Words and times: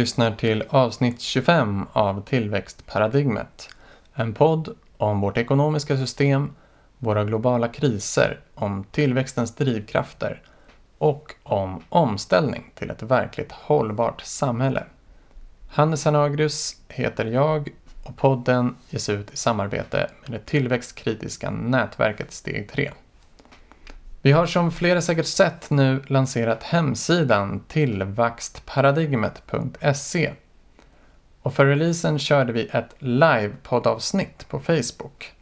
Lyssnar 0.00 0.30
till 0.30 0.64
avsnitt 0.68 1.20
25 1.20 1.86
av 1.92 2.24
Tillväxtparadigmet. 2.24 3.68
En 4.14 4.34
podd 4.34 4.76
om 4.96 5.20
vårt 5.20 5.36
ekonomiska 5.36 5.96
system, 5.96 6.52
våra 6.98 7.24
globala 7.24 7.68
kriser, 7.68 8.40
om 8.54 8.84
tillväxtens 8.84 9.54
drivkrafter 9.54 10.42
och 10.98 11.34
om 11.42 11.82
omställning 11.88 12.70
till 12.74 12.90
ett 12.90 13.02
verkligt 13.02 13.52
hållbart 13.52 14.20
samhälle. 14.20 14.84
Hannes 15.68 16.04
Hanagrus 16.04 16.76
heter 16.88 17.24
jag 17.24 17.68
och 18.04 18.16
podden 18.16 18.76
ges 18.90 19.08
ut 19.08 19.32
i 19.32 19.36
samarbete 19.36 20.10
med 20.22 20.40
det 20.40 20.46
tillväxtkritiska 20.46 21.50
nätverket 21.50 22.32
Steg 22.32 22.70
3. 22.70 22.90
Vi 24.22 24.32
har 24.32 24.46
som 24.46 24.72
flera 24.72 25.00
säkert 25.00 25.26
sett 25.26 25.70
nu 25.70 26.02
lanserat 26.06 26.62
hemsidan 26.62 27.64
tillväxtparadigmet.se. 27.68 30.32
Och 31.42 31.54
för 31.54 31.66
releasen 31.66 32.18
körde 32.18 32.52
vi 32.52 32.68
ett 32.72 32.94
live-poddavsnitt 32.98 34.48
på 34.48 34.60
Facebook. 34.60 35.32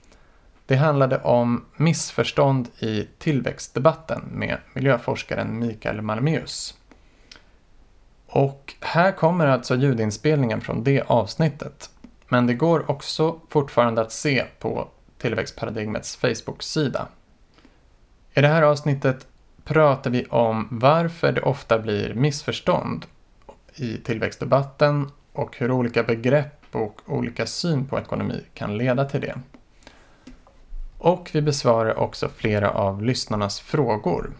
Det 0.66 0.76
handlade 0.76 1.18
om 1.18 1.64
missförstånd 1.76 2.68
i 2.78 3.08
tillväxtdebatten 3.18 4.22
med 4.32 4.58
miljöforskaren 4.72 5.58
Mikael 5.58 6.02
Malmeus. 6.02 6.74
Och 8.26 8.74
här 8.80 9.12
kommer 9.12 9.46
alltså 9.46 9.76
ljudinspelningen 9.76 10.60
från 10.60 10.84
det 10.84 11.02
avsnittet. 11.06 11.90
Men 12.28 12.46
det 12.46 12.54
går 12.54 12.90
också 12.90 13.40
fortfarande 13.48 14.00
att 14.00 14.12
se 14.12 14.44
på 14.58 14.88
Tillväxtparadigmets 15.18 16.16
Facebook-sida. 16.16 17.08
I 18.38 18.40
det 18.40 18.48
här 18.48 18.62
avsnittet 18.62 19.26
pratar 19.64 20.10
vi 20.10 20.24
om 20.24 20.68
varför 20.70 21.32
det 21.32 21.40
ofta 21.40 21.78
blir 21.78 22.14
missförstånd 22.14 23.06
i 23.74 23.96
tillväxtdebatten 23.96 25.10
och 25.32 25.56
hur 25.56 25.70
olika 25.70 26.02
begrepp 26.02 26.64
och 26.72 27.00
olika 27.06 27.46
syn 27.46 27.86
på 27.86 27.98
ekonomi 27.98 28.44
kan 28.54 28.76
leda 28.76 29.04
till 29.04 29.20
det. 29.20 29.34
Och 30.98 31.30
vi 31.32 31.42
besvarar 31.42 31.98
också 31.98 32.28
flera 32.36 32.70
av 32.70 33.02
lyssnarnas 33.02 33.60
frågor. 33.60 34.30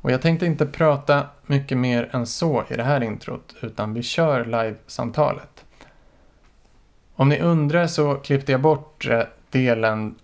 Och 0.00 0.10
jag 0.10 0.22
tänkte 0.22 0.46
inte 0.46 0.66
prata 0.66 1.26
mycket 1.46 1.78
mer 1.78 2.08
än 2.12 2.26
så 2.26 2.64
i 2.70 2.76
det 2.76 2.84
här 2.84 3.02
introt, 3.02 3.54
utan 3.60 3.94
vi 3.94 4.02
kör 4.02 4.44
live-samtalet. 4.44 5.64
Om 7.14 7.28
ni 7.28 7.40
undrar 7.40 7.86
så 7.86 8.14
klippte 8.14 8.52
jag 8.52 8.60
bort 8.60 9.06
eh, 9.06 9.22
delen 9.50 10.14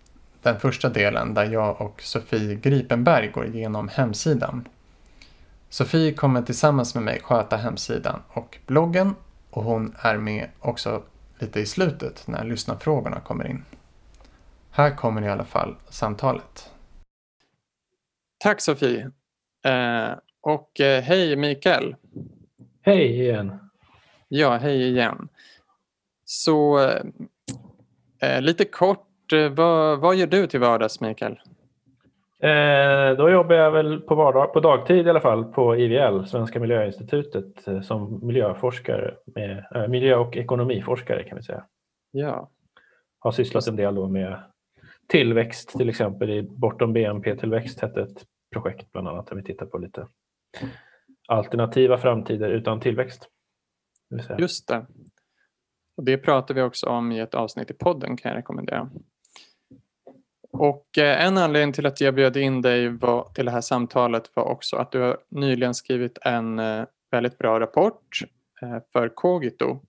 den 0.42 0.60
första 0.60 0.88
delen 0.88 1.34
där 1.34 1.44
jag 1.44 1.80
och 1.80 2.02
Sofie 2.02 2.54
Gripenberg 2.54 3.28
går 3.28 3.46
igenom 3.46 3.88
hemsidan. 3.88 4.68
Sofie 5.68 6.12
kommer 6.12 6.42
tillsammans 6.42 6.94
med 6.94 7.04
mig 7.04 7.20
sköta 7.20 7.56
hemsidan 7.56 8.22
och 8.28 8.58
bloggen 8.66 9.14
och 9.50 9.64
hon 9.64 9.94
är 9.98 10.16
med 10.16 10.48
också 10.58 11.02
lite 11.38 11.60
i 11.60 11.66
slutet 11.66 12.26
när 12.26 12.44
lyssnarfrågorna 12.44 13.20
kommer 13.20 13.46
in. 13.46 13.64
Här 14.70 14.96
kommer 14.96 15.22
i 15.22 15.28
alla 15.28 15.44
fall 15.44 15.76
samtalet. 15.88 16.70
Tack 18.38 18.60
Sofie. 18.60 19.10
Eh, 19.64 20.10
och 20.40 20.80
eh, 20.80 21.02
hej 21.02 21.36
Mikael. 21.36 21.96
Hej 22.82 23.20
igen. 23.20 23.58
Ja, 24.28 24.56
hej 24.56 24.88
igen. 24.88 25.28
Så 26.24 26.80
eh, 28.20 28.40
lite 28.40 28.64
kort 28.64 29.07
vad, 29.32 30.00
vad 30.00 30.16
gör 30.16 30.26
du 30.26 30.46
till 30.46 30.60
vardags, 30.60 31.00
Mikael? 31.00 31.38
Eh, 32.42 33.16
då 33.16 33.30
jobbar 33.30 33.54
jag 33.54 33.70
väl 33.70 34.00
på, 34.00 34.14
vardag, 34.14 34.52
på 34.52 34.60
dagtid 34.60 35.06
i 35.06 35.10
alla 35.10 35.20
fall 35.20 35.44
på 35.44 35.76
IVL, 35.76 36.24
Svenska 36.26 36.60
miljöinstitutet, 36.60 37.68
eh, 37.68 37.80
som 37.80 38.26
miljöforskare, 38.26 39.14
med, 39.34 39.66
eh, 39.74 39.88
miljö 39.88 40.16
och 40.16 40.36
ekonomiforskare 40.36 41.24
kan 41.24 41.38
vi 41.38 41.44
säga. 41.44 41.64
Ja. 42.10 42.50
Har 43.18 43.32
sysslat 43.32 43.66
en 43.66 43.76
del 43.76 43.94
då 43.94 44.08
med 44.08 44.42
tillväxt 45.08 45.68
till 45.78 45.88
exempel. 45.88 46.30
I 46.30 46.42
Bortom 46.42 46.92
BNP-tillväxt 46.92 47.80
hette 47.80 48.02
ett 48.02 48.24
projekt 48.52 48.92
bland 48.92 49.08
annat 49.08 49.26
där 49.26 49.36
vi 49.36 49.42
tittar 49.42 49.66
på 49.66 49.78
lite 49.78 50.06
alternativa 51.28 51.98
framtider 51.98 52.50
utan 52.50 52.80
tillväxt. 52.80 53.28
Just 54.38 54.68
det. 54.68 54.86
Och 55.96 56.04
Det 56.04 56.18
pratar 56.18 56.54
vi 56.54 56.62
också 56.62 56.86
om 56.86 57.12
i 57.12 57.20
ett 57.20 57.34
avsnitt 57.34 57.70
i 57.70 57.74
podden 57.74 58.16
kan 58.16 58.30
jag 58.30 58.38
rekommendera. 58.38 58.90
Och 60.58 60.98
eh, 60.98 61.26
en 61.26 61.38
anledning 61.38 61.72
till 61.72 61.86
att 61.86 62.00
jag 62.00 62.14
bjöd 62.14 62.36
in 62.36 62.62
dig 62.62 62.88
var, 62.88 63.28
till 63.34 63.44
det 63.44 63.50
här 63.50 63.60
samtalet 63.60 64.30
var 64.34 64.44
också 64.44 64.76
att 64.76 64.92
du 64.92 65.00
har 65.00 65.18
nyligen 65.28 65.74
skrivit 65.74 66.18
en 66.22 66.58
eh, 66.58 66.84
väldigt 67.10 67.38
bra 67.38 67.60
rapport 67.60 68.22
eh, 68.62 68.78
för 68.92 69.08
Kogito, 69.08 69.80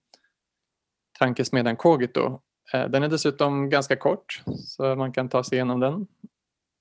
tankesmedjan 1.20 1.76
Kogito. 1.76 2.40
Den 2.72 3.04
är 3.04 3.08
dessutom 3.08 3.70
ganska 3.70 3.96
kort 3.96 4.42
så 4.56 4.96
man 4.96 5.12
kan 5.12 5.30
ta 5.30 5.44
sig 5.44 5.56
igenom 5.56 5.80
den. 5.80 6.08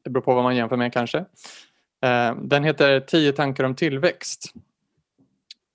Det 0.04 0.10
beror 0.10 0.22
på 0.22 0.34
vad 0.34 0.44
man 0.44 0.56
jämför 0.56 0.77
med 0.77 0.93
kanske. 0.93 1.25
Den 2.43 2.65
heter 2.65 3.00
10 3.00 3.32
tankar 3.32 3.65
om 3.65 3.75
tillväxt. 3.75 4.53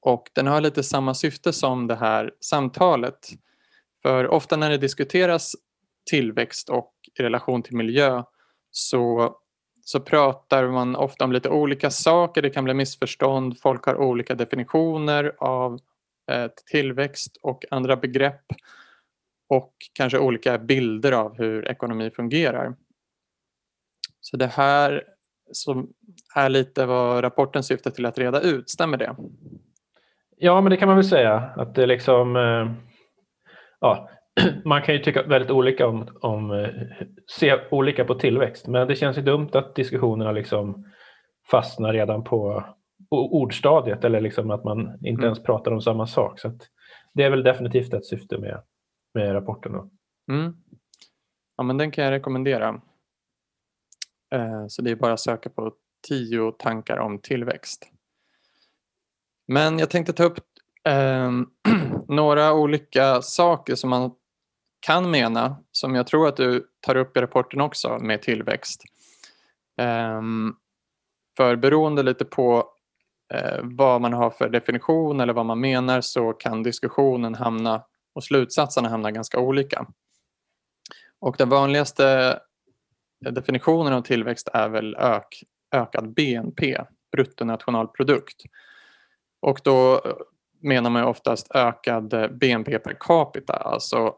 Och 0.01 0.29
den 0.33 0.47
har 0.47 0.61
lite 0.61 0.83
samma 0.83 1.13
syfte 1.13 1.53
som 1.53 1.87
det 1.87 1.95
här 1.95 2.31
samtalet. 2.39 3.29
För 4.01 4.27
ofta 4.27 4.57
när 4.57 4.69
det 4.69 4.77
diskuteras 4.77 5.55
tillväxt 6.09 6.69
och 6.69 6.93
i 7.19 7.23
relation 7.23 7.61
till 7.61 7.75
miljö 7.75 8.23
så, 8.71 9.35
så 9.81 9.99
pratar 9.99 10.67
man 10.67 10.95
ofta 10.95 11.25
om 11.25 11.31
lite 11.31 11.49
olika 11.49 11.89
saker. 11.89 12.41
Det 12.41 12.49
kan 12.49 12.63
bli 12.63 12.73
missförstånd. 12.73 13.59
Folk 13.59 13.85
har 13.85 13.95
olika 13.95 14.35
definitioner 14.35 15.35
av 15.37 15.79
eh, 16.31 16.47
tillväxt 16.71 17.37
och 17.41 17.65
andra 17.71 17.95
begrepp 17.95 18.45
och 19.49 19.73
kanske 19.93 20.19
olika 20.19 20.57
bilder 20.57 21.11
av 21.11 21.37
hur 21.37 21.67
ekonomi 21.67 22.11
fungerar. 22.11 22.75
Så 24.19 24.37
det 24.37 24.47
här 24.47 25.03
som 25.51 25.93
är 26.35 26.49
lite 26.49 26.85
vad 26.85 27.23
rapporten 27.23 27.63
syftar 27.63 27.91
till 27.91 28.05
att 28.05 28.17
reda 28.17 28.41
ut, 28.41 28.69
stämmer 28.69 28.97
det? 28.97 29.15
Ja, 30.37 30.61
men 30.61 30.69
det 30.69 30.77
kan 30.77 30.87
man 30.87 30.97
väl 30.97 31.05
säga 31.05 31.35
att 31.35 31.75
det 31.75 31.85
liksom 31.85 32.35
eh, 32.35 32.71
ja, 33.79 34.09
man 34.65 34.81
kan 34.81 34.95
ju 34.95 35.01
tycka 35.01 35.23
väldigt 35.23 35.51
olika 35.51 35.87
om, 35.87 36.07
om 36.21 36.51
eh, 36.51 36.69
se 37.27 37.59
olika 37.71 38.05
på 38.05 38.15
tillväxt, 38.15 38.67
men 38.67 38.87
det 38.87 38.95
känns 38.95 39.17
ju 39.17 39.21
dumt 39.21 39.49
att 39.53 39.75
diskussionerna 39.75 40.31
liksom 40.31 40.85
fastnar 41.51 41.93
redan 41.93 42.23
på 42.23 42.63
ordstadiet 43.09 44.03
eller 44.03 44.21
liksom 44.21 44.51
att 44.51 44.63
man 44.63 44.79
inte 44.79 45.09
mm. 45.09 45.23
ens 45.23 45.43
pratar 45.43 45.71
om 45.71 45.81
samma 45.81 46.07
sak. 46.07 46.39
Så 46.39 46.57
det 47.13 47.23
är 47.23 47.29
väl 47.29 47.43
definitivt 47.43 47.93
ett 47.93 48.05
syfte 48.05 48.37
med, 48.37 48.63
med 49.13 49.33
rapporten. 49.33 49.71
Mm. 50.31 50.53
Ja, 51.57 51.63
men 51.63 51.77
den 51.77 51.91
kan 51.91 52.03
jag 52.03 52.11
rekommendera. 52.11 52.81
Eh, 54.33 54.67
så 54.67 54.81
det 54.81 54.91
är 54.91 54.95
bara 54.95 55.13
att 55.13 55.19
söka 55.19 55.49
på 55.49 55.73
tio 56.07 56.51
tankar 56.51 56.97
om 56.97 57.19
tillväxt. 57.19 57.89
Men 59.47 59.79
jag 59.79 59.89
tänkte 59.89 60.13
ta 60.13 60.23
upp 60.23 60.37
eh, 60.87 61.31
några 62.07 62.53
olika 62.53 63.21
saker 63.21 63.75
som 63.75 63.89
man 63.89 64.11
kan 64.85 65.11
mena, 65.11 65.57
som 65.71 65.95
jag 65.95 66.07
tror 66.07 66.27
att 66.27 66.37
du 66.37 66.67
tar 66.79 66.95
upp 66.95 67.17
i 67.17 67.21
rapporten 67.21 67.61
också 67.61 67.97
med 67.99 68.21
tillväxt. 68.21 68.83
Ehm, 69.77 70.55
för 71.37 71.55
beroende 71.55 72.03
lite 72.03 72.25
på 72.25 72.69
eh, 73.33 73.59
vad 73.61 74.01
man 74.01 74.13
har 74.13 74.29
för 74.29 74.49
definition 74.49 75.19
eller 75.19 75.33
vad 75.33 75.45
man 75.45 75.59
menar 75.59 76.01
så 76.01 76.33
kan 76.33 76.63
diskussionen 76.63 77.35
hamna 77.35 77.83
och 78.15 78.23
slutsatserna 78.23 78.89
hamna 78.89 79.11
ganska 79.11 79.39
olika. 79.39 79.85
Och 81.19 81.35
den 81.37 81.49
vanligaste 81.49 82.39
eh, 83.25 83.31
definitionen 83.31 83.93
av 83.93 84.01
tillväxt 84.01 84.49
är 84.53 84.69
väl 84.69 84.95
ök, 84.95 85.43
ökad 85.75 86.13
BNP, 86.13 86.77
bruttonationalprodukt. 87.11 88.43
Och 89.41 89.59
då 89.63 89.93
eh, 89.93 90.13
menar 90.61 90.89
man 90.89 91.03
oftast 91.03 91.55
ökad 91.55 92.37
BNP 92.39 92.79
per 92.79 92.97
capita, 92.99 93.53
alltså 93.53 94.15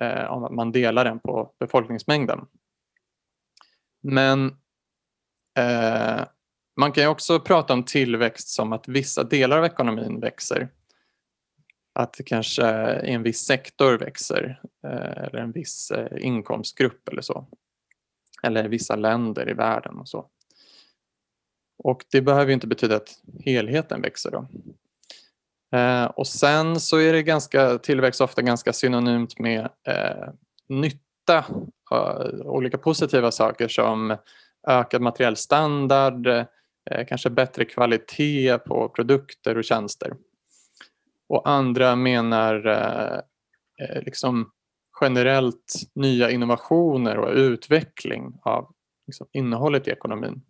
eh, 0.00 0.24
om 0.24 0.56
man 0.56 0.72
delar 0.72 1.04
den 1.04 1.18
på 1.18 1.52
befolkningsmängden. 1.58 2.46
Men 4.02 4.46
eh, 5.58 6.24
man 6.76 6.92
kan 6.92 7.04
ju 7.04 7.08
också 7.08 7.40
prata 7.40 7.72
om 7.72 7.84
tillväxt 7.84 8.48
som 8.48 8.72
att 8.72 8.88
vissa 8.88 9.24
delar 9.24 9.58
av 9.58 9.64
ekonomin 9.64 10.20
växer. 10.20 10.68
Att 11.92 12.20
kanske 12.26 12.66
en 12.84 13.22
viss 13.22 13.40
sektor 13.40 13.98
växer 13.98 14.60
eh, 14.84 15.24
eller 15.24 15.38
en 15.38 15.52
viss 15.52 15.90
eh, 15.90 16.24
inkomstgrupp 16.24 17.08
eller 17.08 17.22
så. 17.22 17.46
Eller 18.42 18.68
vissa 18.68 18.96
länder 18.96 19.50
i 19.50 19.52
världen 19.52 19.98
och 19.98 20.08
så. 20.08 20.30
Och 21.78 22.04
det 22.10 22.22
behöver 22.22 22.52
inte 22.52 22.66
betyda 22.66 22.96
att 22.96 23.22
helheten 23.44 24.02
växer 24.02 24.30
då. 24.30 24.48
Eh, 25.74 26.04
och 26.04 26.26
sen 26.26 26.80
så 26.80 26.96
är 26.96 27.12
det 27.12 27.22
ganska, 27.22 27.78
tillväxt 27.78 28.20
ofta 28.20 28.42
ganska 28.42 28.72
synonymt 28.72 29.38
med 29.38 29.68
eh, 29.88 30.28
nytta, 30.68 31.38
eh, 31.92 32.40
olika 32.44 32.78
positiva 32.78 33.30
saker 33.30 33.68
som 33.68 34.16
ökad 34.66 35.02
materiell 35.02 35.36
standard, 35.36 36.26
eh, 36.26 37.06
kanske 37.08 37.30
bättre 37.30 37.64
kvalitet 37.64 38.58
på 38.58 38.88
produkter 38.88 39.58
och 39.58 39.64
tjänster. 39.64 40.12
Och 41.28 41.48
andra 41.48 41.96
menar 41.96 42.66
eh, 42.66 43.18
eh 43.80 44.02
liksom 44.02 44.50
generellt 45.00 45.74
nya 45.94 46.30
innovationer 46.30 47.18
och 47.18 47.32
utveckling 47.34 48.38
av 48.42 48.74
liksom, 49.06 49.26
innehållet 49.32 49.88
i 49.88 49.90
ekonomin. 49.90 50.42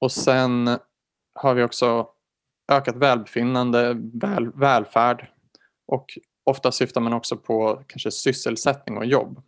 Och 0.00 0.12
sen 0.12 0.78
har 1.34 1.54
vi 1.54 1.62
också 1.62 2.08
ökat 2.76 2.96
välbefinnande, 2.96 3.96
väl, 4.12 4.52
välfärd 4.54 5.30
och 5.86 6.18
ofta 6.44 6.72
syftar 6.72 7.00
man 7.00 7.12
också 7.12 7.36
på 7.36 7.82
kanske 7.86 8.10
sysselsättning 8.10 8.98
och 8.98 9.06
jobb. 9.06 9.42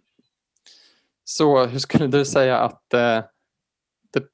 Så 1.24 1.66
hur 1.66 1.78
skulle 1.78 2.06
du 2.06 2.24
säga 2.24 2.58
att 2.58 2.94
eh, 2.94 3.24
det, 4.12 4.24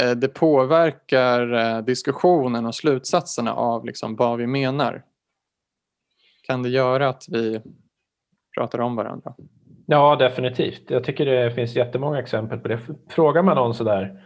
eh, 0.00 0.10
det, 0.10 0.28
påverkar 0.28 1.52
eh, 1.52 1.84
diskussionen 1.84 2.66
och 2.66 2.74
slutsatserna 2.74 3.54
av 3.54 3.84
liksom 3.84 4.16
vad 4.16 4.38
vi 4.38 4.46
menar? 4.46 5.04
Kan 6.42 6.62
det 6.62 6.68
göra 6.68 7.08
att 7.08 7.24
vi 7.28 7.60
pratar 8.58 8.78
om 8.78 8.96
varandra? 8.96 9.34
Ja, 9.86 10.16
definitivt. 10.16 10.90
Jag 10.90 11.04
tycker 11.04 11.26
det 11.26 11.54
finns 11.54 11.76
jättemånga 11.76 12.18
exempel 12.18 12.58
på 12.58 12.68
det. 12.68 12.80
Frågar 13.08 13.42
man 13.42 13.56
någon 13.56 13.74
sådär 13.74 14.24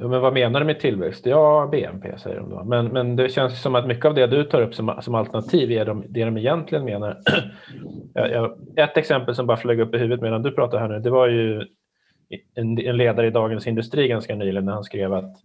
men 0.00 0.20
vad 0.20 0.32
menar 0.32 0.60
du 0.60 0.66
med 0.66 0.80
tillväxt? 0.80 1.26
Ja, 1.26 1.68
BNP 1.72 2.18
säger 2.18 2.36
de 2.36 2.50
då. 2.50 2.64
Men, 2.64 2.86
men 2.86 3.16
det 3.16 3.28
känns 3.28 3.62
som 3.62 3.74
att 3.74 3.86
mycket 3.86 4.04
av 4.04 4.14
det 4.14 4.26
du 4.26 4.44
tar 4.44 4.62
upp 4.62 4.74
som, 4.74 4.98
som 5.00 5.14
alternativ 5.14 5.72
är 5.72 5.84
de, 5.84 6.04
det 6.08 6.24
de 6.24 6.36
egentligen 6.36 6.84
menar. 6.84 7.18
jag, 8.14 8.30
jag, 8.30 8.58
ett 8.76 8.96
exempel 8.96 9.34
som 9.34 9.46
bara 9.46 9.56
flög 9.56 9.80
upp 9.80 9.94
i 9.94 9.98
huvudet 9.98 10.22
medan 10.22 10.42
du 10.42 10.50
pratar 10.50 10.78
här 10.78 10.88
nu, 10.88 10.98
det 10.98 11.10
var 11.10 11.28
ju 11.28 11.66
en, 12.54 12.78
en 12.78 12.96
ledare 12.96 13.26
i 13.26 13.30
Dagens 13.30 13.66
Industri 13.66 14.08
ganska 14.08 14.34
nyligen 14.34 14.64
när 14.64 14.72
han 14.72 14.84
skrev 14.84 15.12
att 15.12 15.36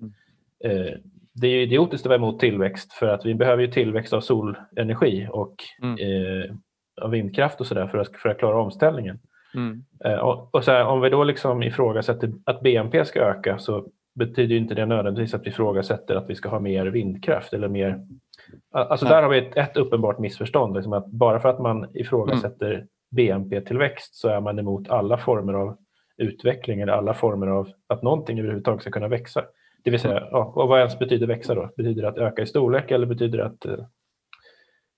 eh, 0.63 0.93
det 1.33 1.47
är 1.47 1.61
idiotiskt 1.61 2.05
att 2.05 2.09
vara 2.09 2.17
emot 2.17 2.39
tillväxt 2.39 2.93
för 2.93 3.07
att 3.07 3.25
vi 3.25 3.35
behöver 3.35 3.63
ju 3.63 3.71
tillväxt 3.71 4.13
av 4.13 4.21
solenergi 4.21 5.27
och 5.31 5.55
mm. 5.81 5.97
eh, 5.99 6.55
av 7.01 7.11
vindkraft 7.11 7.61
och 7.61 7.67
sådär 7.67 7.87
för 7.87 7.97
att, 7.97 8.15
för 8.15 8.29
att 8.29 8.39
klara 8.39 8.61
omställningen. 8.61 9.19
Mm. 9.55 9.83
Eh, 10.05 10.19
och, 10.19 10.55
och 10.55 10.65
här, 10.67 10.85
om 10.85 11.01
vi 11.01 11.09
då 11.09 11.23
liksom 11.23 11.63
ifrågasätter 11.63 12.31
att 12.43 12.61
BNP 12.61 13.05
ska 13.05 13.19
öka 13.19 13.57
så 13.57 13.87
betyder 14.15 14.55
inte 14.55 14.75
det 14.75 14.85
nödvändigtvis 14.85 15.33
att 15.33 15.45
vi 15.45 15.49
ifrågasätter 15.49 16.15
att 16.15 16.29
vi 16.29 16.35
ska 16.35 16.49
ha 16.49 16.59
mer 16.59 16.85
vindkraft 16.85 17.53
eller 17.53 17.67
mer... 17.67 18.07
Alltså 18.71 19.05
där 19.05 19.23
har 19.23 19.29
vi 19.29 19.37
ett, 19.37 19.57
ett 19.57 19.77
uppenbart 19.77 20.19
missförstånd. 20.19 20.75
Liksom 20.75 20.93
att 20.93 21.07
bara 21.07 21.39
för 21.39 21.49
att 21.49 21.59
man 21.59 21.87
ifrågasätter 21.93 22.73
mm. 22.73 22.87
BNP-tillväxt 23.11 24.15
så 24.15 24.29
är 24.29 24.41
man 24.41 24.59
emot 24.59 24.89
alla 24.89 25.17
former 25.17 25.53
av 25.53 25.77
utveckling 26.17 26.81
eller 26.81 26.93
alla 26.93 27.13
former 27.13 27.47
av 27.47 27.69
att 27.87 28.03
någonting 28.03 28.39
överhuvudtaget 28.39 28.81
ska 28.81 28.91
kunna 28.91 29.07
växa. 29.07 29.45
Det 29.83 29.91
vill 29.91 29.99
säga, 29.99 30.27
ja, 30.31 30.53
och 30.55 30.67
vad 30.67 30.79
ens 30.79 30.99
betyder 30.99 31.27
växa 31.27 31.55
då? 31.55 31.71
Betyder 31.77 32.01
det 32.01 32.09
att 32.09 32.17
öka 32.17 32.41
i 32.41 32.45
storlek 32.45 32.91
eller 32.91 33.05
betyder 33.05 33.37
det 33.37 33.45
att 33.45 33.65
eh, 33.65 33.85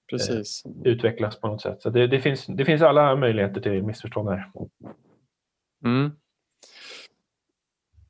Precis. 0.09 0.65
Eh, 0.65 0.91
utvecklas 0.91 1.39
på 1.39 1.47
något 1.47 1.61
sätt? 1.61 1.81
Så 1.81 1.89
det, 1.89 2.07
det, 2.07 2.19
finns, 2.19 2.45
det 2.45 2.65
finns 2.65 2.81
alla 2.81 3.15
möjligheter 3.15 3.61
till 3.61 3.83
missförstånd 3.83 4.29
här. 4.29 4.51
Mm. 5.85 6.11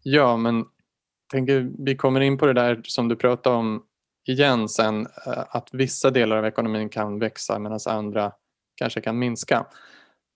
Ja, 0.03 0.37
men 0.37 0.65
tänker 1.31 1.71
vi 1.79 1.95
kommer 1.95 2.21
in 2.21 2.37
på 2.37 2.45
det 2.45 2.53
där 2.53 2.81
som 2.83 3.07
du 3.07 3.15
pratade 3.15 3.55
om 3.55 3.83
igen 4.27 4.69
sen, 4.69 5.07
eh, 5.25 5.43
att 5.49 5.69
vissa 5.71 6.11
delar 6.11 6.37
av 6.37 6.45
ekonomin 6.45 6.89
kan 6.89 7.19
växa 7.19 7.59
medan 7.59 7.79
andra 7.87 8.31
kanske 8.75 9.01
kan 9.01 9.19
minska. 9.19 9.65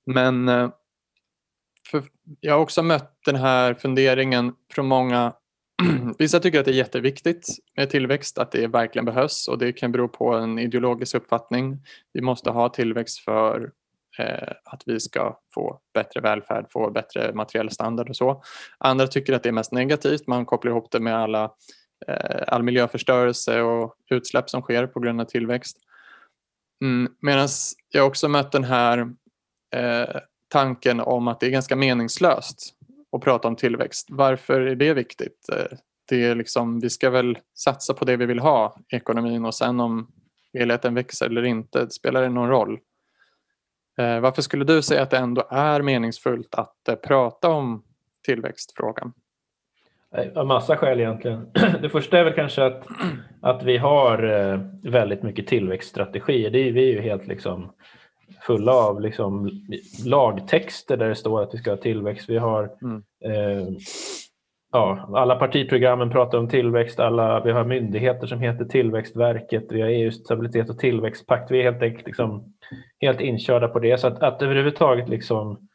Men 0.06 0.50
eh, 0.50 0.70
jag 2.40 2.54
har 2.54 2.60
också 2.60 2.84
mött 2.84 3.20
den 3.26 3.36
här 3.36 3.74
funderingen 3.74 4.54
från 4.74 4.88
många 4.88 5.34
Vissa 6.18 6.40
tycker 6.40 6.60
att 6.60 6.66
det 6.66 6.72
är 6.72 6.76
jätteviktigt 6.76 7.48
med 7.76 7.90
tillväxt, 7.90 8.38
att 8.38 8.52
det 8.52 8.68
verkligen 8.68 9.06
behövs 9.06 9.48
och 9.48 9.58
det 9.58 9.74
kan 9.74 9.92
bero 9.92 10.08
på 10.08 10.34
en 10.34 10.60
ideologisk 10.60 11.16
uppfattning. 11.16 11.80
Vi 12.14 12.22
måste 12.22 12.50
ha 12.52 12.70
tillväxt 12.70 13.20
för 13.20 13.72
Eh, 14.20 14.54
att 14.64 14.84
vi 14.86 15.00
ska 15.00 15.40
få 15.54 15.80
bättre 15.94 16.22
välfärd, 16.22 16.66
få 16.70 16.92
bättre 16.92 17.34
materiell 17.34 17.70
standard 17.70 18.10
och 18.10 18.16
så. 18.16 18.44
Andra 18.78 19.08
tycker 19.08 19.34
att 19.34 19.44
det 19.44 19.50
är 19.50 19.54
mest 19.54 19.72
negativt. 19.72 20.28
Man 20.28 20.46
kopplar 20.46 20.72
ihop 20.72 20.92
det 20.92 21.00
med 21.00 21.16
alla, 21.16 21.52
eh, 22.08 22.44
all 22.48 22.64
miljöförstörelse 22.64 23.62
och 23.62 23.96
utsläpp 24.10 24.50
som 24.50 24.62
sker 24.62 24.88
på 24.88 25.00
grund 25.00 25.22
av 25.22 25.26
tillväxt. 25.26 25.78
Mm, 26.82 27.14
Medan 27.20 27.48
jag 27.90 28.08
också 28.08 28.28
mött 28.28 28.52
den 28.52 28.64
här 28.64 28.98
eh, 29.76 30.16
tanken 30.48 31.00
om 31.00 31.28
att 31.28 31.40
det 31.40 31.46
är 31.46 31.52
ganska 31.52 31.76
meningslöst 31.76 32.74
att 33.12 33.22
prata 33.22 33.48
om 33.48 33.56
tillväxt. 33.56 34.08
Varför 34.10 34.62
är 34.62 34.76
det 34.76 34.94
viktigt? 34.94 35.50
Eh, 35.54 35.78
det 36.10 36.24
är 36.24 36.36
liksom, 36.36 36.80
vi 36.80 36.90
ska 36.90 37.10
väl 37.10 37.38
satsa 37.58 37.94
på 37.94 38.06
det 38.06 38.18
vi 38.18 38.26
vill 38.26 38.40
ha 38.40 38.78
i 38.90 38.96
ekonomin 38.96 39.46
och 39.46 39.56
sen 39.56 39.80
om 39.80 40.12
helheten 40.54 40.94
växer 40.94 41.26
eller 41.26 41.44
inte, 41.44 41.90
spelar 41.90 42.22
det 42.22 42.30
någon 42.30 42.50
roll? 42.50 42.80
Eh, 44.02 44.20
varför 44.20 44.42
skulle 44.42 44.66
du 44.66 44.82
säga 44.82 45.02
att 45.02 45.10
det 45.10 45.18
ändå 45.18 45.44
är 45.50 45.82
meningsfullt 45.82 46.56
att 46.56 46.88
eh, 46.88 46.96
prata 46.96 47.50
om 47.50 47.84
tillväxtfrågan? 48.26 49.14
Av 50.36 50.48
massa 50.48 50.78
skäl 50.78 51.00
egentligen. 51.00 51.52
Det 51.82 51.90
första 51.90 52.20
är 52.20 52.24
väl 52.24 52.34
kanske 52.34 52.66
att, 52.66 52.88
att 53.42 53.64
vi 53.64 53.78
har 53.78 54.24
eh, 54.24 54.60
väldigt 54.84 55.24
mycket 55.24 55.48
tillväxtstrategier. 55.48 56.50
Det 56.50 56.68
är 56.68 56.72
vi 56.72 56.90
är 56.90 56.94
ju 56.94 57.02
helt 57.02 57.28
liksom 57.28 57.72
fulla 58.42 58.72
av 58.72 59.02
liksom 59.02 59.50
lagtexter 60.06 60.98
där 60.98 61.10
det 61.10 61.16
står 61.16 61.44
att 61.44 61.54
vi 61.54 61.58
ska 61.58 61.70
ha 61.70 61.78
tillväxt. 61.78 62.30
Vi 62.30 62.38
har 62.38 62.70
mm. 62.82 63.04
eh, 63.26 63.68
ja, 64.72 65.10
alla 65.14 65.36
partiprogrammen 65.36 66.10
pratar 66.10 66.38
om 66.38 66.50
tillväxt. 66.50 67.00
Alla, 67.00 67.44
vi 67.44 67.52
har 67.52 67.66
myndigheter 67.66 68.28
som 68.28 68.40
heter 68.40 68.66
Tillväxtverket. 68.66 69.66
Vi 69.70 69.82
har 69.82 69.90
EUs 69.90 70.16
stabilitet 70.16 70.70
och 70.70 70.80
tillväxtpakt. 70.80 71.52
Vi 71.52 71.60
är 71.60 71.64
helt 71.64 71.82
enkelt 71.82 72.06
liksom 72.06 72.54
helt 73.02 73.22
inkörda 73.22 73.68
på 73.68 73.80
det. 73.80 73.98
Så 73.98 74.08
att, 74.08 74.24
att 74.24 74.42
överhuvudtaget 74.42 75.10
liksom, 75.10 75.68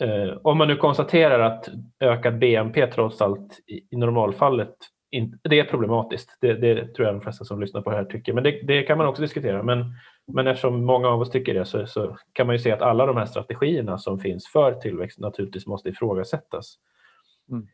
eh, 0.00 0.36
om 0.42 0.58
man 0.58 0.68
nu 0.68 0.76
konstaterar 0.76 1.40
att 1.40 1.68
ökad 2.00 2.38
BNP 2.38 2.86
trots 2.86 3.22
allt 3.22 3.60
i, 3.66 3.94
i 3.94 3.96
normalfallet 3.96 4.76
in, 5.10 5.38
det 5.42 5.60
är 5.60 5.64
problematiskt. 5.64 6.38
Det, 6.40 6.54
det, 6.54 6.94
tror 6.94 7.06
jag 7.06 7.14
de 7.14 7.20
flesta 7.20 7.44
som 7.44 7.60
lyssnar 7.60 7.80
på 7.80 7.90
det 7.90 7.96
här 7.96 8.04
tycker. 8.04 8.32
Men 8.32 8.44
det, 8.44 8.60
det, 8.62 8.82
kan 8.82 8.98
man 8.98 9.06
också 9.06 9.22
diskutera. 9.22 9.62
Men, 9.62 9.84
men 10.32 10.46
eftersom 10.46 10.84
många 10.84 11.08
av 11.08 11.20
oss 11.20 11.30
tycker 11.30 11.54
det 11.54 11.64
så, 11.64 11.86
så, 11.86 12.16
kan 12.32 12.46
man 12.46 12.54
ju 12.54 12.58
se 12.58 12.72
att 12.72 12.82
alla 12.82 13.06
de 13.06 13.16
här 13.16 13.26
strategierna 13.26 13.98
som 13.98 14.18
finns 14.18 14.48
för 14.52 14.72
tillväxt 14.72 15.18
naturligtvis 15.18 15.66
måste 15.66 15.88
ifrågasättas. 15.88 16.78
Mm. 17.50 17.66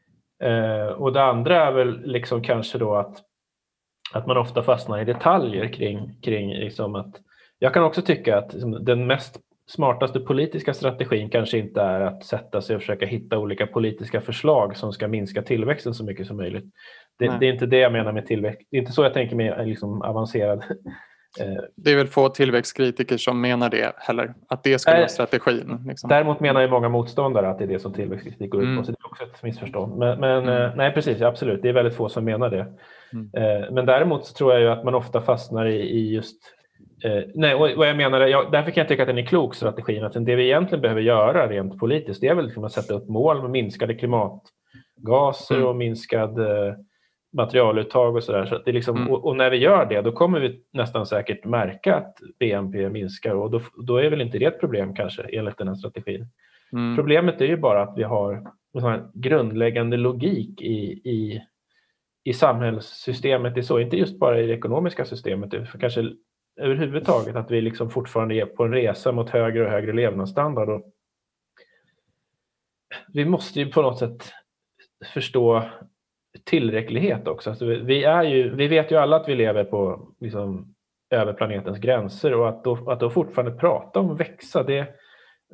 Eh, 0.42 0.86
och 0.86 1.12
det 1.12 1.22
andra 1.22 1.66
är 1.66 1.72
väl 1.72 2.06
liksom 2.06 2.42
kanske 2.42 2.78
då 2.78 2.94
att, 2.94 3.16
att 4.12 4.26
man 4.26 4.36
ofta 4.36 4.62
fastnar 4.62 5.00
i 5.00 5.04
detaljer 5.04 5.68
kring, 5.68 6.20
kring 6.22 6.54
liksom 6.54 6.94
att 6.94 7.16
jag 7.58 7.74
kan 7.74 7.84
också 7.84 8.02
tycka 8.02 8.38
att 8.38 8.52
liksom, 8.52 8.84
den 8.84 9.06
mest 9.06 9.40
smartaste 9.66 10.20
politiska 10.20 10.74
strategin 10.74 11.30
kanske 11.30 11.58
inte 11.58 11.80
är 11.80 12.00
att 12.00 12.24
sätta 12.24 12.62
sig 12.62 12.76
och 12.76 12.82
försöka 12.82 13.06
hitta 13.06 13.38
olika 13.38 13.66
politiska 13.66 14.20
förslag 14.20 14.76
som 14.76 14.92
ska 14.92 15.08
minska 15.08 15.42
tillväxten 15.42 15.94
så 15.94 16.04
mycket 16.04 16.26
som 16.26 16.36
möjligt. 16.36 16.64
Det, 17.18 17.36
det 17.40 17.46
är 17.46 17.52
inte 17.52 17.66
det 17.66 17.78
jag 17.78 17.92
menar 17.92 18.12
med 18.12 18.26
tillväxt. 18.26 18.68
Det 18.70 18.76
är 18.76 18.80
inte 18.80 18.92
så 18.92 19.02
jag 19.02 19.14
tänker 19.14 19.36
mig 19.36 19.66
liksom 19.66 20.02
avancerad. 20.02 20.64
Det 21.76 21.90
är 21.90 21.96
väl 21.96 22.06
få 22.06 22.28
tillväxtkritiker 22.28 23.16
som 23.16 23.40
menar 23.40 23.70
det 23.70 23.92
heller, 23.96 24.34
att 24.48 24.62
det 24.62 24.78
skulle 24.78 24.96
vara 24.96 25.08
strategin. 25.08 25.84
Liksom. 25.88 26.08
Däremot 26.08 26.40
menar 26.40 26.60
ju 26.60 26.68
många 26.68 26.88
motståndare 26.88 27.48
att 27.50 27.58
det 27.58 27.64
är 27.64 27.68
det 27.68 27.78
som 27.78 27.92
tillväxtkritik 27.92 28.50
går 28.50 28.62
ut 28.62 28.66
på, 28.66 28.70
mm. 28.72 28.84
så 28.84 28.92
det 28.92 28.98
är 29.00 29.06
också 29.06 29.24
ett 29.24 29.42
missförstånd. 29.42 29.98
Men, 29.98 30.20
men 30.20 30.42
mm. 30.42 30.62
Eh, 30.62 30.76
nej, 30.76 30.92
precis, 30.92 31.22
absolut, 31.22 31.62
det 31.62 31.68
är 31.68 31.72
väldigt 31.72 31.96
få 31.96 32.08
som 32.08 32.24
menar 32.24 32.50
det. 32.50 32.66
Mm. 33.12 33.30
Eh, 33.34 33.70
men 33.70 33.86
däremot 33.86 34.26
så 34.26 34.34
tror 34.34 34.52
jag 34.52 34.60
ju 34.60 34.68
att 34.68 34.84
man 34.84 34.94
ofta 34.94 35.20
fastnar 35.20 35.66
i, 35.66 35.80
i 35.80 36.14
just 36.14 36.36
Eh, 37.04 37.22
nej, 37.34 37.54
vad 37.76 37.88
jag 37.88 37.96
menar, 37.96 38.20
jag, 38.20 38.52
därför 38.52 38.70
kan 38.70 38.80
jag 38.80 38.88
tycka 38.88 39.02
att 39.02 39.08
den 39.08 39.18
är 39.18 39.26
klok 39.26 39.54
strategin. 39.54 40.04
Att 40.04 40.12
det 40.12 40.36
vi 40.36 40.44
egentligen 40.44 40.82
behöver 40.82 41.00
göra 41.00 41.48
rent 41.48 41.78
politiskt 41.78 42.20
det 42.20 42.28
är 42.28 42.34
väl 42.34 42.44
liksom 42.44 42.64
att 42.64 42.72
sätta 42.72 42.94
upp 42.94 43.08
mål 43.08 43.42
med 43.42 43.50
minskade 43.50 43.94
klimatgaser 43.94 45.54
mm. 45.54 45.66
och 45.68 45.76
minskad 45.76 46.38
materialuttag 47.32 48.16
och 48.16 48.24
sådär. 48.24 48.46
Så 48.46 48.58
det 48.58 48.72
liksom, 48.72 48.96
mm. 48.96 49.10
och, 49.10 49.24
och, 49.24 49.36
när 49.36 49.50
vi 49.50 49.56
gör 49.56 49.86
det 49.86 50.00
då 50.00 50.12
kommer 50.12 50.40
vi 50.40 50.62
nästan 50.72 51.06
säkert 51.06 51.44
märka 51.44 51.96
att 51.96 52.16
BNP 52.38 52.88
minskar 52.88 53.34
och 53.34 53.50
då, 53.50 53.60
då 53.86 53.96
är 53.96 54.10
väl 54.10 54.20
inte 54.20 54.38
det 54.38 54.44
ett 54.44 54.60
problem 54.60 54.94
kanske 54.94 55.22
enligt 55.22 55.58
den 55.58 55.68
här 55.68 55.74
strategin. 55.74 56.26
Mm. 56.72 56.96
Problemet 56.96 57.40
är 57.40 57.46
ju 57.46 57.56
bara 57.56 57.82
att 57.82 57.98
vi 57.98 58.02
har 58.02 58.52
en 58.74 59.10
grundläggande 59.14 59.96
logik 59.96 60.62
i, 60.62 60.92
i, 60.92 61.42
i 62.24 62.32
samhällssystemet. 62.32 63.54
Det 63.54 63.60
är 63.60 63.62
så, 63.62 63.80
inte 63.80 63.96
just 63.96 64.18
bara 64.18 64.40
i 64.40 64.46
det 64.46 64.54
ekonomiska 64.54 65.04
systemet, 65.04 65.50
det 65.50 65.66
kanske 65.80 66.12
överhuvudtaget 66.60 67.36
att 67.36 67.50
vi 67.50 67.60
liksom 67.60 67.90
fortfarande 67.90 68.34
är 68.34 68.46
på 68.46 68.64
en 68.64 68.72
resa 68.72 69.12
mot 69.12 69.30
högre 69.30 69.64
och 69.64 69.70
högre 69.70 69.92
levnadsstandard. 69.92 70.68
Och 70.68 70.82
vi 73.12 73.24
måste 73.24 73.60
ju 73.60 73.70
på 73.70 73.82
något 73.82 73.98
sätt 73.98 74.32
förstå 75.14 75.62
tillräcklighet 76.44 77.28
också. 77.28 77.50
Alltså 77.50 77.64
vi, 77.66 78.04
är 78.04 78.22
ju, 78.22 78.54
vi 78.54 78.68
vet 78.68 78.92
ju 78.92 78.96
alla 78.96 79.16
att 79.16 79.28
vi 79.28 79.34
lever 79.34 79.64
på 79.64 80.08
liksom, 80.20 80.74
över 81.10 81.32
planetens 81.32 81.78
gränser 81.78 82.34
och 82.34 82.48
att 82.48 82.64
då, 82.64 82.90
att 82.90 83.00
då 83.00 83.10
fortfarande 83.10 83.58
prata 83.58 84.00
om 84.00 84.16
växa, 84.16 84.62
det 84.62 84.86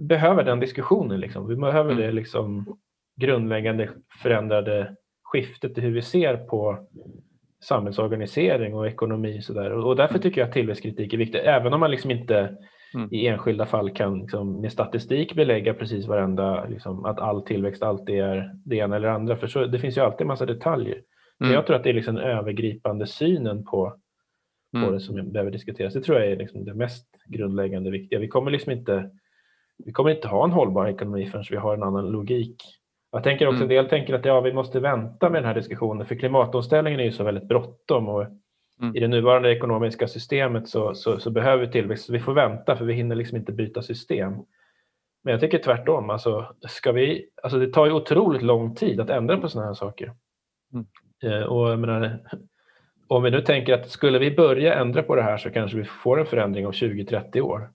behöver 0.00 0.44
den 0.44 0.60
diskussionen. 0.60 1.20
Liksom. 1.20 1.48
Vi 1.48 1.56
behöver 1.56 1.90
mm. 1.90 2.02
det 2.02 2.12
liksom 2.12 2.78
grundläggande 3.20 3.90
förändrade 4.22 4.96
skiftet 5.22 5.78
i 5.78 5.80
hur 5.80 5.90
vi 5.90 6.02
ser 6.02 6.36
på 6.36 6.88
samhällsorganisering 7.64 8.74
och 8.74 8.86
ekonomi. 8.86 9.42
Så 9.42 9.52
där. 9.52 9.70
Och, 9.70 9.96
därför 9.96 10.18
tycker 10.18 10.40
jag 10.40 10.48
att 10.48 10.54
tillväxtkritik 10.54 11.12
är 11.12 11.18
viktig, 11.18 11.40
även 11.44 11.72
om 11.72 11.80
man 11.80 11.90
liksom 11.90 12.10
inte 12.10 12.56
mm. 12.94 13.08
i 13.12 13.26
enskilda 13.26 13.66
fall 13.66 13.90
kan 13.90 14.20
liksom, 14.20 14.60
med 14.60 14.72
statistik 14.72 15.34
belägga 15.34 15.74
precis 15.74 16.06
varenda, 16.06 16.64
liksom, 16.64 17.04
att 17.04 17.18
all 17.18 17.42
tillväxt 17.42 17.82
alltid 17.82 18.20
är 18.20 18.52
det 18.64 18.76
ena 18.76 18.96
eller 18.96 19.08
andra. 19.08 19.36
För 19.36 19.46
så, 19.46 19.66
det 19.66 19.78
finns 19.78 19.96
ju 19.96 20.00
alltid 20.00 20.20
en 20.20 20.26
massa 20.26 20.46
detaljer. 20.46 20.94
Mm. 20.94 21.04
Men 21.38 21.52
jag 21.52 21.66
tror 21.66 21.76
att 21.76 21.84
det 21.84 21.90
är 21.90 21.94
liksom 21.94 22.14
den 22.14 22.24
övergripande 22.24 23.06
synen 23.06 23.64
på, 23.64 23.94
på 24.72 24.78
mm. 24.78 24.92
det 24.92 25.00
som 25.00 25.32
behöver 25.32 25.50
diskuteras. 25.50 25.94
Det 25.94 26.00
tror 26.00 26.18
jag 26.18 26.32
är 26.32 26.36
liksom 26.36 26.64
det 26.64 26.74
mest 26.74 27.06
grundläggande 27.26 27.90
viktiga. 27.90 28.18
Vi 28.18 28.28
kommer 28.28 28.50
liksom 28.50 28.72
inte 28.72 29.10
vi 29.84 29.92
kommer 29.92 30.10
inte 30.10 30.28
ha 30.28 30.44
en 30.44 30.50
hållbar 30.50 30.86
ekonomi 30.86 31.26
förrän 31.26 31.44
vi 31.50 31.56
har 31.56 31.74
en 31.74 31.82
annan 31.82 32.06
logik. 32.06 32.62
Jag 33.12 33.22
tänker 33.24 33.46
också, 33.46 33.64
mm. 33.64 33.70
en 33.70 33.76
del 33.76 33.88
tänker 33.88 34.14
att 34.14 34.24
ja, 34.24 34.40
vi 34.40 34.52
måste 34.52 34.80
vänta 34.80 35.30
med 35.30 35.42
den 35.42 35.46
här 35.46 35.54
diskussionen 35.54 36.06
för 36.06 36.14
klimatomställningen 36.14 37.00
är 37.00 37.04
ju 37.04 37.12
så 37.12 37.24
väldigt 37.24 37.48
bråttom 37.48 38.08
och 38.08 38.26
mm. 38.80 38.96
i 38.96 39.00
det 39.00 39.08
nuvarande 39.08 39.52
ekonomiska 39.52 40.08
systemet 40.08 40.68
så, 40.68 40.94
så, 40.94 41.20
så, 41.20 41.30
behöver 41.30 41.66
vi 41.66 41.72
tillväxt. 41.72 42.10
Vi 42.10 42.20
får 42.20 42.34
vänta 42.34 42.76
för 42.76 42.84
vi 42.84 42.94
hinner 42.94 43.16
liksom 43.16 43.36
inte 43.36 43.52
byta 43.52 43.82
system. 43.82 44.32
Men 45.24 45.32
jag 45.32 45.40
tycker 45.40 45.58
tvärtom. 45.58 46.10
Alltså, 46.10 46.54
ska 46.68 46.92
vi, 46.92 47.28
alltså 47.42 47.58
det 47.58 47.72
tar 47.72 47.86
ju 47.86 47.92
otroligt 47.92 48.42
lång 48.42 48.74
tid 48.74 49.00
att 49.00 49.10
ändra 49.10 49.36
på 49.36 49.48
sådana 49.48 49.66
här 49.66 49.74
saker. 49.74 50.12
Mm. 50.72 50.86
Eh, 51.22 51.46
och 51.46 51.78
menar, 51.78 52.18
om 53.08 53.22
vi 53.22 53.30
nu 53.30 53.40
tänker 53.40 53.74
att 53.74 53.90
skulle 53.90 54.18
vi 54.18 54.30
börja 54.30 54.74
ändra 54.74 55.02
på 55.02 55.16
det 55.16 55.22
här 55.22 55.38
så 55.38 55.50
kanske 55.50 55.78
vi 55.78 55.84
får 55.84 56.20
en 56.20 56.26
förändring 56.26 56.66
om 56.66 56.72
20-30 56.72 57.40
år. 57.40 57.70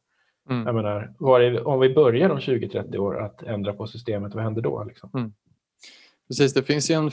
Mm. 0.49 0.65
Jag 0.65 0.75
menar, 0.75 1.39
det, 1.39 1.61
om 1.61 1.79
vi 1.79 1.93
börjar 1.93 2.29
om 2.29 2.39
20-30 2.39 2.97
år 2.97 3.21
att 3.21 3.43
ändra 3.43 3.73
på 3.73 3.87
systemet, 3.87 4.35
vad 4.35 4.43
händer 4.43 4.61
då? 4.61 4.83
Liksom? 4.83 5.09
Mm. 5.13 5.33
Precis, 6.27 6.53
det 6.53 6.63
finns 6.63 6.91
ju 6.91 6.95
en, 6.95 7.11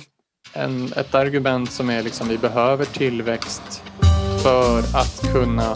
en, 0.54 0.92
ett 0.96 1.14
argument 1.14 1.72
som 1.72 1.90
är 1.90 2.02
liksom 2.02 2.28
vi 2.28 2.38
behöver 2.38 2.84
tillväxt 2.84 3.82
för 4.42 4.78
att 4.78 5.32
kunna 5.32 5.74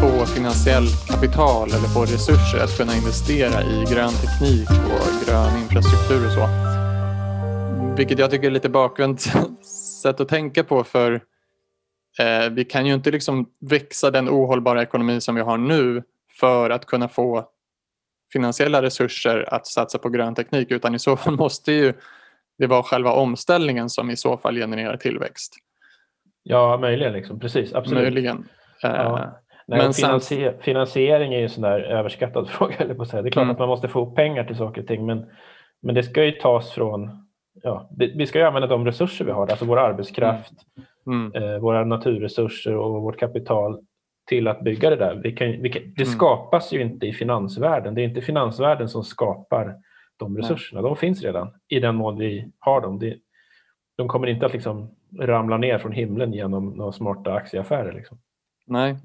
få 0.00 0.26
finansiellt 0.26 1.08
kapital 1.08 1.68
eller 1.68 1.88
få 1.88 2.02
resurser 2.02 2.64
att 2.64 2.76
kunna 2.76 2.96
investera 2.96 3.62
i 3.62 3.84
grön 3.94 4.12
teknik 4.12 4.70
och 4.70 5.26
grön 5.26 5.62
infrastruktur 5.62 6.26
och 6.26 6.32
så. 6.32 6.48
Vilket 7.96 8.18
jag 8.18 8.30
tycker 8.30 8.46
är 8.46 8.50
lite 8.50 8.68
bakvänt 8.68 9.20
sätt 10.02 10.20
att 10.20 10.28
tänka 10.28 10.64
på 10.64 10.84
för 10.84 11.12
eh, 12.18 12.50
vi 12.50 12.64
kan 12.64 12.86
ju 12.86 12.94
inte 12.94 13.10
liksom 13.10 13.46
växa 13.60 14.10
den 14.10 14.28
ohållbara 14.28 14.82
ekonomi 14.82 15.20
som 15.20 15.34
vi 15.34 15.40
har 15.40 15.58
nu 15.58 16.02
för 16.40 16.70
att 16.70 16.86
kunna 16.86 17.08
få 17.08 17.48
finansiella 18.32 18.82
resurser 18.82 19.54
att 19.54 19.66
satsa 19.66 19.98
på 19.98 20.08
grön 20.08 20.34
teknik 20.34 20.70
utan 20.70 20.94
i 20.94 20.98
så 20.98 21.16
fall 21.16 21.36
måste 21.38 21.72
ju 21.72 21.94
det 22.58 22.66
vara 22.66 22.82
själva 22.82 23.12
omställningen 23.12 23.90
som 23.90 24.10
i 24.10 24.16
så 24.16 24.36
fall 24.36 24.56
genererar 24.56 24.96
tillväxt. 24.96 25.54
Ja, 26.42 26.78
möjligen. 26.80 27.12
Liksom. 27.12 27.40
Precis, 27.40 27.74
absolut. 27.74 28.02
Möjligen. 28.02 28.48
Ja. 28.82 29.18
Eh, 29.18 29.28
Nej, 29.66 29.78
men 29.78 29.92
finansier 29.92 30.52
sen... 30.52 30.62
Finansiering 30.62 31.34
är 31.34 31.38
ju 31.38 31.44
en 31.44 31.50
sån 31.50 31.62
där 31.62 31.80
överskattad 31.80 32.48
fråga. 32.50 32.76
Eller 32.78 32.94
på 32.94 33.04
säga. 33.04 33.22
Det 33.22 33.28
är 33.28 33.30
klart 33.30 33.42
mm. 33.42 33.52
att 33.52 33.58
man 33.58 33.68
måste 33.68 33.88
få 33.88 34.06
pengar 34.06 34.44
till 34.44 34.56
saker 34.56 34.80
och 34.80 34.86
ting 34.86 35.06
men, 35.06 35.26
men 35.82 35.94
det 35.94 36.02
ska 36.02 36.24
ju 36.24 36.32
tas 36.32 36.70
från 36.70 37.28
Ja, 37.62 37.90
vi 37.90 38.26
ska 38.26 38.38
ju 38.38 38.44
använda 38.44 38.66
de 38.66 38.84
resurser 38.84 39.24
vi 39.24 39.30
har, 39.30 39.46
alltså 39.46 39.64
vår 39.64 39.78
arbetskraft, 39.78 40.52
mm. 41.06 41.32
Mm. 41.32 41.42
Eh, 41.42 41.58
våra 41.58 41.84
naturresurser 41.84 42.76
och 42.76 43.02
vårt 43.02 43.18
kapital 43.18 43.80
till 44.28 44.48
att 44.48 44.60
bygga 44.60 44.90
det 44.90 44.96
där. 44.96 45.20
Vi 45.22 45.32
kan, 45.32 45.62
vi 45.62 45.70
kan, 45.70 45.82
det 45.82 46.02
mm. 46.02 46.14
skapas 46.14 46.72
ju 46.72 46.82
inte 46.82 47.06
i 47.06 47.12
finansvärlden. 47.12 47.94
Det 47.94 48.00
är 48.00 48.04
inte 48.04 48.20
finansvärlden 48.20 48.88
som 48.88 49.04
skapar 49.04 49.74
de 50.18 50.36
resurserna. 50.36 50.80
Nej. 50.80 50.90
De 50.90 50.96
finns 50.96 51.22
redan 51.22 51.50
i 51.68 51.80
den 51.80 51.94
mån 51.94 52.18
vi 52.18 52.52
har 52.58 52.80
dem. 52.80 52.98
Det, 52.98 53.18
de 53.96 54.08
kommer 54.08 54.26
inte 54.26 54.46
att 54.46 54.52
liksom 54.52 54.94
ramla 55.18 55.56
ner 55.56 55.78
från 55.78 55.92
himlen 55.92 56.32
genom 56.32 56.68
några 56.68 56.92
smarta 56.92 57.32
aktieaffärer. 57.32 57.92
Liksom. 57.92 58.18
Nej, 58.66 58.96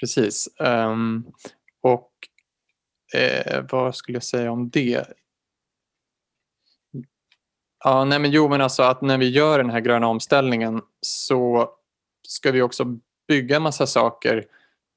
precis. 0.00 0.48
Um, 0.58 1.32
och 1.80 2.10
eh, 3.14 3.64
vad 3.70 3.94
skulle 3.94 4.16
jag 4.16 4.22
säga 4.22 4.52
om 4.52 4.70
det? 4.70 5.06
Ja, 7.84 8.04
nej 8.04 8.18
men 8.18 8.30
jo, 8.30 8.48
men 8.48 8.60
alltså 8.60 8.82
att 8.82 9.02
när 9.02 9.18
vi 9.18 9.28
gör 9.28 9.58
den 9.58 9.70
här 9.70 9.80
gröna 9.80 10.06
omställningen 10.06 10.82
så 11.00 11.70
ska 12.28 12.52
vi 12.52 12.62
också 12.62 12.84
bygga 13.28 13.56
en 13.56 13.62
massa 13.62 13.86
saker. 13.86 14.46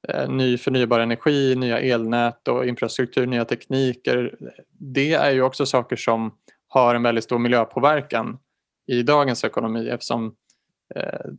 Eh, 0.08 0.28
ny 0.28 0.58
förnybar 0.58 1.00
energi, 1.00 1.56
nya 1.56 1.80
elnät 1.80 2.48
och 2.48 2.66
infrastruktur, 2.66 3.26
nya 3.26 3.44
tekniker. 3.44 4.34
Det 4.70 5.12
är 5.12 5.30
ju 5.30 5.42
också 5.42 5.66
saker 5.66 5.96
som 5.96 6.34
har 6.68 6.94
en 6.94 7.02
väldigt 7.02 7.24
stor 7.24 7.38
miljöpåverkan 7.38 8.38
i 8.86 9.02
dagens 9.02 9.44
ekonomi 9.44 9.88
eftersom 9.88 10.34
eh, 10.94 11.30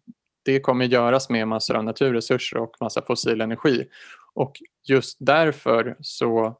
det 0.46 0.60
kommer 0.60 0.86
göras 0.86 1.30
med 1.30 1.48
massor 1.48 1.76
av 1.76 1.84
naturresurser 1.84 2.58
och 2.58 2.76
massa 2.82 3.02
fossil 3.02 3.42
energi. 3.42 3.88
Och 4.34 4.62
just 4.88 5.18
därför 5.20 5.98
så 6.00 6.58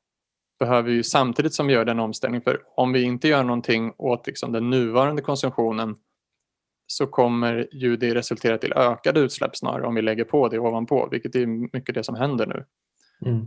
behöver 0.60 0.92
vi 0.92 1.04
samtidigt 1.04 1.54
som 1.54 1.68
vi 1.68 1.74
gör 1.74 1.86
den 1.86 2.00
omställningen, 2.00 2.44
för 2.44 2.62
om 2.76 2.94
vi 2.94 3.04
inte 3.04 3.28
gör 3.28 3.44
någonting 3.44 3.94
åt 3.98 4.28
liksom 4.28 4.52
den 4.52 4.70
nuvarande 4.70 5.22
konsumtionen 5.22 5.96
så 6.88 7.08
kommer 7.08 7.68
ju 7.72 7.98
det 7.98 8.16
resultera 8.16 8.58
till 8.58 8.74
ökade 8.74 9.20
utsläpp 9.20 9.56
snarare 9.56 9.88
om 9.88 9.96
vi 9.96 10.02
lägger 10.02 10.24
på 10.24 10.48
det 10.48 10.60
ovanpå, 10.60 11.08
vilket 11.12 11.36
är 11.36 11.46
mycket 11.46 11.96
det 11.96 12.04
som 12.04 12.16
händer 12.16 12.46
nu. 12.46 12.66
Mm. 13.30 13.46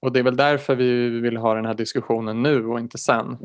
Och 0.00 0.12
det 0.12 0.18
är 0.18 0.24
väl 0.24 0.36
därför 0.36 0.76
vi 0.76 1.20
vill 1.20 1.36
ha 1.36 1.54
den 1.54 1.66
här 1.66 1.74
diskussionen 1.74 2.42
nu 2.42 2.66
och 2.66 2.80
inte 2.80 2.98
sen. 2.98 3.36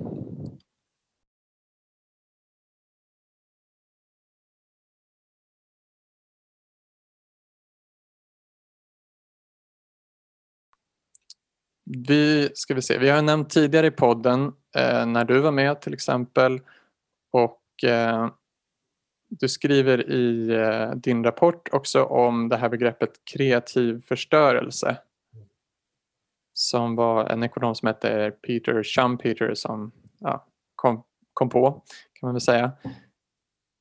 Vi, 12.08 12.50
ska 12.54 12.74
vi, 12.74 12.82
se, 12.82 12.98
vi 12.98 13.10
har 13.10 13.22
nämnt 13.22 13.50
tidigare 13.50 13.88
i 13.88 13.92
podden 13.92 14.54
eh, 14.76 15.06
när 15.06 15.26
du 15.26 15.40
var 15.40 15.52
med 15.52 15.82
till 15.82 15.94
exempel 15.94 16.62
och 17.32 17.84
eh, 17.84 18.30
du 19.40 19.50
skriver 19.50 20.12
i 20.12 20.50
eh, 20.50 20.92
din 20.96 21.24
rapport 21.24 21.70
också 21.72 22.04
om 22.04 22.50
det 22.50 22.58
här 22.58 22.70
begreppet 22.70 23.12
kreativ 23.34 24.02
förstörelse. 24.08 24.98
Som 26.54 26.96
var 26.96 27.26
en 27.26 27.44
ekonom 27.44 27.76
som 27.76 27.88
hette 27.88 28.32
Peter 28.48 28.84
Schumpeter 28.84 29.54
som 29.54 29.92
ja, 30.20 30.46
kom, 30.76 31.04
kom 31.34 31.50
på, 31.50 31.72
kan 32.14 32.28
man 32.28 32.34
väl 32.34 32.42
säga. 32.42 32.72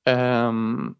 Um, 0.08 0.94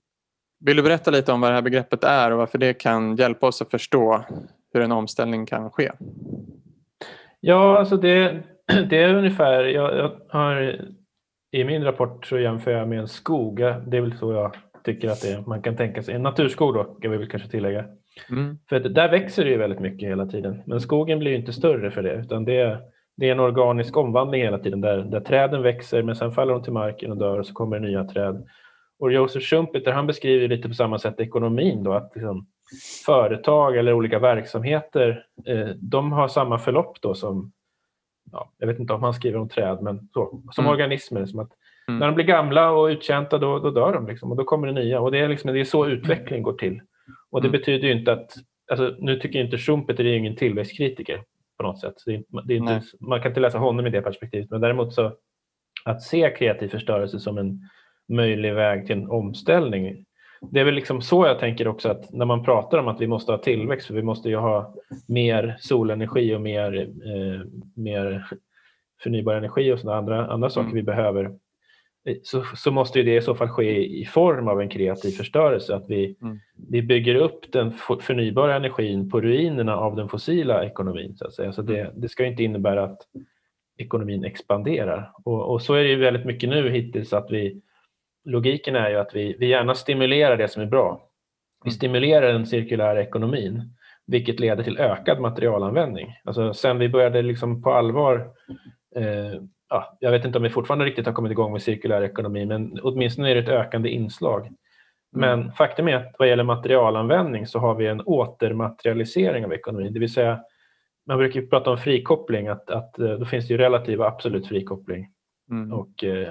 vill 0.61 0.77
du 0.77 0.83
berätta 0.83 1.11
lite 1.11 1.33
om 1.33 1.41
vad 1.41 1.51
det 1.51 1.55
här 1.55 1.63
begreppet 1.63 2.05
är 2.05 2.31
och 2.31 2.39
varför 2.39 2.59
det 2.59 2.75
kan 2.75 3.17
hjälpa 3.17 3.47
oss 3.47 3.63
att 3.63 3.71
förstå 3.71 4.25
hur 4.73 4.81
en 4.83 4.93
omställning 4.93 5.47
kan 5.47 5.71
ske? 5.71 5.93
Ja, 7.41 7.79
alltså 7.79 7.97
det, 7.97 8.43
det 8.91 9.03
är 9.03 9.15
ungefär, 9.15 9.65
jag, 9.65 9.97
jag 9.97 10.21
har 10.29 10.81
i 11.53 11.65
min 11.65 11.85
rapport 11.85 12.27
så 12.27 12.39
jämför 12.39 12.71
jag 12.71 12.89
med 12.89 12.99
en 12.99 13.09
skog. 13.09 13.57
Det 13.59 13.97
är 13.97 14.01
väl 14.01 14.19
så 14.19 14.33
jag 14.33 14.57
tycker 14.85 15.09
att 15.11 15.23
det 15.23 15.29
är. 15.29 15.41
Man 15.41 15.63
kan 15.63 15.77
tänka 15.77 16.03
sig 16.03 16.15
en 16.15 16.23
naturskog 16.23 16.75
då, 16.75 16.85
kan 16.85 17.11
vi 17.11 17.17
väl 17.17 17.29
kanske 17.29 17.49
tillägga. 17.49 17.85
Mm. 18.31 18.59
För 18.69 18.81
där 18.81 19.11
växer 19.11 19.45
det 19.45 19.51
ju 19.51 19.57
väldigt 19.57 19.81
mycket 19.81 20.09
hela 20.09 20.27
tiden. 20.27 20.63
Men 20.67 20.81
skogen 20.81 21.19
blir 21.19 21.31
ju 21.31 21.37
inte 21.37 21.53
större 21.53 21.91
för 21.91 22.03
det, 22.03 22.15
utan 22.15 22.45
det 22.45 22.57
är, 22.57 22.81
det 23.17 23.29
är 23.29 23.33
en 23.33 23.41
organisk 23.41 23.97
omvandling 23.97 24.43
hela 24.43 24.59
tiden 24.59 24.81
där, 24.81 24.99
där 24.99 25.21
träden 25.21 25.63
växer, 25.63 26.03
men 26.03 26.17
sen 26.17 26.33
faller 26.33 26.53
de 26.53 26.63
till 26.63 26.73
marken 26.73 27.11
och 27.11 27.17
dör 27.17 27.39
och 27.39 27.47
så 27.47 27.55
kommer 27.55 27.81
det 27.81 27.89
nya 27.89 28.05
träd. 28.05 28.47
Och 28.99 29.13
Josef 29.13 29.43
Schumpeter 29.43 29.93
han 29.93 30.07
beskriver 30.07 30.49
lite 30.49 30.69
på 30.69 30.75
samma 30.75 30.99
sätt 30.99 31.21
ekonomin 31.21 31.85
då, 31.85 31.93
att 31.93 32.13
liksom, 32.15 32.47
företag 33.07 33.77
eller 33.77 33.93
olika 33.93 34.19
verksamheter, 34.19 35.25
eh, 35.47 35.69
de 35.69 36.13
har 36.13 36.29
samma 36.29 36.59
förlopp 36.59 37.01
då 37.01 37.15
som 37.15 37.53
ja, 38.33 38.53
jag 38.59 38.67
vet 38.67 38.79
inte 38.79 38.93
om 38.93 39.03
han 39.03 39.15
skriver 39.15 39.39
om 39.39 39.49
träd, 39.49 39.79
men 39.83 40.09
så, 40.15 40.43
som 40.51 40.65
mm. 40.65 40.73
organismer. 40.73 41.27
Som 41.27 41.41
att 41.41 41.51
mm. 41.89 41.99
När 41.99 42.07
de 42.07 42.15
blir 42.15 42.25
gamla 42.25 42.71
och 42.71 42.87
uttjänta 42.87 43.39
då, 43.39 43.59
då 43.59 43.71
dör 43.71 43.93
de 43.93 44.07
liksom, 44.07 44.31
och 44.31 44.37
då 44.37 44.45
kommer 44.45 44.67
det 44.67 44.73
nya. 44.73 45.01
Och 45.01 45.13
det 45.13 45.19
är, 45.19 45.29
liksom, 45.29 45.53
det 45.53 45.61
är 45.61 45.65
så 45.65 45.87
utveckling 45.87 46.43
går 46.43 46.53
till. 46.53 46.81
Och 47.31 47.43
det 47.43 47.49
mm. 47.49 47.61
betyder 47.61 47.89
ju 47.89 47.95
inte 47.95 48.13
att, 48.13 48.33
alltså, 48.71 48.97
nu 48.99 49.17
tycker 49.17 49.39
jag 49.39 49.47
inte 49.47 49.59
Schumpeter 49.59 50.07
är 50.07 50.15
ingen 50.15 50.37
tillväxtkritiker 50.37 51.23
på 51.57 51.63
något 51.63 51.81
sätt. 51.81 51.95
Det 52.07 52.15
är, 52.15 52.23
det 52.45 52.55
är 52.55 52.57
inte, 52.57 52.83
man 53.01 53.23
kan 53.23 53.31
inte 53.31 53.41
läsa 53.41 53.59
honom 53.59 53.87
i 53.87 53.91
det 53.91 54.03
perspektivet, 54.03 54.51
men 54.51 54.61
däremot 54.61 54.95
så 54.95 55.13
att 55.85 56.03
se 56.03 56.31
kreativ 56.31 56.69
förstörelse 56.69 57.21
som 57.21 57.39
en 57.39 57.61
möjlig 58.09 58.55
väg 58.55 58.87
till 58.87 58.97
en 58.97 59.11
omställning 59.11 60.05
det 60.41 60.61
är 60.61 60.65
väl 60.65 60.75
liksom 60.75 61.03
så 61.03 61.27
jag 61.27 61.39
tänker 61.39 61.69
också 61.69 61.89
att 61.89 62.13
när 62.13 62.27
man 62.27 62.45
pratar 62.45 62.79
om 62.79 62.89
att 62.89 63.01
vi 63.01 63.07
måste 63.07 63.33
ha 63.33 63.39
tillväxt, 63.39 63.87
för 63.87 63.95
vi 63.95 64.03
måste 64.03 64.29
ju 64.29 64.37
ha 64.37 64.75
mer 65.09 65.57
solenergi 65.61 66.35
och 66.35 66.41
mer, 66.41 66.81
eh, 66.81 67.47
mer 67.75 68.27
förnybar 69.03 69.35
energi 69.35 69.73
och 69.73 69.79
sådana 69.79 69.99
andra, 69.99 70.27
andra 70.27 70.51
saker 70.51 70.65
mm. 70.65 70.75
vi 70.77 70.83
behöver, 70.83 71.25
eh, 72.05 72.17
så, 72.23 72.43
så 72.57 72.71
måste 72.71 73.03
det 73.03 73.17
i 73.17 73.23
så 73.23 73.35
fall 73.35 73.49
ske 73.49 74.01
i 74.01 74.05
form 74.05 74.49
av 74.49 74.61
en 74.61 74.69
kreativ 74.69 75.11
förstörelse, 75.11 75.75
att 75.75 75.91
vi, 75.91 76.17
mm. 76.23 76.39
vi 76.69 76.83
bygger 76.83 77.15
upp 77.15 77.53
den 77.53 77.73
förnybara 78.01 78.57
energin 78.57 79.11
på 79.11 79.21
ruinerna 79.21 79.77
av 79.77 79.97
den 79.97 80.09
fossila 80.09 80.65
ekonomin. 80.65 81.17
Så, 81.17 81.27
att 81.27 81.35
säga. 81.35 81.53
så 81.53 81.63
det, 81.63 81.93
det 81.97 82.09
ska 82.09 82.27
inte 82.27 82.45
innebära 82.45 82.85
att 82.85 83.01
ekonomin 83.79 84.25
expanderar. 84.25 85.13
Och, 85.25 85.53
och 85.53 85.63
så 85.63 85.75
är 85.75 85.83
det 85.83 85.89
ju 85.89 85.97
väldigt 85.97 86.27
mycket 86.27 86.49
nu 86.49 86.71
hittills 86.71 87.13
att 87.13 87.31
vi 87.31 87.61
logiken 88.25 88.77
är 88.77 88.91
ju 88.91 88.97
att 88.97 89.15
vi, 89.15 89.37
vi 89.39 89.47
gärna 89.47 89.75
stimulerar 89.75 90.37
det 90.37 90.49
som 90.49 90.63
är 90.63 90.67
bra. 90.67 91.07
Vi 91.65 91.69
Mm. 91.69 91.75
stimulerar 91.77 92.33
den 92.33 92.47
cirkulära 92.47 93.03
ekonomin, 93.03 93.63
vilket 94.07 94.41
leder 94.41 94.65
till 94.65 94.79
ökad 94.79 95.21
materialanvändning. 95.21 96.15
Alltså 96.25 96.55
sen 96.55 96.79
vi 96.79 96.89
började 96.89 97.23
liksom 97.23 97.63
på 97.63 97.73
allvar 97.73 98.31
eh, 98.97 99.43
ja, 99.71 99.97
jag 100.01 100.11
vet 100.11 100.25
inte 100.25 100.39
om 100.39 100.43
vi 100.43 100.51
fortfarande 100.51 100.85
riktigt 100.85 101.07
har 101.07 101.13
kommit 101.13 101.33
igång 101.33 101.53
med 101.53 101.63
cirkulär 101.63 102.03
ekonomi, 102.03 102.47
men 102.47 102.81
åtminstone 102.83 103.31
är 103.31 103.35
det 103.35 103.41
ett 103.41 103.49
ökande 103.49 103.89
inslag. 103.89 104.49
Men 105.13 105.53
faktum 105.53 105.89
är 105.89 105.97
att 105.97 106.15
vad 106.19 106.29
gäller 106.29 106.45
materialanvändning 106.45 107.47
så 107.47 107.59
har 107.59 107.75
vi 107.75 107.87
en 107.87 108.01
återmaterialisering 108.01 109.45
av 109.45 109.53
ekonomin, 109.53 109.93
det 109.93 110.01
vill 110.01 110.13
säga 110.13 110.41
man 111.07 111.19
brukar 111.19 111.43
prata 111.43 111.71
om 111.71 111.79
frikoppling, 111.79 112.49
att, 112.49 112.71
att 112.71 112.99
eh, 112.99 113.13
då 113.13 113.25
finns 113.25 113.49
det 113.49 113.55
ju 113.55 113.59
relativ 113.59 114.01
och 114.01 114.07
absolut 114.07 114.47
frikoppling. 114.47 115.09
Mm. 115.51 115.73
Och 115.73 116.05
eh, 116.05 116.29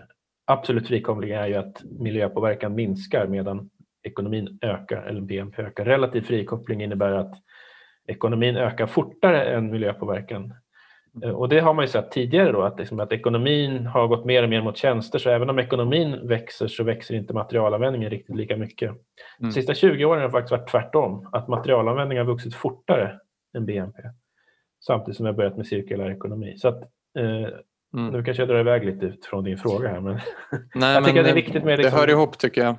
absolut 0.50 0.88
frikoppling 0.88 1.32
är 1.32 1.48
ju 1.48 1.56
att 1.56 1.84
miljöpåverkan 2.00 2.76
minskar 2.76 3.28
medan 3.28 3.70
ekonomin 4.04 4.60
ökar, 4.62 5.02
eller 5.04 5.22
BNP 5.22 5.62
ökar. 5.62 5.86
Relativ 5.86 6.22
frikoppling 6.22 6.84
innebär 6.84 7.12
att 7.12 7.34
ekonomin 8.08 8.58
ökar 8.58 8.88
fortare 8.88 9.46
än 9.46 9.72
miljöpåverkan. 9.72 10.54
Eh, 11.24 11.30
Och 11.32 11.50
det 11.50 11.60
har 11.60 11.74
man 11.74 11.84
ju 11.84 11.90
sett 11.90 12.12
tidigare 12.12 12.52
då, 12.52 12.62
att, 12.62 12.80
liksom, 12.80 13.00
att 13.00 13.12
ekonomin 13.14 13.86
har 13.86 14.08
gått 14.08 14.26
mer 14.26 14.44
och 14.44 14.50
mer 14.50 14.62
mot 14.62 14.78
tjänster, 14.78 15.20
så 15.20 15.30
även 15.30 15.50
om 15.50 15.60
ekonomin 15.60 16.28
växer 16.28 16.68
så 16.68 16.84
växer 16.84 17.16
inte 17.16 17.34
materialanvändningen 17.34 18.10
riktigt 18.10 18.36
lika 18.36 18.58
mycket. 18.58 18.92
De 19.40 19.44
Mm. 19.44 19.52
sista 19.52 19.74
20 19.74 20.06
åren 20.06 20.22
har 20.22 20.28
det 20.28 20.32
faktiskt 20.32 20.52
varit 20.52 20.68
tvärtom, 20.72 21.30
att 21.32 21.48
materialanvändningen 21.48 22.26
har 22.26 22.34
vuxit 22.34 22.56
fortare 22.56 23.20
än 23.58 23.66
BNP. 23.66 24.00
Samtidigt 24.86 25.18
som 25.18 25.24
vi 25.24 25.28
har 25.32 25.38
börjat 25.38 25.58
med 25.58 25.68
cirkulär 25.68 26.10
ekonomi. 26.12 26.58
Så 26.58 26.68
att, 26.68 26.82
eh, 27.20 27.50
Mm. 27.94 28.14
nu 28.14 28.24
kanske 28.24 28.42
jag 28.42 28.50
drar 28.50 28.60
iväg 28.60 28.86
lite 28.86 29.18
från 29.30 29.44
din 29.44 29.58
fråga 29.58 29.90
här. 29.90 30.00
Men 30.00 30.14
Nej, 30.76 30.94
jag 30.94 31.04
tycker 31.06 31.14
men 31.14 31.20
att 31.20 31.26
det 31.26 31.32
är 31.32 31.36
viktigt 31.36 31.64
med 31.64 31.80
det 31.80 31.84
liksom- 31.84 32.00
hör 32.00 32.10
ihop 32.10 32.38
tycker 32.38 32.64
jag. 32.64 32.76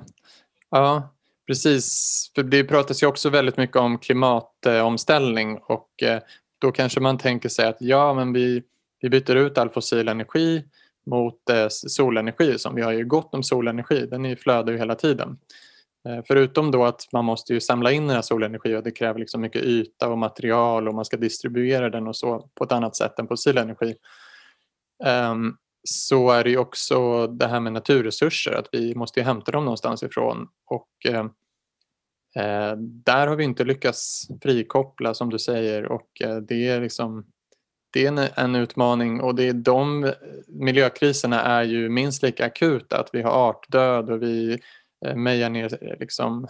Ja, 0.69 1.13
precis. 1.47 2.31
För 2.35 2.43
det 2.43 2.63
pratas 2.63 3.03
ju 3.03 3.07
också 3.07 3.29
väldigt 3.29 3.57
mycket 3.57 3.75
om 3.75 3.97
klimatomställning 3.97 5.57
och 5.57 6.03
eh, 6.03 6.21
då 6.61 6.71
kanske 6.71 6.99
man 6.99 7.17
tänker 7.17 7.49
sig 7.49 7.67
att 7.67 7.77
ja, 7.79 8.13
men 8.13 8.33
vi, 8.33 8.63
vi 9.01 9.09
byter 9.09 9.35
ut 9.35 9.57
all 9.57 9.69
fossil 9.69 10.07
energi 10.07 10.63
mot 11.05 11.49
eh, 11.49 11.67
solenergi 11.69 12.59
som 12.59 12.75
vi 12.75 12.81
har 12.81 12.91
ju 12.91 13.05
gott 13.05 13.33
om 13.33 13.43
solenergi. 13.43 14.05
Den 14.05 14.25
är 14.25 14.35
flödar 14.35 14.73
ju 14.73 14.79
hela 14.79 14.95
tiden. 14.95 15.37
Eh, 16.07 16.23
Förutom 16.27 16.71
då 16.71 16.85
att 16.85 17.01
man 17.13 17.25
måste 17.25 17.53
ju 17.53 17.59
samla 17.59 17.91
in 17.91 18.07
den 18.07 18.15
här 18.15 18.21
solenergi 18.21 18.75
och 18.75 18.83
det 18.83 18.91
kräver 18.91 19.19
liksom 19.19 19.41
mycket 19.41 19.63
yta 19.63 20.09
och 20.09 20.17
material 20.17 20.87
och 20.87 20.95
man 20.95 21.05
ska 21.05 21.17
distribuera 21.17 21.89
den 21.89 22.07
och 22.07 22.15
så 22.15 22.49
på 22.55 22.63
ett 22.63 22.71
annat 22.71 22.95
sätt 22.95 23.19
än 23.19 23.27
fossil 23.27 23.57
energi. 23.57 23.95
Ehm, 25.05 25.55
så 25.83 26.29
är 26.29 26.43
det 26.43 26.49
ju 26.49 26.57
också 26.57 27.27
det 27.27 27.47
här 27.47 27.59
med 27.59 27.73
naturresurser, 27.73 28.51
att 28.51 28.69
vi 28.71 28.95
måste 28.95 29.19
ju 29.19 29.23
hämta 29.23 29.51
dem 29.51 29.65
någonstans 29.65 30.03
ifrån. 30.03 30.47
Och 30.65 30.89
ehm, 31.05 31.25
eh, 32.35 32.77
där 32.77 33.27
har 33.27 33.35
vi 33.35 33.43
inte 33.43 33.63
lyckats 33.63 34.27
frikoppla 34.41 35.13
som 35.13 35.29
du 35.29 35.39
säger. 35.39 35.85
Och 35.85 36.21
eh, 36.21 36.37
det 36.37 36.67
är 36.67 36.81
liksom 36.81 37.25
det 37.93 38.05
är 38.05 38.07
en, 38.07 38.17
en 38.35 38.55
utmaning. 38.55 39.21
Och 39.21 39.35
det 39.35 39.47
är 39.47 39.53
de 39.53 40.03
eh, 40.03 40.11
miljökriserna 40.47 41.41
är 41.41 41.63
ju 41.63 41.89
minst 41.89 42.23
lika 42.23 42.45
akuta, 42.45 42.99
att 42.99 43.09
vi 43.13 43.21
har 43.21 43.49
artdöd 43.49 44.09
och 44.09 44.21
vi 44.21 44.59
eh, 45.05 45.15
mejar 45.15 45.49
ner 45.49 45.97
liksom, 45.99 46.47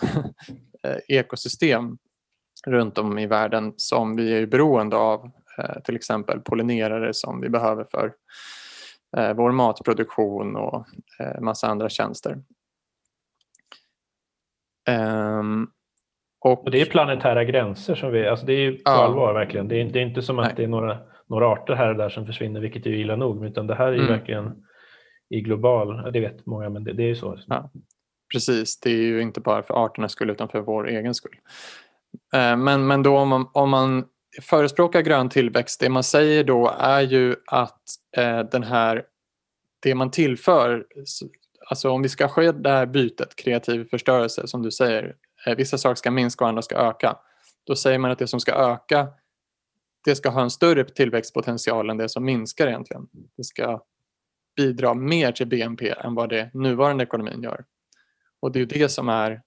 ekosystem 1.07 1.97
runt 2.67 2.97
om 2.97 3.19
i 3.19 3.27
världen 3.27 3.73
som 3.77 4.15
vi 4.15 4.33
är 4.33 4.45
beroende 4.45 4.95
av, 4.95 5.31
till 5.83 5.95
exempel 5.95 6.39
pollinerare 6.39 7.13
som 7.13 7.41
vi 7.41 7.49
behöver 7.49 7.83
för 7.91 8.13
eh, 9.17 9.33
vår 9.33 9.51
matproduktion 9.51 10.55
och 10.55 10.85
eh, 11.19 11.39
massa 11.41 11.67
andra 11.67 11.89
tjänster. 11.89 12.37
Ehm, 14.87 15.67
och, 16.39 16.63
Och 16.63 16.71
det 16.71 16.81
är 16.81 16.85
planetära 16.85 17.43
gränser 17.43 17.95
som 17.95 18.11
vi, 18.11 18.27
alltså 18.27 18.45
det 18.45 18.53
är 18.53 18.59
ju 18.59 18.71
på 18.71 18.81
Ja. 18.85 18.91
allvar 18.91 19.33
verkligen. 19.33 19.67
Det 19.67 19.81
är, 19.81 19.85
det 19.85 19.99
är 19.99 20.03
inte 20.03 20.21
som 20.21 20.39
att 20.39 20.45
Nej. 20.45 20.53
det 20.57 20.63
är 20.63 20.67
några, 20.67 20.97
några 21.27 21.47
arter 21.47 21.73
här 21.73 21.89
och 21.89 21.95
där 21.95 22.09
som 22.09 22.25
försvinner, 22.25 22.59
vilket 22.61 22.85
är 22.85 22.89
illa 22.89 23.15
nog, 23.15 23.45
utan 23.45 23.67
det 23.67 23.75
här 23.75 23.87
är 23.87 23.93
Mm. 23.95 24.07
verkligen 24.07 24.65
i 25.29 25.41
global, 25.41 26.11
det 26.13 26.19
vet 26.19 26.45
många, 26.45 26.69
men 26.69 26.83
det, 26.83 26.93
det 26.93 27.03
är 27.03 27.07
ju 27.07 27.15
så. 27.15 27.39
Ja. 27.47 27.69
Precis, 28.33 28.79
det 28.79 28.89
är 28.89 28.95
ju 29.03 29.21
inte 29.21 29.39
bara 29.41 29.63
för 29.63 29.85
arternas 29.85 30.11
skull 30.11 30.29
utan 30.29 30.49
för 30.49 30.61
vår 30.61 30.87
egen 30.87 31.13
skull. 31.15 31.35
Eh, 32.33 32.57
Men, 32.57 32.87
men 32.87 33.03
då 33.03 33.17
om 33.17 33.29
man, 33.29 33.47
om 33.53 33.69
man 33.69 34.05
förespråkar 34.41 35.01
grön 35.01 35.29
tillväxt, 35.29 35.79
det 35.79 35.89
man 35.89 36.03
säger 36.03 36.43
då 36.43 36.75
är 36.79 37.01
ju 37.01 37.35
att 37.47 37.81
eh, 38.17 38.39
den 38.39 38.63
här, 38.63 39.03
det 39.79 39.95
man 39.95 40.11
tillför, 40.11 40.85
alltså 41.69 41.89
om 41.89 42.01
vi 42.01 42.09
ska 42.09 42.27
ske 42.27 42.51
det 42.51 42.69
här 42.69 42.85
bytet, 42.85 43.35
kreativ 43.35 43.89
förstörelse 43.89 44.47
som 44.47 44.61
du 44.61 44.71
säger, 44.71 45.15
eh, 45.45 45.55
vissa 45.55 45.77
saker 45.77 45.95
ska 45.95 46.11
minska 46.11 46.43
och 46.43 46.49
andra 46.49 46.61
ska 46.61 46.75
öka. 46.75 47.17
Då 47.63 47.75
säger 47.75 47.99
man 47.99 48.11
att 48.11 48.19
det 48.19 48.27
som 48.27 48.39
ska 48.39 48.51
öka, 48.51 49.07
det 50.05 50.15
ska 50.15 50.29
ha 50.29 50.41
en 50.41 50.49
större 50.49 50.83
tillväxtpotential 50.83 51.89
än 51.89 51.97
det 51.97 52.09
som 52.09 52.25
minskar 52.25 52.67
egentligen. 52.67 53.07
Det 53.37 53.43
ska 53.43 53.81
bidra 54.55 54.93
mer 54.93 55.31
till 55.31 55.47
BNP 55.47 55.89
än 55.89 56.15
vad 56.15 56.29
det 56.29 56.53
nuvarande 56.53 57.03
ekonomin 57.03 57.43
gör. 57.43 57.65
Och 58.39 58.51
det 58.51 58.57
är 58.57 58.61
ju 58.61 58.65
det 58.65 58.89
som 58.89 59.09
är, 59.09 59.41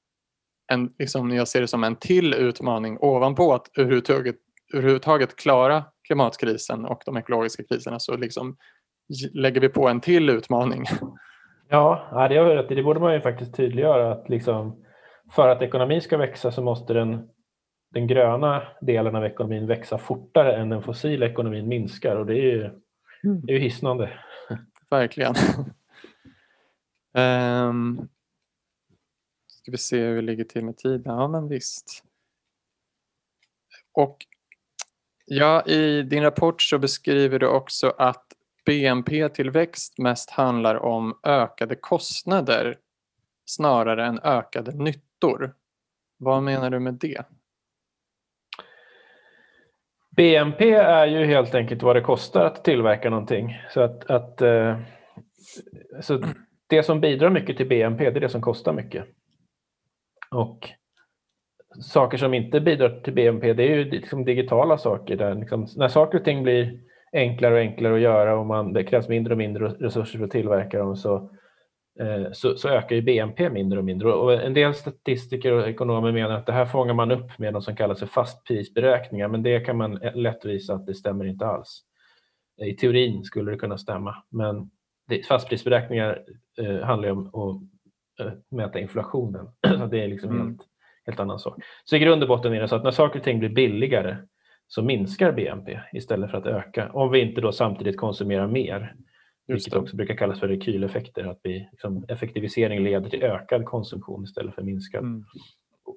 en, 0.73 0.92
liksom 0.99 1.31
jag 1.31 1.49
ser 1.49 1.61
det 1.61 1.68
som 1.68 1.85
en 1.85 1.97
till 1.97 2.35
utmaning 2.35 2.99
ovanpå 3.01 3.55
att 3.55 3.70
överhuvudtaget, 3.79 4.37
överhuvudtaget 4.74 5.37
klara 5.37 5.84
klimatkrisen 6.06 6.84
och 6.84 7.02
de 7.06 7.16
ekologiska 7.16 7.64
kriserna 7.64 7.98
så 7.98 8.16
liksom 8.16 8.56
lägger 9.32 9.60
vi 9.60 9.68
på 9.68 9.88
en 9.88 10.00
till 10.00 10.30
utmaning. 10.30 10.84
Ja, 11.68 12.26
det 12.28 12.37
har 12.37 12.82
borde 12.82 13.00
man 13.00 13.14
ju 13.14 13.20
faktiskt 13.20 13.54
tydliggöra 13.54 14.12
att 14.12 14.28
liksom, 14.28 14.84
för 15.32 15.48
att 15.48 15.62
ekonomin 15.62 16.02
ska 16.02 16.16
växa 16.16 16.52
så 16.52 16.62
måste 16.62 16.94
den, 16.94 17.28
den 17.90 18.06
gröna 18.06 18.62
delen 18.80 19.16
av 19.16 19.24
ekonomin 19.24 19.66
växa 19.66 19.98
fortare 19.98 20.56
än 20.56 20.68
den 20.68 20.82
fossila 20.82 21.26
ekonomin 21.26 21.68
minskar 21.68 22.16
och 22.16 22.26
det 22.26 22.34
är 22.34 22.52
ju, 22.52 22.70
det 23.22 23.52
är 23.52 23.56
ju 23.56 23.62
hisnande. 23.62 24.10
Verkligen. 24.90 25.34
um, 27.68 28.08
ska 29.46 29.70
vi 29.70 29.78
se 29.78 30.00
hur 30.00 30.14
vi 30.14 30.22
ligger 30.22 30.44
till 30.44 30.64
med 30.64 30.76
tiden. 30.76 31.02
Ja, 31.04 31.28
men 31.28 31.48
visst. 31.48 32.04
Och 33.92 34.26
ja, 35.24 35.62
i 35.66 36.02
din 36.02 36.22
rapport 36.22 36.62
så 36.62 36.78
beskriver 36.78 37.38
du 37.38 37.46
också 37.46 37.94
att 37.98 38.26
BNP-tillväxt 38.66 39.98
mest 39.98 40.30
handlar 40.30 40.74
om 40.74 41.18
ökade 41.22 41.74
kostnader 41.74 42.76
snarare 43.46 44.06
än 44.06 44.20
ökade 44.22 44.72
nyttor. 44.72 45.54
Vad 46.18 46.42
menar 46.42 46.70
du 46.70 46.80
med 46.80 46.94
det? 46.94 47.24
BNP 50.16 50.72
är 50.72 51.06
ju 51.06 51.24
helt 51.24 51.54
enkelt 51.54 51.82
vad 51.82 51.96
det 51.96 52.00
kostar 52.00 52.44
att 52.44 52.64
tillverka 52.64 53.10
någonting. 53.10 53.58
Så 53.70 53.80
att, 53.80 54.10
att 54.10 54.42
eh, 54.42 54.78
så 56.00 56.22
det 56.66 56.82
som 56.82 57.00
bidrar 57.00 57.30
mycket 57.30 57.56
till 57.56 57.68
BNP 57.68 58.10
det 58.10 58.18
är 58.18 58.20
det 58.20 58.28
som 58.28 58.42
kostar 58.42 58.72
mycket. 58.72 59.04
Och 60.30 60.70
saker 61.80 62.18
som 62.18 62.34
inte 62.34 62.60
bidrar 62.60 63.00
till 63.00 63.12
BNP 63.12 63.52
det 63.52 63.62
är 63.62 63.76
ju 63.76 63.84
liksom 63.84 64.24
digitala 64.24 64.78
saker. 64.78 65.16
Där 65.16 65.34
liksom, 65.34 65.66
när 65.76 65.88
saker 65.88 66.18
och 66.18 66.24
ting 66.24 66.42
blir 66.42 66.80
enklare 67.12 67.54
och 67.54 67.60
enklare 67.60 67.94
att 67.94 68.00
göra 68.00 68.38
och 68.38 68.46
man, 68.46 68.72
det 68.72 68.84
krävs 68.84 69.08
mindre 69.08 69.34
och 69.34 69.38
mindre 69.38 69.68
resurser 69.68 70.18
för 70.18 70.24
att 70.24 70.30
tillverka 70.30 70.78
dem 70.78 70.96
så, 70.96 71.30
eh, 72.00 72.32
så, 72.32 72.56
så 72.56 72.68
ökar 72.68 72.96
ju 72.96 73.02
BNP 73.02 73.50
mindre 73.50 73.78
och 73.78 73.84
mindre. 73.84 74.12
Och 74.12 74.32
en 74.32 74.54
del 74.54 74.74
statistiker 74.74 75.52
och 75.52 75.68
ekonomer 75.68 76.12
menar 76.12 76.34
att 76.34 76.46
det 76.46 76.52
här 76.52 76.66
fångar 76.66 76.94
man 76.94 77.10
upp 77.10 77.38
med 77.38 77.52
något 77.52 77.64
som 77.64 77.76
kallas 77.76 77.98
för 78.00 78.06
fastprisberäkningar 78.06 79.28
men 79.28 79.42
det 79.42 79.60
kan 79.60 79.76
man 79.76 79.94
lätt 80.14 80.44
visa 80.44 80.74
att 80.74 80.87
det 80.87 80.94
stämmer 80.94 81.24
inte 81.24 81.46
alls. 81.46 81.84
I 82.62 82.72
teorin 82.76 83.24
skulle 83.24 83.50
det 83.50 83.58
kunna 83.58 83.78
stämma 83.78 84.16
men 84.30 84.70
det, 85.08 85.26
fastprisberäkningar 85.26 86.22
eh, 86.58 86.80
handlar 86.80 87.08
ju 87.08 87.14
om 87.14 87.26
att 87.26 88.26
eh, 88.26 88.32
mäta 88.50 88.78
inflationen. 88.78 89.46
så 89.78 89.87
det 89.87 90.04
är 90.04 90.08
liksom 90.08 90.30
Mm. 90.30 90.46
helt, 90.46 90.60
helt 91.07 91.21
annan 91.21 91.38
sak. 91.38 91.59
Så 91.85 91.97
i 91.97 91.99
grund 91.99 92.23
och 92.23 92.29
botten 92.29 92.53
är 92.53 92.61
det 92.61 92.69
så 92.69 92.77
att 92.77 92.85
när 92.85 92.90
saker 92.90 93.19
och 93.19 93.25
ting 93.25 93.38
blir 93.38 93.49
billigare 93.49 94.17
så 94.67 94.83
minskar 94.83 95.33
BNP 95.33 95.81
istället 95.93 96.31
för 96.31 96.38
att 96.38 96.47
öka. 96.47 96.90
Om 96.93 97.11
vi 97.11 97.21
inte 97.21 97.40
då 97.40 97.53
samtidigt 97.53 97.97
konsumerar 97.97 98.47
mer. 98.47 98.95
Vilket 99.47 99.75
också 99.75 99.97
brukar 99.97 100.14
kallas 100.14 100.40
för 100.40 100.49
rekyleffekter. 100.49 101.25
Att 101.25 101.40
vi, 101.43 101.69
liksom, 101.73 102.05
effektivisering 102.09 102.85
leder 102.85 103.11
till 103.11 103.23
ökad 103.23 103.64
konsumtion 103.64 104.25
istället 104.25 104.55
för 104.55 104.62
minskad. 104.62 105.03
Mm. 105.03 105.25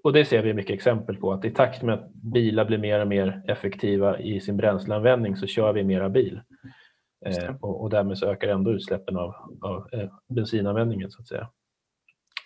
Och 0.03 0.13
det 0.13 0.25
ser 0.25 0.43
vi 0.43 0.53
mycket 0.53 0.73
exempel 0.73 1.17
på. 1.17 1.33
Att 1.33 1.45
i 1.45 1.51
takt 1.51 1.83
med 1.83 1.95
att 1.95 2.13
bilar 2.13 2.65
blir 2.65 2.77
mer 2.77 2.99
och 2.99 3.07
mer 3.07 3.41
effektiva 3.47 4.19
i 4.19 4.39
sin 4.41 4.57
bränsleanvändning 4.57 5.35
så 5.35 5.47
kör 5.47 5.73
vi 5.73 5.83
mera 5.83 6.09
bil. 6.09 6.41
Eh, 7.25 7.55
och, 7.61 7.81
och 7.81 7.89
därmed 7.89 8.17
så 8.17 8.25
ökar 8.25 8.47
ändå 8.47 8.71
utsläppen 8.71 9.17
av, 9.17 9.35
av 9.61 9.89
eh, 9.93 10.09
bensinanvändningen 10.29 11.11
så 11.11 11.21
att 11.21 11.27
säga. 11.27 11.49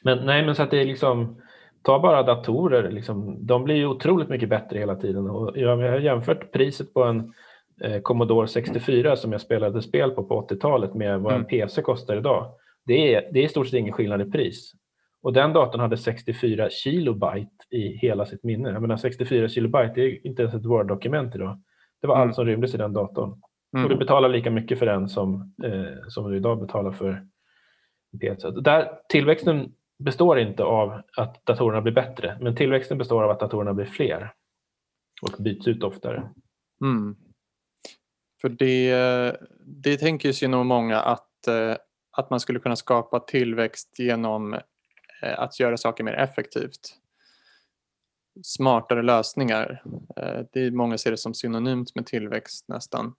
Men 0.03 0.25
nej, 0.25 0.45
men 0.45 0.55
så 0.55 0.63
att 0.63 0.71
det 0.71 0.81
är 0.81 0.85
liksom 0.85 1.41
Ta 1.83 1.99
bara 1.99 2.23
datorer, 2.23 2.91
liksom, 2.91 3.45
de 3.45 3.63
blir 3.63 3.75
ju 3.75 3.85
otroligt 3.87 4.29
mycket 4.29 4.49
bättre 4.49 4.79
hela 4.79 4.95
tiden. 4.95 5.29
Och 5.29 5.57
jag 5.57 5.77
har 5.77 5.99
jämfört 5.99 6.51
priset 6.51 6.93
på 6.93 7.03
en 7.03 7.33
eh, 7.81 8.01
Commodore 8.01 8.47
64 8.47 9.15
som 9.15 9.31
jag 9.31 9.41
spelade 9.41 9.81
spel 9.81 10.11
på 10.11 10.23
på 10.23 10.47
80-talet 10.47 10.93
med 10.93 11.21
vad 11.21 11.33
en 11.33 11.37
Mm. 11.37 11.47
PC 11.47 11.81
kostar 11.81 12.17
idag. 12.17 12.53
Det 12.85 13.15
är, 13.15 13.29
det 13.33 13.39
är 13.39 13.43
i 13.43 13.49
stort 13.49 13.67
sett 13.67 13.79
ingen 13.79 13.93
skillnad 13.93 14.21
i 14.21 14.25
pris. 14.25 14.71
Och 15.23 15.33
den 15.33 15.53
datorn 15.53 15.81
hade 15.81 15.97
64 15.97 16.69
kilobyte 16.69 17.65
i 17.69 17.87
hela 17.87 18.25
sitt 18.25 18.43
minne. 18.43 18.69
Jag 18.69 18.81
menar 18.81 18.97
64 18.97 19.47
kilobyte, 19.47 19.93
det 19.95 20.01
är 20.01 20.27
inte 20.27 20.41
ens 20.41 20.55
ett 20.55 20.65
Word-dokument 20.65 21.35
idag. 21.35 21.61
Det 22.01 22.07
var 22.07 22.15
mm. 22.15 22.27
allt 22.27 22.35
som 22.35 22.45
rymdes 22.45 22.73
i 22.73 22.77
den 22.77 22.93
datorn. 22.93 23.41
Mm. 23.73 23.85
Och 23.85 23.89
du 23.89 23.95
betalar 23.95 24.29
lika 24.29 24.51
mycket 24.51 24.79
för 24.79 24.85
den 24.85 25.09
som, 25.09 25.53
eh, 25.63 26.07
som 26.07 26.31
du 26.31 26.37
idag 26.37 26.59
betalar 26.59 26.91
för 26.91 27.27
PC. 28.21 28.51
Där, 28.51 28.91
tillväxten 29.09 29.71
består 30.03 30.39
inte 30.39 30.63
av 30.63 31.01
att 31.17 31.45
datorerna 31.45 31.81
blir 31.81 31.93
bättre, 31.93 32.37
men 32.41 32.55
tillväxten 32.55 32.97
består 32.97 33.23
av 33.23 33.29
att 33.29 33.39
datorerna 33.39 33.73
blir 33.73 33.85
fler 33.85 34.33
och 35.21 35.43
byts 35.43 35.67
ut 35.67 35.83
oftare. 35.83 36.29
Mm. 36.81 37.15
För 38.41 38.49
det, 38.49 39.37
det 39.65 39.97
tänker 39.97 40.31
sig 40.31 40.47
nog 40.47 40.65
många 40.65 41.01
att, 41.01 41.47
eh, 41.47 41.75
att 42.11 42.29
man 42.29 42.39
skulle 42.39 42.59
kunna 42.59 42.75
skapa 42.75 43.19
tillväxt 43.19 43.99
genom 43.99 44.53
eh, 44.53 45.39
att 45.39 45.59
göra 45.59 45.77
saker 45.77 46.03
mer 46.03 46.13
effektivt. 46.13 46.97
Smartare 48.43 49.01
lösningar. 49.01 49.83
Eh, 50.17 50.45
det 50.53 50.61
är 50.61 50.71
många 50.71 50.97
ser 50.97 51.11
det 51.11 51.17
som 51.17 51.33
synonymt 51.33 51.95
med 51.95 52.05
tillväxt 52.05 52.67
nästan. 52.67 53.13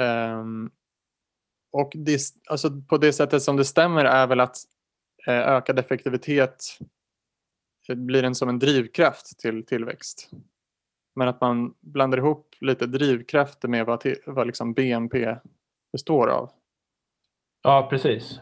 Ehm, 0.00 0.70
och 1.72 1.92
det, 1.94 2.20
alltså 2.50 2.70
på 2.88 2.98
det 2.98 3.12
sättet 3.12 3.42
som 3.42 3.56
det 3.56 3.64
stämmer 3.64 4.04
är 4.04 4.26
väl 4.26 4.40
att 4.40 4.56
Eh, 5.26 5.48
ökad 5.48 5.78
effektivitet 5.78 6.64
eh, 7.88 7.94
blir 7.94 8.24
en 8.24 8.34
som 8.34 8.48
en 8.48 8.58
drivkraft 8.58 9.38
till 9.38 9.66
tillväxt. 9.66 10.30
Men 11.14 11.28
att 11.28 11.40
man 11.40 11.74
blandar 11.80 12.18
ihop 12.18 12.54
lite 12.60 12.86
drivkrafter 12.86 13.68
med 13.68 13.86
vad, 13.86 14.00
till, 14.00 14.16
vad 14.26 14.46
liksom 14.46 14.72
BNP 14.72 15.36
består 15.92 16.28
av. 16.28 16.50
Ja, 17.62 17.86
precis. 17.90 18.40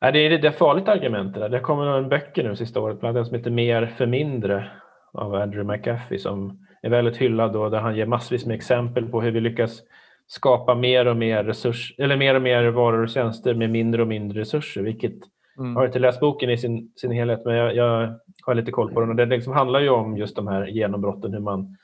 Det 0.00 0.18
är 0.18 0.44
ett 0.44 0.58
farligt 0.58 0.88
argument 0.88 1.34
det 1.34 1.40
där. 1.40 1.48
Det 1.48 1.60
kommer 1.60 1.86
en 1.86 2.08
böcker 2.08 2.44
nu 2.44 2.56
sista 2.56 2.80
året, 2.80 3.00
bland 3.00 3.16
annat 3.16 3.28
som 3.28 3.36
heter 3.36 3.50
Mer 3.50 3.86
för 3.86 4.06
mindre 4.06 4.70
av 5.12 5.34
Andrew 5.34 5.76
McAfee 5.76 6.18
som 6.18 6.66
är 6.82 6.90
väldigt 6.90 7.16
hyllad 7.16 7.56
och 7.56 7.70
där 7.70 7.80
han 7.80 7.96
ger 7.96 8.06
massvis 8.06 8.46
med 8.46 8.56
exempel 8.56 9.08
på 9.08 9.20
hur 9.20 9.30
vi 9.30 9.40
lyckas 9.40 9.82
skapa 10.26 10.74
mer 10.74 11.06
och 11.06 11.16
mer, 11.16 11.44
resurs, 11.44 11.94
eller 11.98 12.16
mer, 12.16 12.34
och 12.34 12.42
mer 12.42 12.64
varor 12.64 13.02
och 13.02 13.08
tjänster 13.08 13.54
med 13.54 13.70
mindre 13.70 14.02
och 14.02 14.08
mindre 14.08 14.40
resurser, 14.40 14.82
vilket 14.82 15.14
Mm. 15.58 15.72
Jag 15.72 15.80
har 15.80 15.86
inte 15.86 15.98
läst 15.98 16.20
boken 16.20 16.50
i 16.50 16.58
sin, 16.58 16.92
sin 16.96 17.10
helhet 17.10 17.44
men 17.44 17.54
jag, 17.54 17.76
jag 17.76 18.18
har 18.46 18.54
lite 18.54 18.70
koll 18.70 18.92
på 18.92 19.00
den 19.00 19.10
och 19.10 19.16
det 19.16 19.26
liksom 19.26 19.52
handlar 19.52 19.80
ju 19.80 19.88
om 19.88 20.16
just 20.16 20.36
de 20.36 20.46
här 20.46 20.66
genombrotten, 20.66 21.32
hur 21.32 21.40
man 21.40 21.76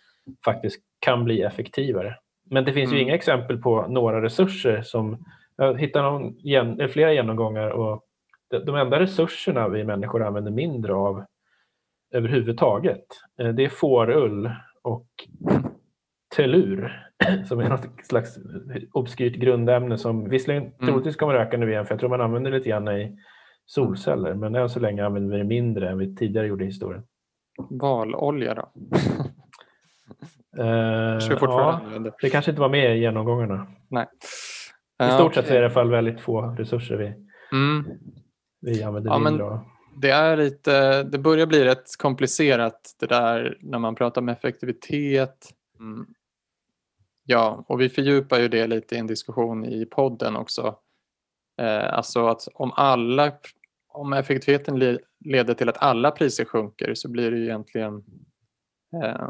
faktiskt 0.45 0.81
kan 0.99 1.25
bli 1.25 1.43
effektivare. 1.43 2.17
Men 2.51 2.65
det 2.65 2.73
finns 2.73 2.89
mm. 2.89 2.99
ju 2.99 3.03
inga 3.03 3.15
exempel 3.15 3.59
på 3.59 3.87
några 3.89 4.23
resurser 4.23 4.83
som, 4.83 5.25
jag 5.57 5.81
hittar 5.81 6.03
någon, 6.03 6.35
gen, 6.39 6.89
flera 6.89 7.13
genomgångar 7.13 7.71
och 7.71 8.05
de, 8.65 8.77
enda 8.77 9.01
resurserna 9.01 9.69
vi 9.69 9.85
människor 9.85 10.23
använder 10.23 10.51
mindre 10.51 10.95
av 10.95 11.25
överhuvudtaget, 12.15 13.05
eh, 13.41 13.49
det 13.49 13.65
är 13.65 13.69
fårull 13.69 14.51
och 14.83 15.07
tellur 16.37 17.09
som 17.49 17.61
är 17.61 17.69
något 17.69 17.89
slags 18.03 18.39
obskyrt 18.93 19.35
grundämne 19.35 19.99
som 19.99 20.29
visserligen 20.29 20.63
mm. 20.63 20.87
troligtvis 20.87 21.17
kommer 21.17 21.35
öka 21.35 21.57
nu 21.57 21.71
igen 21.71 21.87
för 21.87 21.93
jag 21.93 22.01
tror 22.01 22.11
man 22.11 22.21
använder 22.21 22.51
det 22.51 22.57
lite 22.57 22.71
grann 22.71 22.89
i 22.89 23.19
solceller, 23.66 24.35
men 24.35 24.55
än 24.55 24.68
så 24.68 24.81
länge 24.81 25.07
använder 25.07 25.31
vi 25.31 25.38
det 25.38 25.48
mindre 25.48 25.90
än 25.90 25.98
vi 25.98 26.16
tidigare 26.16 26.46
gjorde 26.46 26.64
i 26.64 26.66
historien. 26.66 27.03
Valolja 27.70 28.55
då? 28.55 28.72
uh, 30.59 31.18
ja, 31.40 31.81
det 32.20 32.31
kanske 32.31 32.51
inte 32.51 32.61
var 32.61 32.68
med 32.68 32.96
i 32.96 33.01
genomgångarna. 33.01 33.66
Nej. 33.88 34.07
I 35.03 35.11
stort 35.11 35.27
okay. 35.27 35.42
sett 35.42 35.51
är 35.51 35.55
det 35.55 35.61
i 35.61 35.64
alla 35.64 35.75
fall 35.75 35.90
väldigt 35.90 36.20
få 36.20 36.40
resurser 36.40 36.96
vi, 36.96 37.14
mm. 37.57 37.85
vi 38.61 38.83
använder 38.83 39.11
ja, 39.11 39.18
mindre 39.18 39.44
av. 39.44 39.61
Det, 39.96 40.11
är 40.11 40.37
lite, 40.37 41.03
det 41.03 41.18
börjar 41.18 41.46
bli 41.46 41.64
rätt 41.64 41.96
komplicerat 41.98 42.96
det 43.01 43.07
där 43.07 43.59
när 43.61 43.79
man 43.79 43.94
pratar 43.94 44.20
om 44.20 44.29
effektivitet. 44.29 45.48
Mm. 45.81 46.07
Ja, 47.25 47.64
och 47.68 47.81
vi 47.81 47.88
fördjupar 47.88 48.38
ju 48.38 48.48
det 48.48 48.66
lite 48.66 48.94
i 48.94 48.98
en 48.98 49.07
diskussion 49.07 49.64
i 49.64 49.87
podden 49.87 50.37
också. 50.37 50.77
Eh, 51.61 51.95
alltså 51.95 52.27
att 52.27 52.49
om 52.55 52.73
alla 52.73 53.33
om 53.88 54.12
effektiviteten 54.12 54.99
leder 55.25 55.55
till 55.55 55.69
att 55.69 55.83
alla 55.83 56.11
priser 56.11 56.45
sjunker 56.45 56.95
så 56.95 57.09
blir 57.09 57.31
det 57.31 57.37
ju 57.37 57.45
egentligen 57.45 58.05
eh, 59.03 59.29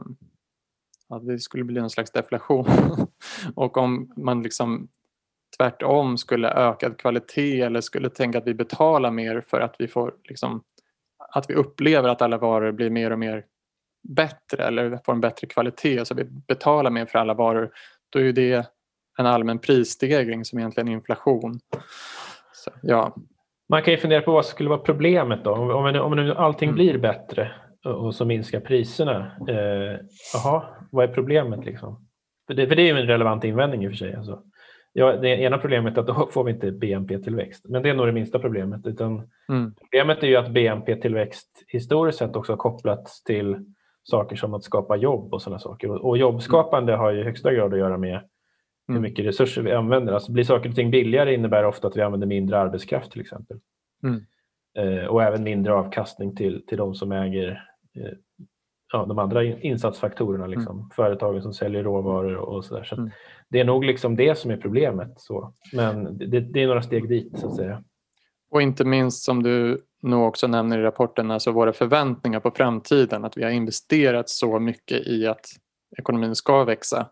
att 1.09 1.27
det 1.27 1.39
skulle 1.39 1.65
bli 1.65 1.81
en 1.81 1.91
slags 1.91 2.11
deflation. 2.11 2.67
och 3.55 3.77
om 3.77 4.13
man 4.17 4.43
liksom 4.43 4.89
tvärtom 5.59 6.19
skulle 6.19 6.51
ökad 6.51 6.99
kvalitet 6.99 7.61
eller 7.61 7.81
skulle 7.81 8.11
tänka 8.11 8.39
att 8.39 8.47
vi 8.47 8.55
betalar 8.55 9.11
mer 9.11 9.41
för 9.41 9.61
att 9.61 9.77
vi 9.79 9.89
får 9.89 10.15
liksom, 10.29 10.63
att 11.35 11.51
vi 11.51 11.55
upplever 11.55 12.09
att 12.09 12.23
alla 12.23 12.39
varor 12.39 12.73
blir 12.73 12.91
mer 12.91 13.11
och 13.11 13.19
mer 13.19 13.45
bättre 14.09 14.65
eller 14.65 15.01
får 15.05 15.13
en 15.13 15.21
bättre 15.21 15.47
kvalitet 15.47 16.05
så 16.05 16.15
vi 16.15 16.25
betalar 16.25 16.91
mer 16.91 17.07
för 17.07 17.19
alla 17.19 17.35
varor 17.35 17.73
då 18.11 18.19
är 18.19 18.33
det 18.33 18.67
en 19.23 19.33
allmän 19.33 19.59
prisstegring 19.59 20.45
som 20.45 20.59
egentligen 20.59 20.89
inflation. 20.89 21.61
Så, 22.53 22.71
ja. 22.83 23.15
Man 23.69 23.83
kan 23.83 23.93
ju 23.93 23.99
fundera 23.99 24.21
på 24.21 24.33
vad 24.33 24.47
skulle 24.47 24.69
vara 24.69 24.81
problemet 24.81 25.45
då? 25.45 25.53
Om, 25.53 25.71
om, 25.71 25.97
om 25.97 26.17
nu 26.17 26.35
allting 26.35 26.69
mm. 26.69 26.75
blir 26.75 26.99
bättre 26.99 27.53
och 27.85 28.15
så 28.15 28.25
minskar 28.25 28.61
priserna. 28.61 29.33
Eh, 29.49 30.01
jaha, 30.35 30.63
vad 30.91 31.05
är 31.05 31.15
problemet 31.15 31.65
liksom? 31.65 32.07
För 32.47 32.55
det, 32.55 32.67
för 32.67 32.77
det 32.77 32.83
är 32.83 32.95
ju 32.95 33.01
en 33.01 33.07
relevant 33.07 33.45
invändning 33.45 33.85
i 33.85 33.87
och 33.87 33.91
för 33.91 33.97
sig. 33.97 34.15
Alltså. 34.15 34.43
Ja, 34.93 35.17
det 35.17 35.29
ena 35.29 35.59
problemet 35.59 35.97
är 35.97 36.01
att 36.01 36.07
då 36.07 36.29
får 36.33 36.45
vi 36.45 36.53
inte 36.53 36.73
BNP-tillväxt, 36.73 37.65
men 37.69 37.83
det 37.83 37.91
är 37.91 37.95
nog 37.95 38.07
det 38.07 38.13
minsta 38.13 38.39
problemet. 38.39 38.87
Utan 38.87 39.31
mm. 39.49 39.75
Problemet 39.81 40.23
är 40.23 40.27
ju 40.27 40.37
att 40.37 40.51
BNP-tillväxt 40.51 41.65
historiskt 41.69 42.19
sett 42.19 42.37
också 42.37 42.53
har 42.53 42.57
kopplats 42.57 43.25
till 43.25 43.57
saker 44.03 44.37
som 44.37 44.55
att 44.55 44.65
skapa 44.65 44.97
jobb 44.97 45.35
och 45.35 45.43
sådana 45.43 45.59
saker. 45.59 45.91
Och, 45.91 46.09
och 46.09 46.19
jobbskapande 46.19 46.97
har 46.97 47.11
ju 47.11 47.21
i 47.21 47.25
högsta 47.25 47.53
grad 47.53 47.73
att 47.73 47.79
göra 47.79 47.99
med 47.99 48.21
hur 48.87 48.95
mm. 48.95 49.03
mycket 49.03 49.27
resurser 49.27 49.63
vi 49.63 49.73
använder. 49.73 50.13
Alltså 50.13 50.33
blir 50.33 50.45
saker 50.45 50.69
och 50.69 50.75
ting 50.75 50.91
billigare 50.91 51.35
innebär 51.35 51.65
ofta 51.65 51.89
att 51.89 51.97
vi 51.97 52.03
använder 52.03 52.27
mindre 52.27 52.59
arbetskraft 52.59 53.13
till 53.13 53.21
exempel. 53.21 53.61
Mm. 54.05 54.21
Eh, 54.79 55.07
och 55.07 55.23
även 55.23 55.43
mindre 55.43 55.75
avkastning 55.75 56.37
till, 56.37 56.67
till 56.67 56.79
de 56.79 56.95
som 56.95 57.13
äger 57.13 57.51
eh, 57.97 58.13
ja, 58.93 59.07
de 59.07 59.19
andra 59.19 59.45
insatsfaktorerna, 59.45 60.47
liksom. 60.47 60.77
Mm. 60.77 60.91
företagen 60.91 61.43
som 61.43 61.55
säljer 61.55 61.83
råvaror 61.83 62.37
och 62.37 62.65
sådär. 62.65 62.85
Så, 62.85 62.95
så 62.97 63.01
mm. 63.01 63.13
Det 63.49 63.61
är 63.61 63.65
nog 63.65 63.85
liksom 63.85 64.17
det 64.17 64.39
som 64.39 64.51
är 64.51 64.57
problemet. 64.57 65.13
Så. 65.17 65.55
Men 65.73 66.19
det, 66.19 66.41
det, 66.41 66.63
är 66.63 66.67
några 66.67 66.83
steg 66.83 67.09
dit 67.09 67.39
så 67.39 67.47
att 67.47 67.57
säga. 67.57 67.85
Och 68.51 68.63
inte 68.63 68.85
minst 68.85 69.25
som 69.25 69.43
du 69.43 69.79
nog 70.03 70.29
också 70.29 70.47
nämner 70.47 70.79
i 70.79 70.83
rapporten, 70.83 71.31
alltså 71.31 71.51
våra 71.51 71.73
förväntningar 71.73 72.41
på 72.41 72.51
framtiden. 72.51 73.25
Att 73.25 73.37
vi 73.37 73.43
har 73.43 73.51
investerat 73.51 74.29
så 74.29 74.59
mycket 74.59 75.07
i 75.07 75.27
att 75.27 75.47
ekonomin 75.99 76.35
ska 76.35 76.65
växa. 76.65 77.07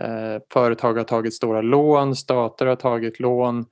Eh, 0.00 0.42
företag 0.52 0.94
har 0.94 1.04
tagit 1.04 1.34
stora 1.34 1.62
lån, 1.62 2.16
stater 2.16 2.66
har 2.66 2.76
tagit 2.76 3.20
lån 3.20 3.66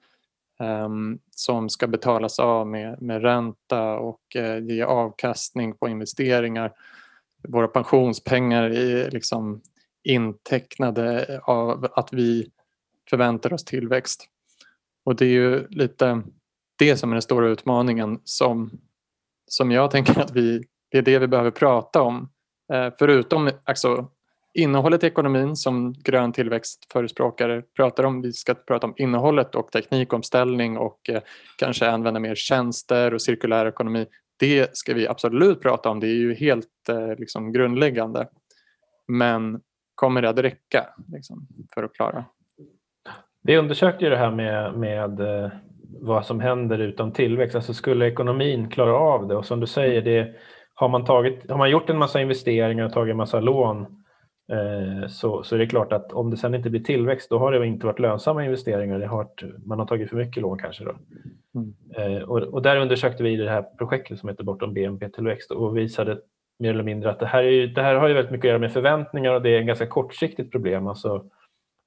ehm, 0.60 1.18
som 1.30 1.68
ska 1.68 1.86
betalas 1.86 2.38
av 2.38 2.66
med, 2.66 3.02
med 3.02 3.22
ränta 3.22 3.98
och 3.98 4.36
eh, 4.36 4.64
ge 4.64 4.82
avkastning 4.82 5.76
på 5.76 5.88
investeringar. 5.88 6.72
Våra 7.48 7.68
pensionspengar 7.68 8.62
är 8.70 9.10
liksom 9.10 9.60
intecknade 10.04 11.40
av 11.42 11.86
att 11.94 12.12
vi 12.12 12.50
förväntar 13.10 13.52
oss 13.52 13.64
tillväxt. 13.64 14.28
Och 15.04 15.16
det 15.16 15.24
är 15.24 15.30
ju 15.30 15.68
lite 15.68 16.22
det 16.78 16.96
som 16.96 17.10
är 17.10 17.14
den 17.14 17.22
stora 17.22 17.48
utmaningen 17.48 18.20
som, 18.24 18.70
som 19.46 19.70
jag 19.70 19.90
tänker 19.90 20.20
att 20.20 20.30
vi, 20.30 20.64
det 20.90 20.98
är 20.98 21.02
det 21.02 21.18
vi 21.18 21.26
behöver 21.26 21.50
prata 21.50 22.02
om. 22.02 22.28
Eh, 22.72 22.92
förutom 22.98 23.50
alltså, 23.64 24.08
innehållet 24.56 25.04
i 25.04 25.06
ekonomin 25.06 25.56
som 25.56 25.92
grön 25.92 26.32
tillväxtförespråkare 26.32 27.62
pratar 27.76 28.04
om. 28.04 28.22
Vi 28.22 28.32
ska 28.32 28.54
prata 28.54 28.86
om 28.86 28.94
innehållet 28.96 29.54
och 29.54 29.72
teknikomställning 29.72 30.78
och 30.78 31.10
eh, 31.10 31.20
kanske 31.58 31.90
använda 31.90 32.20
mer 32.20 32.34
tjänster 32.34 33.14
och 33.14 33.22
cirkulär 33.22 33.66
ekonomi. 33.66 34.06
Det 34.38 34.76
ska 34.76 34.94
vi 34.94 35.08
absolut 35.08 35.62
prata 35.62 35.90
om. 35.90 36.00
Det 36.00 36.06
är 36.06 36.14
ju 36.14 36.34
helt 36.34 36.88
eh, 36.88 37.18
liksom, 37.18 37.52
grundläggande. 37.52 38.28
Men 39.08 39.60
kommer 39.94 40.22
det 40.22 40.28
att 40.28 40.38
räcka 40.38 40.86
liksom, 41.12 41.46
för 41.74 41.82
att 41.82 41.94
klara? 41.94 42.24
Vi 43.42 43.56
undersökte 43.56 44.04
ju 44.04 44.10
det 44.10 44.16
här 44.16 44.30
med, 44.30 44.74
med 44.74 45.20
eh, 45.20 45.50
vad 46.00 46.26
som 46.26 46.40
händer 46.40 46.78
utan 46.78 47.12
tillväxt. 47.12 47.56
Alltså 47.56 47.74
skulle 47.74 48.06
ekonomin 48.06 48.70
klara 48.70 48.94
av 48.94 49.28
det? 49.28 49.36
Och 49.36 49.46
som 49.46 49.60
du 49.60 49.66
säger, 49.66 50.02
det, 50.02 50.34
har, 50.74 50.88
man 50.88 51.04
tagit, 51.04 51.50
har 51.50 51.58
man 51.58 51.70
gjort 51.70 51.90
en 51.90 51.98
massa 51.98 52.20
investeringar 52.20 52.84
och 52.84 52.92
tagit 52.92 53.10
en 53.10 53.16
massa 53.16 53.40
lån 53.40 54.02
Eh, 54.52 55.08
så, 55.08 55.42
så 55.42 55.54
är 55.54 55.58
det 55.58 55.66
klart 55.66 55.92
att 55.92 56.12
om 56.12 56.30
det 56.30 56.36
sen 56.36 56.54
inte 56.54 56.70
blir 56.70 56.80
tillväxt 56.80 57.30
då 57.30 57.38
har 57.38 57.52
det 57.52 57.66
inte 57.66 57.86
varit 57.86 57.98
lönsamma 57.98 58.44
investeringar. 58.44 58.98
Det 58.98 59.06
har 59.06 59.16
varit, 59.16 59.42
man 59.64 59.78
har 59.78 59.86
tagit 59.86 60.10
för 60.10 60.16
mycket 60.16 60.42
lån 60.42 60.58
kanske. 60.58 60.84
Då. 60.84 60.94
Mm. 61.54 62.22
Och, 62.28 62.38
och, 62.38 62.62
där 62.62 62.76
undersökte 62.76 63.22
vi 63.22 63.36
det 63.36 63.50
här 63.50 63.62
projektet 63.62 64.18
som 64.18 64.28
heter 64.28 64.44
Bortom 64.44 64.74
BNP-tillväxt 64.74 65.50
och 65.50 65.76
visade 65.76 66.18
mer 66.58 66.70
eller 66.70 66.82
mindre 66.82 67.10
att 67.10 67.20
det 67.20 67.26
här, 67.26 67.42
är, 67.42 67.66
det 67.66 67.82
här 67.82 67.94
har 67.94 68.08
ju 68.08 68.14
väldigt 68.14 68.32
mycket 68.32 68.44
att 68.44 68.48
göra 68.48 68.58
med 68.58 68.72
förväntningar 68.72 69.34
och 69.34 69.42
det 69.42 69.50
är 69.50 69.58
en 69.58 69.66
ganska 69.66 69.86
kortsiktigt 69.86 70.52
problem. 70.52 70.86
Alltså, 70.86 71.24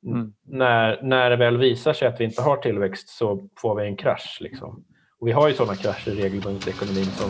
mm. 0.05 0.33
när, 0.47 1.01
när 1.03 1.29
det 1.29 1.35
väl 1.35 1.57
visar 1.57 1.93
sig 1.93 2.07
att 2.07 2.19
vi 2.19 2.23
inte 2.23 2.41
har 2.41 2.57
tillväxt 2.57 3.09
så 3.09 3.49
får 3.57 3.75
vi 3.75 3.87
en 3.87 3.97
krasch. 3.97 4.37
Liksom. 4.41 4.83
Och 5.19 5.27
vi 5.27 5.31
har 5.31 5.47
ju 5.47 5.53
sådana 5.53 5.75
krascher 5.75 6.11
regelbundet 6.11 6.67
i 6.67 6.69
ekonomin 6.69 7.05
som 7.05 7.29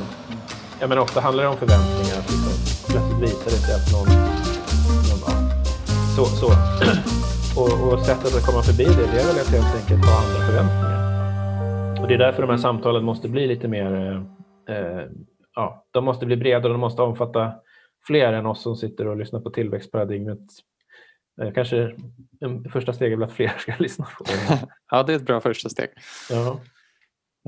jag 0.80 0.90
menar, 0.90 1.02
ofta 1.02 1.22
handlar 1.22 1.44
det 1.44 1.50
om 1.50 1.58
förväntningar. 1.58 2.18
Liksom. 2.18 2.54
Plötsligt 2.90 3.22
visar 3.22 3.46
det 3.46 3.62
sig 3.66 3.76
att 3.76 3.92
någon... 3.94 4.08
ja, 4.08 4.29
så, 6.20 6.26
så. 6.26 6.48
och, 7.62 7.94
och 7.94 8.00
sättet 8.00 8.36
att 8.36 8.46
komma 8.46 8.62
förbi 8.64 8.84
det, 8.84 9.12
det 9.12 9.20
är 9.22 9.28
väl 9.28 9.40
att 9.42 9.52
helt 9.52 9.76
enkelt 9.82 10.06
ha 10.06 10.16
andra 10.24 10.40
förväntningar. 10.48 11.00
Och 12.02 12.08
det 12.08 12.14
är 12.14 12.18
därför 12.18 12.42
de 12.42 12.50
här 12.50 12.58
samtalen 12.58 13.04
måste 13.04 13.30
bli 13.30 13.48
lite 13.48 13.68
mer... 13.68 14.16
Eh, 14.70 15.04
ja, 15.56 15.86
de 15.92 16.06
måste 16.06 16.26
bli 16.26 16.38
bredare, 16.38 16.72
de 16.72 16.82
måste 16.82 17.02
omfatta 17.02 17.54
fler 18.08 18.34
än 18.34 18.46
oss 18.46 18.62
som 18.62 18.76
sitter 18.76 19.08
och 19.08 19.18
lyssnar 19.18 19.40
på 19.40 19.50
tillväxtparadigmet. 19.50 20.40
Eh, 21.42 21.54
kanske 21.54 21.96
första 22.72 22.94
steg 22.94 23.12
är 23.12 23.18
väl 23.18 23.30
att 23.30 23.34
fler 23.34 23.52
ska 23.58 23.74
lyssna 23.80 24.08
på 24.18 24.24
det. 24.24 24.68
ja, 24.92 25.04
det 25.04 25.14
är 25.14 25.18
ett 25.18 25.26
bra 25.26 25.42
första 25.42 25.70
steg. 25.70 25.90
Ja. 26.30 26.60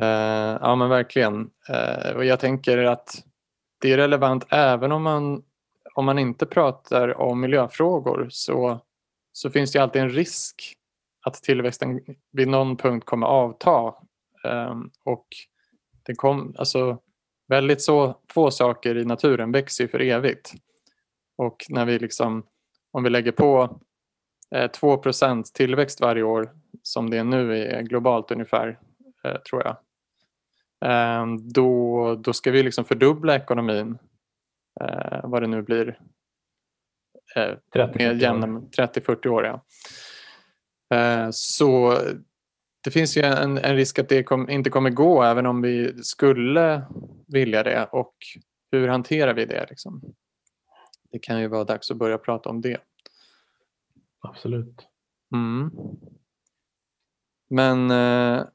Uh, 0.01 0.57
ja 0.61 0.75
men 0.75 0.89
verkligen. 0.89 1.49
Uh, 1.69 2.15
och 2.15 2.25
jag 2.25 2.39
tänker 2.39 2.77
att 2.77 3.23
det 3.81 3.93
är 3.93 3.97
relevant 3.97 4.47
även 4.49 4.91
om 4.91 5.03
man, 5.03 5.43
om 5.93 6.05
man 6.05 6.19
inte 6.19 6.45
pratar 6.45 7.21
om 7.21 7.41
miljöfrågor 7.41 8.27
så, 8.29 8.79
så 9.31 9.49
finns 9.49 9.71
det 9.71 9.79
alltid 9.79 10.01
en 10.01 10.09
risk 10.09 10.75
att 11.25 11.33
tillväxten 11.33 12.01
vid 12.31 12.47
någon 12.47 12.77
punkt 12.77 13.05
kommer 13.05 13.27
avta. 13.27 13.93
Um, 14.43 14.91
och 15.03 15.27
det 16.03 16.15
kom, 16.15 16.55
alltså, 16.57 16.97
väldigt 17.47 17.81
så 17.81 18.19
få 18.33 18.51
saker 18.51 18.97
i 18.97 19.05
naturen 19.05 19.51
växer 19.51 19.87
för 19.87 19.99
evigt. 19.99 20.53
Och 21.37 21.65
när 21.69 21.85
vi 21.85 21.99
liksom, 21.99 22.43
om 22.91 23.03
vi 23.03 23.09
lägger 23.09 23.31
på 23.31 23.79
eh, 24.55 24.69
2% 24.69 25.43
tillväxt 25.53 26.01
varje 26.01 26.23
år 26.23 26.51
som 26.83 27.09
det 27.09 27.17
är 27.17 27.23
nu 27.23 27.57
är 27.57 27.77
eh, 27.77 27.81
globalt 27.81 28.31
ungefär 28.31 28.79
eh, 29.23 29.37
tror 29.37 29.63
jag. 29.63 29.77
Eh, 30.91 31.25
då, 31.53 32.15
då 32.15 32.33
ska 32.33 32.51
vi 32.51 32.63
liksom 32.63 32.85
fördubbla 32.85 33.35
ekonomin, 33.35 33.97
eh, 34.81 35.19
vad 35.23 35.41
det 35.41 35.47
nu 35.47 35.61
blir, 35.61 35.99
eh, 37.35 37.55
30-40 37.73 39.27
år. 39.27 39.45
Ja. 39.45 39.65
Eh, 40.97 41.29
så 41.31 41.97
det 42.83 42.91
finns 42.91 43.17
ju 43.17 43.21
en, 43.21 43.57
en 43.57 43.75
risk 43.75 43.99
att 43.99 44.09
det 44.09 44.23
kom, 44.23 44.49
inte 44.49 44.69
kommer 44.69 44.89
gå 44.89 45.23
även 45.23 45.45
om 45.45 45.61
vi 45.61 46.03
skulle 46.03 46.85
vilja 47.27 47.63
det 47.63 47.89
och 47.91 48.15
hur 48.71 48.87
hanterar 48.87 49.33
vi 49.33 49.45
det? 49.45 49.65
Liksom? 49.69 50.01
Det 51.11 51.19
kan 51.19 51.41
ju 51.41 51.47
vara 51.47 51.63
dags 51.63 51.91
att 51.91 51.97
börja 51.97 52.17
prata 52.17 52.49
om 52.49 52.61
det. 52.61 52.77
Absolut. 54.19 54.87
Mm. 55.33 55.71
Men 57.49 57.91
eh, 57.91 58.45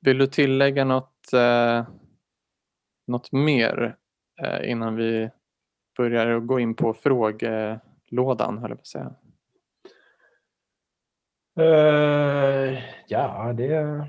vill 0.00 0.18
du 0.18 0.26
tillägga 0.26 0.84
något, 0.84 1.32
eh, 1.32 1.86
något 3.06 3.32
mer 3.32 3.96
innan 4.64 4.96
vi 4.96 5.30
börjar 5.96 6.40
gå 6.40 6.60
in 6.60 6.74
på 6.74 6.94
frågelådan, 6.94 8.58
höll 8.58 8.70
jag 8.70 8.78
på 8.78 8.82
att 8.82 8.86
säga? 8.86 9.14
Uh, 11.60 12.78
ja, 13.08 13.52
det 13.52 14.08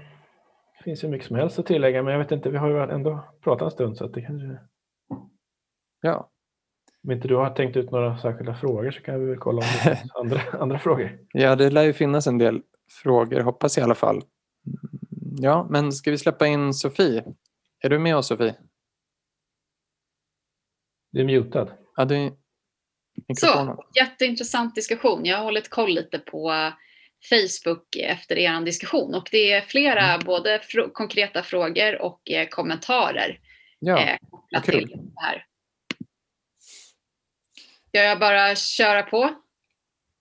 finns 0.83 1.03
ju 1.03 1.07
mycket 1.07 1.27
som 1.27 1.35
helst 1.35 1.59
att 1.59 1.65
tillägga, 1.65 2.03
men 2.03 2.13
jag 2.13 2.19
vet 2.19 2.31
inte, 2.31 2.49
vi 2.49 2.57
har 2.57 2.69
ju 2.69 2.79
ändå 2.79 3.19
pratat 3.43 3.65
en 3.65 3.71
stund 3.71 3.97
så 3.97 4.05
att 4.05 4.13
det 4.13 4.21
kanske... 4.21 4.59
Ja. 6.01 6.29
Om 7.03 7.11
inte 7.11 7.27
du 7.27 7.35
har 7.35 7.49
tänkt 7.49 7.77
ut 7.77 7.91
några 7.91 8.17
särskilda 8.17 8.55
frågor 8.55 8.91
så 8.91 9.01
kan 9.01 9.19
vi 9.19 9.25
väl 9.25 9.37
kolla 9.37 9.57
om 9.57 9.67
det 9.83 9.95
finns 9.95 10.11
andra, 10.15 10.41
andra 10.59 10.79
frågor. 10.79 11.19
Ja, 11.33 11.55
det 11.55 11.69
lär 11.69 11.83
ju 11.83 11.93
finnas 11.93 12.27
en 12.27 12.37
del 12.37 12.61
frågor, 13.03 13.39
hoppas 13.39 13.77
i 13.77 13.81
alla 13.81 13.95
fall. 13.95 14.21
Ja, 15.37 15.67
men 15.69 15.91
ska 15.91 16.11
vi 16.11 16.17
släppa 16.17 16.47
in 16.47 16.73
Sofie? 16.73 17.23
Är 17.79 17.89
du 17.89 17.99
med 17.99 18.17
oss 18.17 18.27
Sofie? 18.27 18.55
Du 21.13 21.19
är 21.19 21.25
mutad. 21.25 21.67
Ja, 21.95 22.05
du... 22.05 22.37
Så, 23.39 23.83
jätteintressant 23.95 24.75
diskussion. 24.75 25.25
Jag 25.25 25.37
har 25.37 25.43
hållit 25.43 25.69
koll 25.69 25.93
lite 25.93 26.19
på 26.19 26.71
Facebook 27.29 27.95
efter 27.95 28.37
er 28.37 28.61
diskussion 28.61 29.15
och 29.15 29.27
det 29.31 29.51
är 29.51 29.61
flera 29.61 30.13
mm. 30.13 30.25
både 30.25 30.59
fr 30.59 30.93
konkreta 30.93 31.43
frågor 31.43 32.01
och 32.01 32.31
eh, 32.31 32.47
kommentarer 32.47 33.39
ja, 33.79 33.99
eh, 33.99 34.17
kopplat 34.29 34.63
till 34.63 34.87
det 34.87 35.21
här. 35.21 35.45
Ska 37.87 38.03
jag 38.03 38.19
bara 38.19 38.55
köra 38.55 39.03
på? 39.03 39.29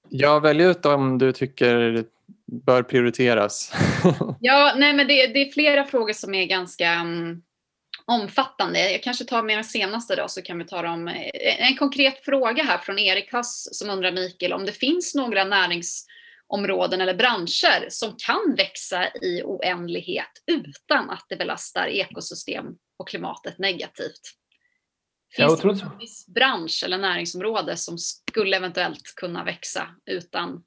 Ja, 0.09 0.41
välj 0.41 0.63
ut 0.63 0.87
om 0.87 1.19
du 1.19 1.33
tycker 1.33 2.05
bör 2.47 2.83
prioriteras. 2.83 3.73
ja, 4.41 4.75
nej 4.77 4.95
men 4.95 5.07
det, 5.07 5.27
det, 5.27 5.49
är 5.49 5.53
flera 5.53 5.85
frågor 5.85 6.13
som 6.13 6.35
är 6.35 6.47
ganska 6.47 7.01
um, 7.01 7.43
omfattande. 8.05 8.91
Jag 8.91 9.03
kanske 9.03 9.25
tar 9.25 9.43
med 9.43 9.57
den 9.57 9.65
senaste 9.65 10.17
då 10.17 10.29
så 10.29 10.43
kan 10.43 10.59
vi 10.59 10.65
ta 10.65 10.83
dem. 10.83 11.09
Eh, 11.09 11.69
en 11.69 11.77
konkret 11.77 12.25
fråga 12.25 12.63
här 12.63 12.79
från 12.79 12.99
Erik 12.99 13.33
Hass 13.33 13.69
som 13.73 13.91
undrar 13.91 14.13
Mikael 14.13 14.53
om 14.53 14.67
det 14.67 14.73
finns 14.73 15.15
några 15.15 15.45
närings 15.45 16.07
områden 16.47 17.01
eller 17.01 17.15
branscher 17.15 17.89
som 17.89 18.15
kan 18.19 18.55
växa 18.57 19.09
i 19.23 19.43
oändlighet 19.45 20.43
utan 20.47 21.11
att 21.11 21.27
det 21.29 21.37
belastar 21.37 21.87
ekosystem 21.87 22.67
och 22.97 23.09
klimatet 23.09 23.59
negativt. 23.59 24.21
Finns 25.37 25.61
det 25.61 25.91
viss 26.01 26.27
bransch 26.27 26.83
eller 26.85 26.99
näringsområde 26.99 27.77
som 27.77 27.99
skulle 27.99 28.57
eventuellt 28.57 29.15
kunna 29.17 29.45
växa 29.45 29.89
utan 30.07 30.63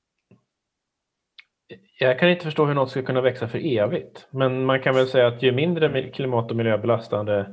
jag 1.99 2.19
kan 2.19 2.29
inte 2.29 2.45
förstå 2.45 2.65
hur 2.65 2.73
något 2.73 2.89
ska 2.89 3.01
kunna 3.01 3.21
växa 3.21 3.47
för 3.47 3.77
evigt. 3.77 4.27
Men 4.31 4.65
man 4.65 4.81
kan 4.81 4.95
väl 4.95 5.07
säga 5.07 5.27
att 5.27 5.43
ju 5.43 5.51
mindre 5.51 6.09
klimat 6.09 6.51
och 6.51 6.57
miljöbelastande 6.57 7.45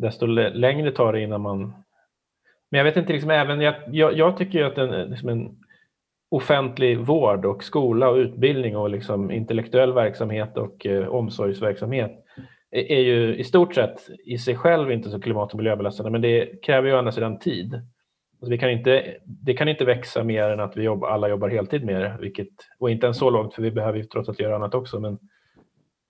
desto 0.00 0.26
längre 0.26 0.90
tar 0.90 1.12
det 1.12 1.20
innan 1.20 1.40
man... 1.40 1.74
Men 2.70 2.78
jag 2.78 2.84
vet 2.84 2.96
inte, 2.96 3.12
liksom, 3.12 3.30
även 3.30 3.60
jag, 3.60 3.74
jag, 3.86 4.18
jag 4.18 4.36
tycker 4.36 4.64
att 4.64 4.78
en, 4.78 5.10
liksom 5.10 5.28
en 5.28 5.48
offentlig 6.30 6.98
vård 6.98 7.44
och 7.44 7.64
skola 7.64 8.08
och 8.08 8.16
utbildning 8.16 8.76
och 8.76 8.90
liksom 8.90 9.30
intellektuell 9.30 9.92
verksamhet 9.92 10.56
och 10.56 10.86
eh, 10.86 11.08
omsorgsverksamhet 11.08 12.12
är, 12.70 12.92
är 12.92 13.00
ju 13.00 13.36
i 13.36 13.44
stort 13.44 13.74
sett 13.74 14.08
i 14.26 14.38
sig 14.38 14.56
själv 14.56 14.92
inte 14.92 15.10
så 15.10 15.20
klimat 15.20 15.52
och 15.52 15.58
miljöbelastande 15.58 16.10
men 16.10 16.20
det 16.20 16.62
kräver 16.62 16.88
ju 16.88 16.94
å 16.94 16.98
andra 16.98 17.12
sidan 17.12 17.38
tid. 17.38 17.82
Alltså 18.40 18.50
vi 18.50 18.58
kan 18.58 18.70
inte, 18.70 19.16
det 19.24 19.54
kan 19.54 19.68
inte 19.68 19.84
växa 19.84 20.24
mer 20.24 20.50
än 20.50 20.60
att 20.60 20.76
vi 20.76 20.82
jobbar, 20.82 21.08
alla 21.08 21.28
jobbar 21.28 21.48
heltid 21.48 21.84
med 21.84 22.00
det, 22.00 22.16
vilket, 22.20 22.48
och 22.78 22.90
inte 22.90 23.06
ens 23.06 23.18
så 23.18 23.30
långt 23.30 23.54
för 23.54 23.62
vi 23.62 23.70
behöver 23.70 23.98
ju 23.98 24.04
trots 24.04 24.28
allt 24.28 24.40
göra 24.40 24.56
annat 24.56 24.74
också. 24.74 25.00
Men, 25.00 25.18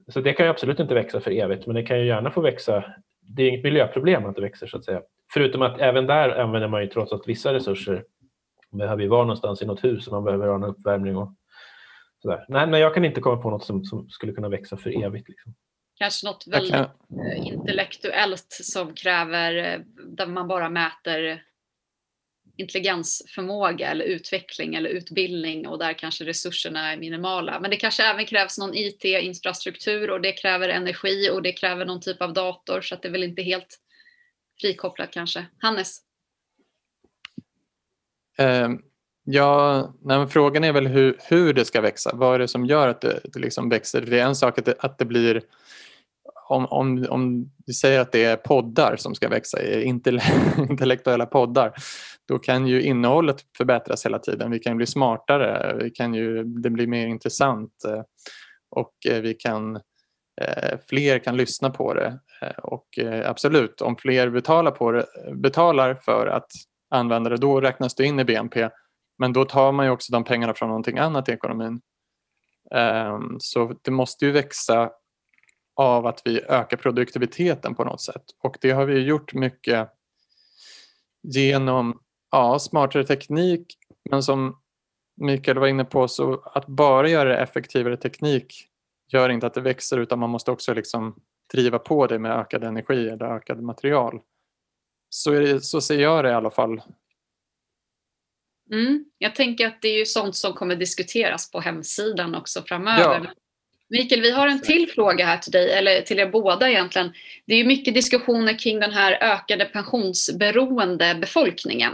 så 0.09 0.21
det 0.21 0.33
kan 0.33 0.47
ju 0.47 0.51
absolut 0.51 0.81
inte 0.81 0.95
växa 0.95 1.21
för 1.21 1.31
evigt 1.31 1.67
men 1.67 1.75
det 1.75 1.83
kan 1.83 1.99
ju 1.99 2.07
gärna 2.07 2.31
få 2.31 2.41
växa. 2.41 2.85
Det 3.21 3.43
är 3.43 3.49
inget 3.49 3.65
miljöproblem 3.65 4.27
att 4.27 4.37
det 4.37 4.43
växer 4.43 4.67
så 4.67 4.77
att 4.77 4.85
säga. 4.85 5.03
Förutom 5.33 5.63
att 5.63 5.81
även 5.81 6.07
där 6.07 6.41
använder 6.41 6.69
man 6.69 6.83
ju 6.83 6.89
trots 6.89 7.13
allt 7.13 7.29
vissa 7.29 7.55
resurser 7.55 8.05
behöver 8.71 9.03
ju 9.03 9.09
vara 9.09 9.23
någonstans 9.23 9.63
i 9.63 9.67
något 9.67 9.85
hus 9.85 10.07
och 10.07 10.13
man 10.13 10.25
behöver 10.25 10.49
ha 10.49 10.55
en 10.55 10.65
uppvärmning 10.65 11.17
och 11.17 11.35
sådär. 12.23 12.45
Nej, 12.49 12.67
men 12.67 12.81
jag 12.81 12.95
kan 12.95 13.05
inte 13.05 13.21
komma 13.21 13.43
på 13.43 13.51
något 13.51 13.65
som, 13.65 13.85
som 13.85 14.09
skulle 14.09 14.33
kunna 14.33 14.49
växa 14.49 14.77
för 14.77 15.05
evigt. 15.05 15.29
Liksom. 15.29 15.55
Kanske 15.99 16.27
något 16.27 16.45
väldigt 16.47 16.75
eh, 16.75 17.47
intellektuellt 17.47 18.47
som 18.49 18.95
kräver, 18.95 19.57
eh, 19.57 19.81
där 20.07 20.27
man 20.27 20.49
bara 20.49 20.69
mäter 20.69 21.43
intelligensförmåga 22.59 23.91
eller 23.91 24.05
utveckling 24.05 24.75
eller 24.75 24.91
utbildning 24.91 25.69
och 25.69 25.79
där 25.79 25.93
kanske 25.93 26.25
resurserna 26.25 26.93
är 26.93 26.97
minimala. 26.97 27.61
Men 27.61 27.71
det 27.71 27.77
kanske 27.77 28.05
även 28.05 28.27
krävs 28.27 28.59
någon 28.59 28.75
IT-infrastruktur 28.75 30.11
och 30.11 30.21
det 30.21 30.33
kräver 30.33 30.69
energi 30.69 31.31
och 31.33 31.43
det 31.43 31.53
kräver 31.53 31.85
någon 31.85 32.01
typ 32.01 32.23
av 32.23 32.33
dator 32.33 32.81
så 32.81 32.95
att 32.95 33.03
det 33.03 33.09
är 33.09 33.13
väl 33.13 33.23
inte 33.23 33.43
helt 33.43 33.79
frikopplat 34.61 35.11
kanske. 35.11 35.47
Hannes? 35.59 35.99
Eh, 38.39 38.69
ja, 39.25 39.95
nej, 40.03 40.27
frågan 40.27 40.65
är 40.65 40.73
väl 40.73 40.87
hur, 40.87 41.19
hur 41.29 41.53
det 41.53 41.65
ska 41.65 41.81
växa. 41.81 42.11
Vad 42.15 42.35
är 42.35 42.39
det 42.39 42.49
som 42.49 42.67
gör 42.67 42.89
att 42.89 43.01
det, 43.01 43.21
det 43.25 43.41
liksom 43.41 43.69
växer? 43.69 44.01
Det 44.01 44.19
är 44.19 44.27
en 44.27 44.37
sak 44.37 44.59
att 44.59 44.65
det, 44.65 44.75
att 44.79 44.99
det 44.99 45.05
blir 45.05 45.43
om, 46.49 46.67
om, 46.67 47.07
om 47.11 47.51
du 47.67 47.73
säger 47.73 48.01
att 48.01 48.13
det 48.13 48.25
är 48.25 48.37
poddar 48.37 48.97
som 48.97 49.15
ska 49.15 49.29
växa, 49.29 49.59
intellektuella 50.71 51.27
poddar, 51.27 51.73
då 52.29 52.39
kan 52.39 52.67
ju 52.67 52.83
innehållet 52.83 53.37
förbättras 53.57 54.07
hela 54.07 54.19
tiden. 54.19 54.51
Vi 54.51 54.59
kan 54.59 54.77
bli 54.77 54.87
smartare, 54.87 55.77
vi 55.83 55.91
kan 55.91 56.15
ju, 56.15 56.45
det 56.45 56.71
blir 56.71 56.87
mer 56.87 57.07
intressant 57.07 57.85
eh, 57.85 58.03
och 58.71 58.95
eh, 59.09 59.21
vi 59.21 59.35
kan, 59.35 59.77
eh, 60.41 60.79
fler 60.89 61.19
kan 61.19 61.37
lyssna 61.37 61.71
på 61.71 61.95
det. 61.95 62.19
Och 62.63 62.99
absolut, 63.25 63.81
om 63.81 63.97
fler 63.97 64.31
betalar, 64.31 64.71
på 64.71 64.93
det, 64.93 65.07
betalar 65.35 65.95
för 65.95 66.27
att 66.27 66.51
använda 66.91 67.31
det, 67.31 67.37
då 67.37 67.61
räknas 67.61 67.95
det 67.95 68.05
in 68.05 68.21
i 68.21 68.25
BNP. 68.25 68.69
Men 69.19 69.33
då 69.33 69.45
tar 69.45 69.73
man 69.73 69.87
ju 69.87 69.93
också 69.93 70.13
de 70.13 70.25
pengarna 70.25 70.55
från 70.55 70.69
någonting 70.69 70.99
annat 70.99 71.29
i 71.29 71.33
ekonomin. 71.33 71.81
Ehm, 72.75 73.37
så 73.39 73.75
det 73.83 73.91
måste 73.91 74.27
ju 74.27 74.33
växa 74.33 74.91
av 75.79 76.07
att 76.07 76.23
vi 76.25 76.41
ökar 76.41 76.77
produktiviteten 76.77 77.75
på 77.75 77.85
något 77.85 78.01
sätt. 78.01 78.25
Och 78.39 78.57
det 78.61 78.71
har 78.71 78.85
vi 78.85 78.99
gjort 78.99 79.35
mycket 79.35 79.89
genom 81.23 82.01
ja, 82.31 82.59
smartare 82.59 83.05
teknik 83.05 83.79
men 84.11 84.23
som 84.23 84.59
Mikael 85.17 85.59
var 85.59 85.67
inne 85.67 85.85
på, 85.85 86.09
så 86.09 86.43
att 86.45 86.67
bara 86.67 87.09
göra 87.09 87.39
effektivare 87.39 87.97
teknik 87.97 88.69
gör 89.13 89.29
inte 89.29 89.47
att 89.47 89.55
det 89.55 89.61
växer 89.61 89.99
utan 89.99 90.19
man 90.19 90.31
måste 90.31 90.51
också 90.51 90.75
liksom 90.75 91.21
driva 91.53 91.79
på 91.79 92.07
det 92.07 92.19
med 92.19 92.33
ökad 92.33 92.65
energi 92.65 93.09
eller 93.09 93.27
ökad 93.27 93.63
material. 93.63 94.21
Så, 95.09 95.31
det, 95.31 95.61
så 95.61 95.81
ser 95.81 96.01
jag 96.01 96.25
det 96.25 96.31
i 96.31 96.35
alla 96.35 96.51
fall. 96.51 96.83
Mm. 98.73 99.05
Jag 99.19 99.35
tänker 99.35 99.67
att 99.67 99.83
det 99.83 99.89
är 99.89 99.99
ju 99.99 100.07
sånt 100.07 100.37
som 100.37 100.53
kommer 100.53 100.77
diskuteras 100.77 101.51
på 101.51 101.61
hemsidan 101.61 102.35
också 102.35 102.63
framöver. 102.63 103.25
Ja. 103.25 103.33
Mikael, 103.91 104.21
vi 104.21 104.31
har 104.31 104.49
en 104.49 104.63
till 104.63 104.91
fråga 104.95 105.27
här 105.27 105.39
till 105.39 105.53
dig, 105.53 105.73
eller 105.73 106.03
till 106.03 106.19
er 106.19 106.27
båda 106.27 106.71
egentligen. 106.71 107.13
Det 107.47 107.55
är 107.55 107.59
ju 107.59 107.65
mycket 107.65 107.95
diskussioner 107.95 108.59
kring 108.59 108.81
den 108.81 108.91
här 108.91 109.19
ökade 109.23 109.65
pensionsberoende 109.65 111.19
befolkningen 111.21 111.93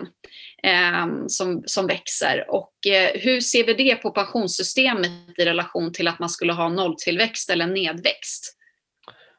eh, 0.62 1.26
som, 1.26 1.62
som 1.66 1.87
växer. 1.87 2.50
Och 2.50 2.87
eh, 2.87 3.20
hur 3.20 3.40
ser 3.40 3.66
vi 3.66 3.74
det 3.74 3.94
på 3.94 4.11
pensionssystemet 4.11 5.11
i 5.38 5.44
relation 5.44 5.92
till 5.92 6.09
att 6.09 6.18
man 6.18 6.28
skulle 6.28 6.52
ha 6.52 6.68
nolltillväxt 6.68 7.50
eller 7.50 7.66
nedväxt? 7.66 8.57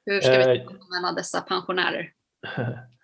Hur 0.05 0.21
ska 0.21 0.31
vi 0.31 0.57
eh, 0.57 0.67
använda 0.67 1.11
dessa 1.15 1.41
pensionärer? 1.41 2.11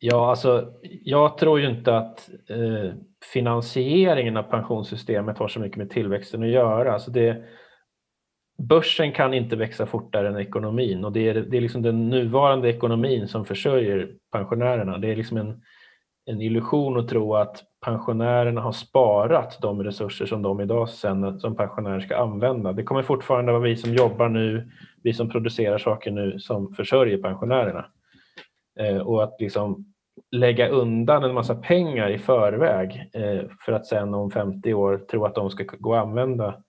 Ja, 0.00 0.30
alltså, 0.30 0.72
jag 1.02 1.38
tror 1.38 1.60
ju 1.60 1.68
inte 1.68 1.96
att 1.96 2.30
eh, 2.50 2.94
finansieringen 3.32 4.36
av 4.36 4.42
pensionssystemet 4.42 5.38
har 5.38 5.48
så 5.48 5.60
mycket 5.60 5.78
med 5.78 5.90
tillväxten 5.90 6.42
att 6.42 6.48
göra. 6.48 6.92
Alltså 6.92 7.10
det, 7.10 7.44
börsen 8.58 9.12
kan 9.12 9.34
inte 9.34 9.56
växa 9.56 9.86
fortare 9.86 10.28
än 10.28 10.36
ekonomin 10.36 11.04
och 11.04 11.12
det 11.12 11.28
är, 11.28 11.34
det 11.34 11.56
är 11.56 11.60
liksom 11.60 11.82
den 11.82 12.10
nuvarande 12.10 12.68
ekonomin 12.68 13.28
som 13.28 13.44
försörjer 13.44 14.08
pensionärerna. 14.32 14.98
Det 14.98 15.12
är 15.12 15.16
liksom 15.16 15.36
en, 15.36 15.62
en 16.26 16.40
illusion 16.40 16.98
att 16.98 17.08
tro 17.08 17.34
att 17.34 17.64
pensionärerna 17.84 18.60
har 18.60 18.72
sparat 18.72 19.58
de 19.62 19.84
resurser 19.84 20.26
som 20.26 20.42
de 20.42 20.60
idag 20.60 20.88
sen, 20.88 21.40
som 21.40 21.56
pensionärer 21.56 22.00
ska 22.00 22.16
använda. 22.16 22.72
Det 22.72 22.82
kommer 22.82 23.02
fortfarande 23.02 23.52
vara 23.52 23.62
vi 23.62 23.76
som 23.76 23.94
jobbar 23.94 24.28
nu, 24.28 24.70
vi 25.02 25.12
som 25.12 25.30
producerar 25.30 25.78
saker 25.78 26.10
nu 26.10 26.38
som 26.38 26.74
försörjer 26.74 27.18
pensionärerna. 27.18 27.86
Eh, 28.80 28.98
och 28.98 29.24
att 29.24 29.36
liksom 29.40 29.84
lägga 30.30 30.68
undan 30.68 31.24
en 31.24 31.34
massa 31.34 31.54
pengar 31.54 32.10
i 32.10 32.18
förväg 32.18 33.10
eh, 33.12 33.42
för 33.60 33.72
att 33.72 33.86
sen 33.86 34.14
om 34.14 34.30
50 34.30 34.74
år 34.74 34.98
tro 35.10 35.24
att 35.24 35.34
de 35.34 35.50
ska 35.50 35.64
gå 35.78 35.94
att 35.94 36.02
använda 36.02 36.62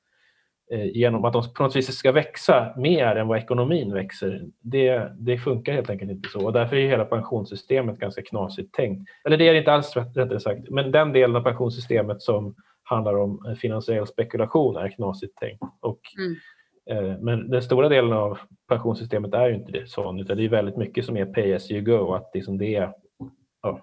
genom 0.72 1.26
att 1.26 1.34
de 1.34 1.54
på 1.54 1.64
något 1.64 1.76
vis 1.76 1.98
ska 1.98 2.12
växa 2.12 2.74
mer 2.78 3.16
än 3.16 3.28
vad 3.28 3.38
ekonomin 3.38 3.94
växer. 3.94 4.46
Det, 4.62 5.12
det 5.20 5.38
funkar 5.38 5.74
helt 5.74 5.90
enkelt 5.90 6.12
inte 6.12 6.30
så 6.30 6.46
och 6.46 6.54
därför 6.54 6.76
är 6.76 6.88
hela 6.88 7.06
pensionssystemet 7.06 8.00
ganska 8.00 8.22
knasigt 8.22 8.74
tänkt. 8.74 9.10
Eller 9.26 9.38
det 9.38 9.48
är 9.48 9.54
inte 9.54 9.72
alls 9.72 9.96
rättare 9.96 10.40
sagt, 10.40 10.70
men 10.70 10.92
den 10.92 11.14
delen 11.14 11.36
av 11.36 11.42
pensionssystemet 11.42 12.22
som 12.22 12.56
handlar 12.84 13.18
om 13.18 13.56
finansiell 13.62 14.08
spekulation 14.08 14.76
är 14.76 14.90
knasigt 14.90 15.38
tänkt. 15.38 15.64
Och, 15.80 16.00
mm. 16.18 16.36
Men 17.24 17.50
den 17.50 17.62
stora 17.62 17.90
delen 17.90 18.14
av 18.14 18.38
pensionssystemet 18.68 19.34
är 19.34 19.48
ju 19.50 19.56
inte 19.56 19.72
det 19.72 19.90
sån, 19.90 20.20
utan 20.20 20.38
det 20.38 20.46
är 20.46 20.50
väldigt 20.50 20.78
mycket 20.78 21.06
som 21.06 21.18
är 21.18 21.26
pay 21.26 21.54
as 21.54 21.72
you 21.72 21.82
go, 21.82 22.14
att 22.14 22.32
liksom 22.34 22.58
det 22.58 22.76
är 22.76 22.94
ja, 23.62 23.82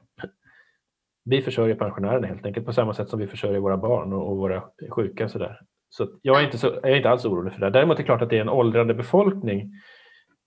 vi 1.25 1.42
försörjer 1.42 1.75
pensionärerna 1.75 2.27
helt 2.27 2.46
enkelt 2.46 2.66
på 2.66 2.72
samma 2.72 2.94
sätt 2.94 3.09
som 3.09 3.18
vi 3.18 3.27
försörjer 3.27 3.61
våra 3.61 3.77
barn 3.77 4.12
och, 4.12 4.31
och 4.31 4.37
våra 4.37 4.62
sjuka. 4.90 5.29
Så, 5.29 5.38
där. 5.38 5.61
Så 5.96 6.09
jag, 6.22 6.40
är 6.40 6.44
inte 6.44 6.59
så, 6.59 6.66
jag 6.66 6.92
är 6.92 6.96
inte 6.96 7.11
alls 7.11 7.24
orolig 7.24 7.52
för 7.52 7.61
det. 7.61 7.70
Däremot 7.70 7.98
är 7.98 8.02
det 8.02 8.06
klart 8.06 8.22
att 8.22 8.30
det 8.30 8.37
är 8.37 8.40
en 8.40 8.48
åldrande 8.48 8.94
befolkning 8.94 9.61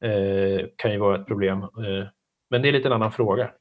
eh, 0.04 0.66
kan 0.76 0.92
ju 0.92 0.98
vara 0.98 1.22
ett 1.22 1.28
problem. 1.28 1.62
Eh, 1.62 2.08
men 2.50 2.62
det 2.62 2.68
är 2.68 2.72
lite 2.72 2.88
en 2.88 2.94
annan 2.94 3.12
fråga. 3.12 3.52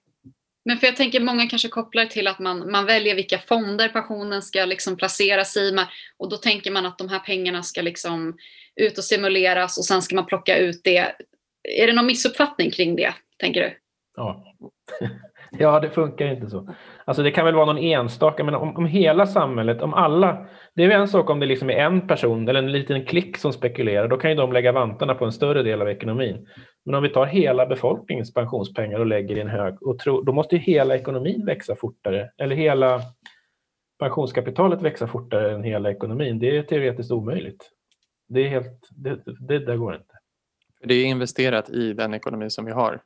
Men 0.65 0.79
för 0.79 0.87
jag 0.87 0.97
tänker 0.97 1.21
många 1.21 1.47
kanske 1.47 1.69
kopplar 1.69 2.05
till 2.05 2.27
att 2.27 2.39
man, 2.39 2.71
man 2.71 2.87
väljer 2.87 3.15
vilka 3.15 3.39
fonder 3.39 3.89
pensionen 3.89 4.43
ska 4.43 4.65
liksom 4.65 4.97
placeras 4.97 5.57
i. 5.57 5.77
Och 6.19 6.31
då 6.31 6.37
tänker 6.37 6.71
man 6.71 6.87
att 6.87 6.99
de 6.99 7.09
här 7.09 7.19
pengarna 7.19 7.63
ska 7.63 7.83
liksom 7.83 8.37
ut 8.77 8.99
och 8.99 9.05
stimuleras 9.05 9.79
och 9.79 9.85
sen 9.85 10.03
ska 10.03 10.15
man 10.15 10.27
plocka 10.27 10.59
ut 10.59 10.81
det. 10.85 11.15
Är 11.79 11.87
det 11.87 11.93
någon 11.93 12.07
missuppfattning 12.07 12.71
kring 12.71 12.97
det, 12.97 13.15
tänker 13.39 13.61
du? 13.61 13.79
Ja. 14.17 14.55
Ja, 15.59 15.81
det 15.81 15.91
funkar 15.91 16.27
inte 16.27 16.47
så. 16.47 16.75
Alltså 17.05 17.23
det 17.23 17.31
kan 17.31 17.45
väl 17.45 17.55
vara 17.55 17.67
någon 17.67 17.79
enstaka, 17.79 18.45
men 18.45 18.55
om, 18.55 18.77
om 18.77 18.87
hela 18.87 19.27
samhället, 19.27 19.83
om 19.83 19.95
alla, 19.95 20.47
det 20.75 20.85
är 20.85 20.91
en 20.91 21.09
sak 21.09 21.31
om 21.31 21.41
det 21.41 21.47
liksom 21.47 21.71
är 21.71 21.75
en 21.75 22.09
person 22.09 22.49
eller 22.49 22.63
en 22.63 22.73
liten 22.73 23.05
klick 23.05 23.37
som 23.37 23.53
spekulerar, 23.53 24.09
då 24.09 24.17
kan 24.17 24.31
ju 24.31 24.37
de 24.37 24.53
lägga 24.53 24.73
vantarna 24.73 25.15
på 25.15 25.25
en 25.25 25.33
större 25.33 25.63
del 25.63 25.83
av 25.83 25.89
ekonomin. 25.89 26.47
Men 26.85 26.95
om 26.95 27.03
vi 27.03 27.09
tar 27.09 27.27
hela 27.27 27.67
befolkningens 27.67 28.35
pensionspengar 28.35 28.99
och 28.99 29.07
lägger 29.07 29.37
i 29.37 29.41
en 29.41 29.49
hög, 29.49 29.83
och 29.83 29.99
tro, 29.99 30.23
då 30.23 30.33
måste 30.33 30.57
ju 30.57 30.63
hela 30.63 30.95
ekonomin 30.95 31.47
växa 31.47 31.77
fortare, 31.77 32.31
eller 32.39 32.57
hela 32.57 33.01
pensionskapitalet 33.99 34.83
växa 34.83 35.07
fortare 35.07 35.55
än 35.55 35.63
hela 35.63 35.91
ekonomin. 35.91 36.39
Det 36.39 36.57
är 36.57 36.63
teoretiskt 36.63 37.13
omöjligt. 37.13 37.71
Det 38.29 38.41
är 38.41 38.49
helt, 38.49 38.89
det, 38.91 39.19
det 39.49 39.59
där 39.59 39.77
går 39.77 39.95
inte. 39.95 40.15
Det 40.81 40.95
är 40.95 41.07
investerat 41.07 41.71
i 41.71 41.93
den 41.93 42.15
ekonomi 42.15 42.51
som 42.51 42.65
vi 42.65 42.73
har. 42.73 43.01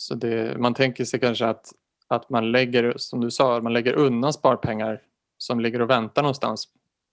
Så 0.00 0.14
det, 0.14 0.58
man 0.58 0.74
tänker 0.74 1.04
sig 1.04 1.20
kanske 1.20 1.46
att, 1.46 1.66
att 2.08 2.30
man 2.30 2.52
lägger, 2.52 2.94
som 2.96 3.20
du 3.20 3.30
sa, 3.30 3.60
man 3.60 3.72
lägger 3.72 3.92
undan 3.92 4.32
sparpengar 4.32 5.00
som 5.38 5.60
ligger 5.60 5.82
och 5.82 5.90
väntar 5.90 6.22
någonstans. 6.22 6.68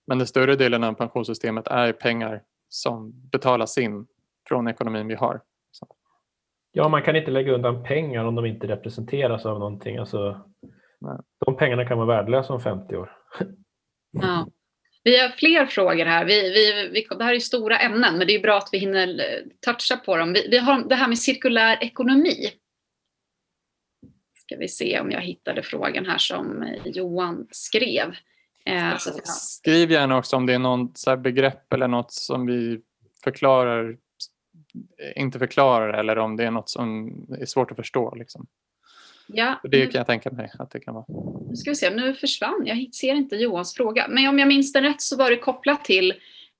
Men 0.07 0.17
den 0.17 0.27
större 0.27 0.55
delen 0.55 0.83
av 0.83 0.93
pensionssystemet 0.93 1.67
är 1.67 1.93
pengar 1.93 2.43
som 2.69 3.29
betalas 3.31 3.77
in 3.77 4.07
från 4.47 4.67
ekonomin 4.67 5.07
vi 5.07 5.15
har. 5.15 5.41
Så. 5.71 5.87
Ja, 6.71 6.89
man 6.89 7.03
kan 7.03 7.15
inte 7.15 7.31
lägga 7.31 7.53
undan 7.53 7.83
pengar 7.83 8.25
om 8.25 8.35
de 8.35 8.45
inte 8.45 8.67
representeras 8.67 9.45
av 9.45 9.59
någonting. 9.59 9.97
Alltså, 9.97 10.41
de 11.45 11.57
pengarna 11.57 11.85
kan 11.85 11.97
vara 11.97 12.07
värdelösa 12.07 12.53
om 12.53 12.61
50 12.61 12.95
år. 12.95 13.11
Ja. 14.11 14.47
Vi 15.03 15.19
har 15.19 15.29
fler 15.29 15.65
frågor 15.65 16.05
här. 16.05 16.25
Vi, 16.25 16.41
vi, 16.41 16.89
vi, 16.93 17.17
det 17.17 17.23
här 17.23 17.33
är 17.33 17.39
stora 17.39 17.77
ämnen, 17.77 18.17
men 18.17 18.27
det 18.27 18.35
är 18.35 18.39
bra 18.39 18.57
att 18.57 18.69
vi 18.71 18.77
hinner 18.77 19.21
toucha 19.65 19.97
på 19.97 20.17
dem. 20.17 20.33
Vi, 20.33 20.47
vi 20.51 20.57
har 20.57 20.89
det 20.89 20.95
här 20.95 21.07
med 21.07 21.19
cirkulär 21.19 21.83
ekonomi 21.83 22.51
ska 24.47 24.57
vi 24.57 24.67
se 24.67 24.99
om 24.99 25.11
jag 25.11 25.21
hittade 25.21 25.63
frågan 25.63 26.05
här 26.05 26.17
som 26.17 26.75
Johan 26.85 27.47
skrev. 27.51 28.15
Eh, 28.65 28.97
Skriv 29.23 29.91
gärna 29.91 30.17
också 30.17 30.35
om 30.35 30.45
det 30.45 30.53
är 30.53 30.59
något 30.59 31.03
begrepp 31.23 31.73
eller 31.73 31.87
något 31.87 32.11
som 32.11 32.45
vi 32.45 32.81
förklarar, 33.23 33.97
inte 35.15 35.39
förklarar 35.39 35.93
eller 35.93 36.17
om 36.17 36.37
det 36.37 36.43
är 36.43 36.51
något 36.51 36.69
som 36.69 37.07
är 37.39 37.45
svårt 37.45 37.71
att 37.71 37.77
förstå. 37.77 38.15
Liksom. 38.15 38.47
Ja, 39.27 39.59
det 39.63 39.85
kan 39.85 39.99
jag 39.99 40.07
tänka 40.07 40.31
mig 40.31 40.51
att 40.59 40.71
det 40.71 40.79
kan 40.79 40.93
vara. 40.93 41.05
Nu 41.49 41.55
ska 41.55 41.71
vi 41.71 41.75
se, 41.75 41.89
nu 41.89 42.13
försvann, 42.13 42.63
jag 42.65 42.93
ser 42.93 43.13
inte 43.13 43.35
Johans 43.35 43.75
fråga. 43.75 44.07
Men 44.09 44.27
om 44.27 44.39
jag 44.39 44.47
minns 44.47 44.73
den 44.73 44.83
rätt 44.83 45.01
så 45.01 45.17
var 45.17 45.29
det 45.29 45.37
kopplat 45.37 45.85
till 45.85 46.13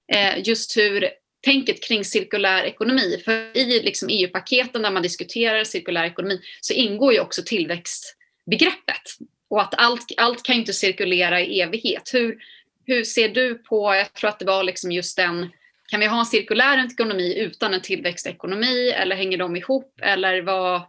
eh, 0.08 0.47
just 0.47 0.78
hur 0.78 1.10
tänket 1.41 1.84
kring 1.84 2.06
cirkulär 2.06 2.63
ekonomi. 2.63 3.21
För 3.26 3.58
i 3.58 3.82
liksom 3.84 4.10
EU-paketen 4.12 4.82
där 4.82 4.91
man 4.91 5.04
diskuterar 5.04 5.63
cirkulär 5.63 6.04
ekonomi 6.04 6.41
så 6.62 6.73
ingår 6.73 7.13
ju 7.13 7.19
också 7.19 7.41
tillväxtbegreppet. 7.45 9.04
Och 9.50 9.62
att 9.62 9.73
allt, 9.78 10.06
allt 10.17 10.43
kan 10.43 10.56
inte 10.56 10.73
cirkulera 10.73 11.41
i 11.41 11.62
evighet. 11.62 12.10
Hur, 12.13 12.38
hur 12.86 13.04
ser 13.04 13.30
du 13.30 13.56
på, 13.56 13.95
jag 13.95 14.13
tror 14.13 14.30
att 14.30 14.39
det 14.39 14.45
var 14.45 14.63
liksom 14.63 14.91
just 14.91 15.17
den, 15.17 15.50
kan 15.88 16.00
vi 16.00 16.06
ha 16.06 16.19
en 16.19 16.26
cirkulär 16.26 16.86
ekonomi 16.86 17.39
utan 17.39 17.73
en 17.73 17.82
tillväxtekonomi 17.82 18.89
eller 18.89 19.15
hänger 19.15 19.38
de 19.38 19.56
ihop 19.56 20.00
eller 20.02 20.41
vad, 20.41 20.82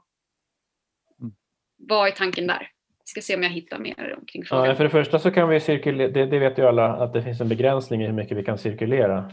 vad 1.76 2.08
är 2.08 2.12
tanken 2.12 2.46
där? 2.46 2.70
Jag 3.00 3.08
ska 3.08 3.20
se 3.20 3.36
om 3.36 3.42
jag 3.42 3.50
hittar 3.50 3.78
mer 3.78 4.16
omkring 4.20 4.44
frågan. 4.44 4.66
Ja, 4.66 4.74
för 4.74 4.84
det 4.84 4.90
första 4.90 5.18
så 5.18 5.30
kan 5.30 5.48
vi 5.48 5.60
cirkulera, 5.60 6.08
det, 6.08 6.26
det 6.26 6.38
vet 6.38 6.58
ju 6.58 6.66
alla 6.66 6.86
att 6.86 7.12
det 7.12 7.22
finns 7.22 7.40
en 7.40 7.48
begränsning 7.48 8.02
i 8.02 8.06
hur 8.06 8.12
mycket 8.12 8.36
vi 8.36 8.44
kan 8.44 8.58
cirkulera. 8.58 9.30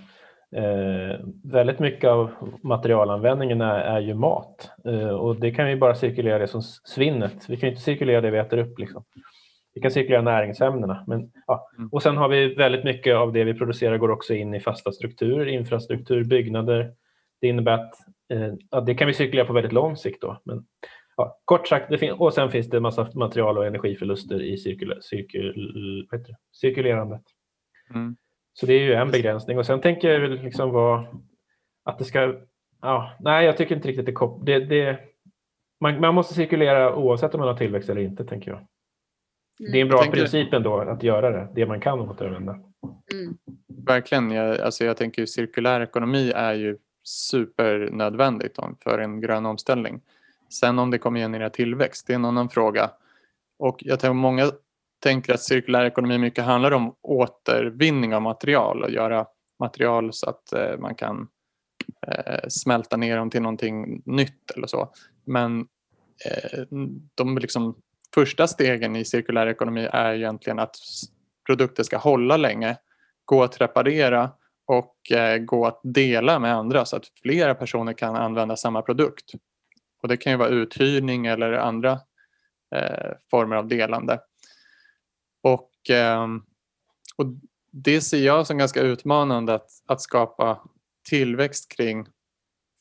Eh, 0.56 1.20
väldigt 1.44 1.80
mycket 1.80 2.10
av 2.10 2.32
materialanvändningen 2.64 3.62
är, 3.62 3.80
är 3.80 4.00
ju 4.00 4.14
mat 4.14 4.72
eh, 4.86 5.10
och 5.10 5.40
det 5.40 5.52
kan 5.52 5.68
vi 5.68 5.76
bara 5.76 5.96
cirkulera 5.96 6.40
det 6.40 6.48
som 6.48 6.62
svinnet. 6.62 7.50
Vi 7.50 7.58
kan 7.58 7.70
inte 7.70 7.82
cirkulera 7.82 8.22
det 8.22 8.32
vi 8.32 8.38
äter 8.38 8.58
upp. 8.58 8.80
Liksom. 8.80 9.04
Vi 9.74 9.82
kan 9.82 9.92
cirkulera 9.92 10.22
näringsämnena. 10.22 11.04
Men, 11.08 11.32
ja. 11.48 11.70
Mm. 11.78 11.90
Och 11.90 12.04
sen 12.04 12.18
har 12.18 12.30
vi 12.30 12.56
väldigt 12.56 12.84
mycket 12.84 13.16
av 13.16 13.34
det 13.34 13.44
vi 13.44 13.54
producerar 13.54 13.98
går 13.98 14.12
också 14.12 14.34
in 14.34 14.54
i 14.54 14.60
fasta 14.60 14.92
strukturer, 14.92 15.46
infrastruktur, 15.46 16.24
byggnader. 16.24 16.94
Det 17.42 17.48
innebär 17.48 17.74
att 17.74 17.94
eh, 18.34 18.54
ja, 18.72 18.82
det 18.82 18.96
kan 18.96 19.08
vi 19.08 19.14
cirkulera 19.14 19.46
på 19.46 19.54
väldigt 19.54 19.74
lång 19.74 19.98
sikt. 19.98 20.22
Då. 20.22 20.42
Men, 20.44 20.66
ja, 21.18 21.40
kort 21.46 21.68
sagt, 21.68 21.90
det 21.90 22.12
och 22.12 22.34
sen 22.34 22.52
finns 22.52 22.70
det 22.70 22.78
en 22.78 22.84
massa 22.84 23.10
material 23.14 23.58
och 23.58 23.66
energiförluster 23.66 24.42
i 24.42 24.58
cirkul 24.58 24.98
cirkul 25.02 26.08
cirkulerandet. 26.62 27.22
Mm. 27.94 28.16
Så 28.60 28.66
det 28.66 28.74
är 28.74 28.80
ju 28.80 28.94
en 28.94 29.12
begränsning 29.12 29.58
och 29.58 29.66
sen 29.66 29.82
tänker 29.82 30.10
jag 30.10 30.30
liksom 30.30 30.72
vara 30.72 31.06
att 31.84 31.98
det 31.98 32.06
ska, 32.06 32.36
ja, 32.82 33.18
nej 33.20 33.46
jag 33.46 33.58
tycker 33.58 33.76
inte 33.76 33.88
riktigt 33.88 34.06
det, 34.06 34.12
kop 34.12 34.46
det, 34.46 34.60
det 34.60 35.00
man, 35.82 36.00
man, 36.00 36.16
måste 36.16 36.34
cirkulera 36.34 36.96
oavsett 36.96 37.34
om 37.34 37.40
man 37.40 37.48
har 37.48 37.58
tillväxt 37.58 37.90
eller 37.90 38.02
inte 38.02 38.26
tänker 38.26 38.52
jag. 38.52 38.58
Mm. 39.60 39.72
Det 39.72 39.78
är 39.78 39.82
en 39.82 39.88
bra 39.88 40.04
princip 40.04 40.54
ändå 40.54 40.80
att 40.80 41.04
göra 41.04 41.32
det, 41.32 41.48
det 41.56 41.66
man 41.66 41.82
kan 41.82 42.00
återanvända. 42.00 42.52
Mm. 43.14 43.38
Verkligen, 43.86 44.32
jag, 44.32 44.60
alltså 44.60 44.86
jag 44.86 44.98
tänker 44.98 45.26
cirkulär 45.26 45.82
ekonomi 45.82 46.32
är 46.36 46.54
ju 46.54 46.78
supernödvändigt 47.04 48.58
för 48.84 49.00
en 49.00 49.22
grön 49.22 49.46
omställning. 49.46 50.02
Sen 50.50 50.80
om 50.80 50.92
det 50.92 50.98
kommer 50.98 51.20
generera 51.20 51.50
tillväxt, 51.50 52.08
det 52.08 52.14
är 52.14 52.16
en 52.16 52.26
annan 52.26 52.50
fråga. 52.50 52.92
Och 53.60 53.78
jag 53.80 54.00
tror 54.00 54.14
många 54.14 54.52
tänker 55.06 55.34
att 55.34 55.42
cirkulär 55.42 55.86
ekonomi 55.86 56.18
mycket 56.18 56.44
handlar 56.44 56.72
om 56.72 56.96
återvinning 57.02 58.16
av 58.16 58.22
material 58.22 58.84
och 58.84 58.90
göra 58.90 59.26
material 59.60 60.14
så 60.14 60.30
att 60.30 60.54
eh, 60.54 60.78
man 60.80 60.96
kan 60.96 61.28
eh, 62.08 62.48
smälta 62.50 62.98
ner 62.98 63.18
dem 63.18 63.30
till 63.30 63.42
någonting 63.42 64.02
nytt 64.06 64.52
eller 64.56 64.68
så. 64.68 64.94
Men 65.26 65.60
eh, 66.26 66.62
de 67.16 67.38
liksom 67.38 67.76
första 68.16 68.48
stegen 68.48 68.96
i 68.96 69.06
cirkulär 69.06 69.48
ekonomi 69.48 69.88
är 69.92 70.14
egentligen 70.14 70.60
att 70.60 70.76
produkter 71.46 71.84
ska 71.84 71.98
hålla 71.98 72.38
länge, 72.38 72.78
gå 73.26 73.44
att 73.44 73.62
reparera 73.62 74.32
och 74.68 75.12
eh, 75.12 75.38
gå 75.38 75.66
att 75.66 75.80
dela 75.84 76.40
med 76.40 76.56
andra 76.56 76.86
så 76.86 76.96
att 76.96 77.06
flera 77.22 77.56
personer 77.56 77.94
kan 77.94 78.16
använda 78.16 78.56
samma 78.56 78.82
produkt. 78.82 79.32
Och 80.02 80.08
Det 80.08 80.18
kan 80.18 80.32
ju 80.32 80.38
vara 80.38 80.50
uthyrning 80.50 81.26
eller 81.26 81.54
andra 81.54 81.92
eh, 82.76 83.12
former 83.32 83.56
av 83.56 83.68
delande. 83.68 84.20
Och, 85.46 85.90
eh, 85.90 86.28
och 87.16 87.26
Det 87.72 88.02
ser 88.02 88.26
jag 88.26 88.48
som 88.48 88.58
ganska 88.58 88.82
utmanande 88.82 89.54
att, 89.54 89.70
att 89.86 90.02
skapa 90.02 90.62
tillväxt 91.10 91.72
kring. 91.72 92.08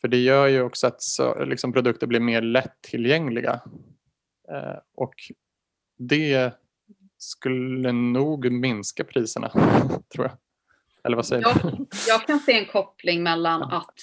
För 0.00 0.08
det 0.08 0.16
gör 0.16 0.46
ju 0.46 0.62
också 0.62 0.86
att 0.86 1.02
så, 1.02 1.44
liksom, 1.44 1.72
produkter 1.72 2.06
blir 2.06 2.20
mer 2.20 2.42
lättillgängliga. 2.42 3.60
Eh, 4.48 4.78
och 4.94 5.14
det 5.98 6.52
skulle 7.18 7.92
nog 7.92 8.52
minska 8.52 9.04
priserna, 9.04 9.48
tror 10.14 10.26
jag. 10.26 10.36
Eller 11.04 11.16
vad 11.16 11.26
säger 11.26 11.42
jag, 11.42 11.72
du? 11.72 11.86
Jag 12.08 12.26
kan 12.26 12.40
se 12.40 12.58
en 12.58 12.66
koppling 12.66 13.22
mellan 13.22 13.62
att 13.62 13.94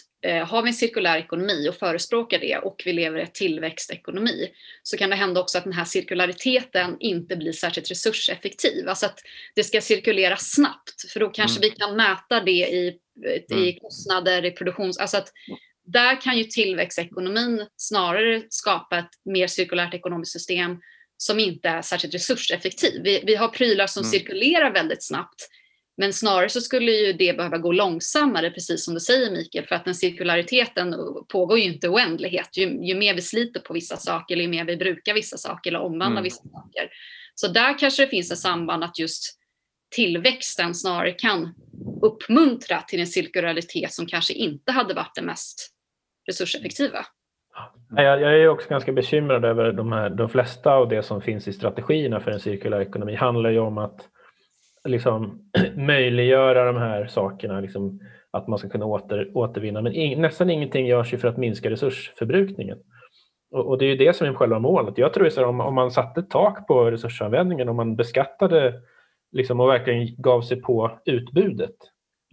har 0.46 0.62
vi 0.62 0.70
en 0.70 0.74
cirkulär 0.74 1.18
ekonomi 1.18 1.70
och 1.70 1.76
förespråkar 1.76 2.40
det 2.40 2.58
och 2.58 2.82
vi 2.86 2.94
lever 2.94 3.20
i 3.20 3.24
ett 3.24 3.34
tillväxtekonomi 3.34 4.50
så 4.84 4.98
kan 4.98 5.10
det 5.10 5.16
hända 5.16 5.42
också 5.42 5.58
att 5.58 5.64
den 5.64 5.74
här 5.74 5.86
cirkulariteten 5.86 6.98
inte 7.00 7.36
blir 7.36 7.52
särskilt 7.52 7.92
resurseffektiv. 7.92 8.90
Alltså 8.90 9.06
att 9.06 9.20
det 9.56 9.64
ska 9.64 9.82
cirkulera 9.82 10.38
snabbt 10.38 11.12
för 11.14 11.20
då 11.20 11.30
kanske 11.30 11.60
mm. 11.60 11.70
vi 11.70 11.80
kan 11.80 11.96
mäta 11.96 12.40
det 12.40 12.52
i, 12.52 12.98
i 13.50 13.54
mm. 13.54 13.80
kostnader, 13.82 14.46
i 14.46 14.52
produktions... 14.52 14.98
Alltså 14.98 15.18
att 15.18 15.32
där 15.86 16.22
kan 16.22 16.38
ju 16.38 16.44
tillväxtekonomin 16.44 17.68
snarare 17.78 18.44
skapa 18.50 18.98
ett 18.98 19.12
mer 19.26 19.48
cirkulärt 19.48 19.94
ekonomiskt 19.94 20.32
system 20.32 20.78
som 21.18 21.40
inte 21.40 21.70
är 21.70 21.82
särskilt 21.82 22.14
resurseffektiv. 22.14 23.02
Vi, 23.04 23.24
vi 23.26 23.36
har 23.36 23.48
prylar 23.48 23.88
som 23.88 24.04
mm. 24.04 24.12
cirkulerar 24.12 24.74
väldigt 24.74 25.04
snabbt 25.04 25.48
men 25.98 26.14
snarare 26.14 26.50
så 26.50 26.62
skulle 26.62 26.92
ju 26.92 27.14
det 27.14 27.38
behöva 27.38 27.58
gå 27.58 27.72
långsammare, 27.72 28.52
precis 28.52 28.86
som 28.86 28.94
du 28.94 29.00
säger 29.00 29.32
Mikael, 29.32 29.66
för 29.66 29.76
att 29.76 29.86
den 29.86 29.96
cirkulariteten 29.96 30.96
pågår 31.28 31.60
ju 31.60 31.64
inte 31.64 31.90
oändlighet. 31.90 32.58
Ju, 32.58 32.86
ju 32.86 32.96
mer 32.96 33.16
vi 33.16 33.22
sliter 33.22 33.60
på 33.60 33.74
vissa 33.74 33.98
saker, 33.98 34.36
eller 34.36 34.44
ju 34.44 34.50
mer 34.50 34.66
vi 34.66 34.78
brukar 34.78 35.14
vissa 35.14 35.38
saker 35.38 35.70
eller 35.70 35.80
omvandlar 35.80 36.12
mm. 36.12 36.24
vissa 36.24 36.44
saker. 36.44 36.90
Så 37.36 37.48
där 37.48 37.80
kanske 37.80 38.06
det 38.06 38.10
finns 38.10 38.32
ett 38.32 38.38
samband 38.38 38.84
att 38.84 39.00
just 39.00 39.38
tillväxten 39.96 40.76
snarare 40.76 41.12
kan 41.12 41.54
uppmuntra 42.02 42.82
till 42.82 43.00
en 43.00 43.08
cirkularitet 43.08 43.94
som 43.94 44.06
kanske 44.06 44.34
inte 44.34 44.72
hade 44.72 44.94
varit 44.94 45.16
det 45.16 45.22
mest 45.22 45.74
resurseffektiva. 46.28 47.06
Jag, 47.96 48.22
jag 48.22 48.42
är 48.42 48.48
också 48.48 48.70
ganska 48.70 48.92
bekymrad 48.92 49.46
över 49.46 49.72
de, 49.72 49.92
här, 49.92 50.10
de 50.10 50.30
flesta 50.30 50.72
av 50.72 50.90
det 50.90 51.04
som 51.04 51.22
finns 51.22 51.48
i 51.48 51.54
strategierna 51.54 52.20
för 52.20 52.32
en 52.32 52.40
cirkulär 52.40 52.82
ekonomi 52.82 53.16
handlar 53.16 53.50
ju 53.50 53.60
om 53.60 53.78
att 53.78 54.08
liksom, 54.86 55.40
möjliggöra 55.76 56.66
de 56.66 56.78
här 56.78 57.08
sakerna, 57.08 57.60
liksom, 57.60 58.00
att 58.32 58.48
man 58.48 58.60
ska 58.60 58.70
kunna 58.70 58.86
åter, 58.86 59.32
återvinna. 59.34 59.82
Men 59.82 59.94
in, 59.94 60.22
nästan 60.22 60.50
ingenting 60.50 60.88
görs 60.88 61.14
ju 61.14 61.18
för 61.18 61.28
att 61.28 61.38
minska 61.38 61.70
resursförbrukningen. 61.70 62.78
Och, 63.52 63.68
och 63.68 63.78
det 63.78 63.86
är 63.86 63.90
ju 63.90 63.96
det 63.96 64.16
som 64.16 64.28
är 64.28 64.34
själva 64.34 64.60
målet. 64.60 64.98
Jag 64.98 65.14
tror 65.14 65.28
att 65.28 65.38
om, 65.38 65.62
om 65.62 65.76
man 65.76 65.92
satte 65.92 66.24
tak 66.24 66.68
på 66.68 66.92
resursanvändningen, 66.92 67.70
om 67.70 67.76
man 67.76 67.96
beskattade 67.96 68.74
liksom, 69.32 69.60
och 69.60 69.70
verkligen 69.70 70.16
gav 70.18 70.42
sig 70.42 70.62
på 70.62 71.00
utbudet 71.06 71.76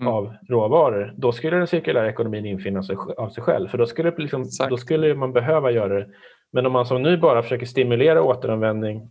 mm. 0.00 0.12
av 0.12 0.34
råvaror, 0.48 1.14
då 1.16 1.32
skulle 1.32 1.56
den 1.56 1.66
cirkulära 1.66 2.08
ekonomin 2.08 2.46
infinna 2.46 2.82
sig 2.82 2.96
av 3.16 3.28
sig 3.28 3.42
själv. 3.42 3.68
För 3.68 3.78
då 3.78 3.86
skulle, 3.86 4.12
liksom, 4.16 4.44
då 4.70 4.76
skulle 4.76 5.14
man 5.14 5.32
behöva 5.32 5.70
göra 5.70 5.94
det. 5.98 6.08
Men 6.52 6.66
om 6.66 6.72
man 6.72 6.86
som 6.86 7.02
nu 7.02 7.16
bara 7.16 7.42
försöker 7.42 7.66
stimulera 7.66 8.22
återanvändning, 8.22 9.10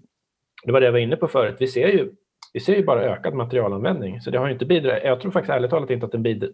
det 0.63 0.71
var 0.71 0.79
det 0.79 0.85
jag 0.85 0.91
var 0.91 0.99
inne 0.99 1.15
på 1.15 1.27
förut, 1.27 1.55
vi 1.59 1.67
ser 1.67 1.87
ju 1.87 2.11
vi 2.57 2.61
ser 2.61 2.75
ju 2.75 2.85
bara 2.85 3.01
ökad 3.01 3.33
materialanvändning. 3.33 4.21
Så 4.21 4.31
det 4.31 4.37
har 4.37 4.49
inte 4.49 4.65
bidragit, 4.65 5.03
jag 5.03 5.21
tror 5.21 5.31
faktiskt 5.31 5.53
ärligt 5.53 5.69
talat 5.69 5.89
inte 5.89 6.05
att 6.05 6.11
den 6.11 6.23
bid, 6.23 6.51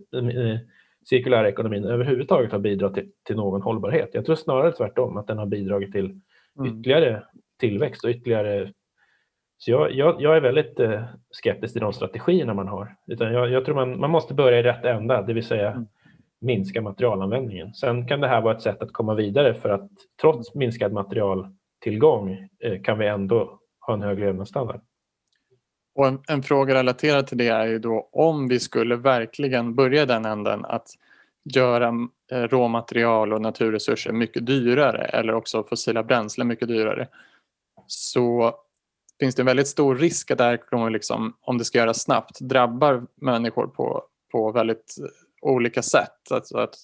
cirkulära 1.10 1.49
ekonomin 1.49 1.86
överhuvudtaget 1.86 2.51
har 2.51 2.60
bidragit 2.60 2.95
till, 2.95 3.12
till, 3.24 3.36
någon 3.36 3.62
hållbarhet. 3.62 4.10
Jag 4.14 4.26
tror 4.26 4.36
snarare 4.36 4.72
tvärtom, 4.72 5.18
att 5.18 5.28
den 5.28 5.38
har 5.38 5.45
bidragit 5.45 5.91
till 5.91 6.06
mm. 6.60 6.80
ytterligare 6.80 7.24
tillväxt 7.60 8.04
och 8.04 8.10
ytterligare 8.10 8.72
så 9.58 9.72
jag, 9.72 9.91
jag, 9.91 10.22
jag, 10.22 10.38
är 10.38 10.41
väldigt 10.41 10.80
eh, 10.80 11.04
skeptisk 11.32 11.74
till 11.74 11.82
de 11.82 11.93
strategierna 11.93 12.54
man 12.54 12.68
har. 12.68 12.95
Utan 13.08 13.34
jag, 13.34 13.49
jag 13.49 13.66
tror 13.66 13.76
man, 13.76 13.99
man 13.99 14.10
måste 14.10 14.34
börja 14.34 14.60
i 14.60 14.64
rätt 14.64 14.86
ända, 14.86 15.22
det 15.22 15.34
vill 15.34 15.45
säga 15.45 15.72
mm. 15.72 15.88
minska 16.41 16.82
materialanvändningen. 16.82 17.74
Sen 17.74 18.08
kan 18.08 18.22
det 18.22 18.28
här 18.28 18.41
vara 18.41 18.56
ett 18.56 18.62
sätt 18.62 18.82
att 18.82 18.93
komma 18.93 19.14
vidare 19.14 19.54
för 19.54 19.70
att 19.70 19.89
trots 20.22 20.56
minskad 20.56 20.91
materialtillgång 20.91 22.47
eh, 22.64 22.82
kan 22.82 22.99
vi 22.99 23.08
ändå 23.08 23.60
ha 23.88 23.93
en 23.93 24.01
hög 24.01 24.20
levnadsstandard. 24.20 24.82
Och 25.96 26.08
en, 26.08 26.20
en, 26.28 26.44
fråga 26.44 26.74
relaterad 26.74 27.28
till 27.28 27.38
det 27.38 27.48
är 27.48 27.66
ju 27.66 27.80
då 27.80 28.10
om 28.12 28.48
vi 28.48 28.60
skulle 28.60 28.96
verkligen 28.96 29.76
börja 29.76 30.06
den 30.06 30.26
änden 30.26 30.66
att 30.66 30.88
göra 31.54 31.94
eh, 32.32 32.41
råmaterial 32.41 33.34
och 33.34 33.41
naturresurser 33.41 34.12
mycket 34.12 34.46
dyrare 34.46 35.06
eller 35.06 35.34
också 35.34 35.64
fossila 35.64 36.04
bränslen 36.04 36.48
mycket 36.48 36.68
dyrare 36.68 37.08
så 37.88 38.56
finns 39.20 39.36
det 39.36 39.41
en 39.41 39.46
väldigt 39.46 39.68
stor 39.68 39.96
risk 39.96 40.32
att 40.32 40.38
det 40.38 40.44
här 40.44 40.58
kommer 40.58 40.89
liksom, 40.89 41.38
om 41.41 41.58
det 41.58 41.66
ska 41.66 41.78
göras 41.78 42.02
snabbt 42.02 42.39
drabbar 42.39 43.06
människor 43.16 43.68
på, 43.68 44.04
på 44.32 44.52
väldigt 44.52 44.96
olika 45.41 45.82
sätt. 45.82 46.32
Alltså 46.32 46.58
att, 46.58 46.76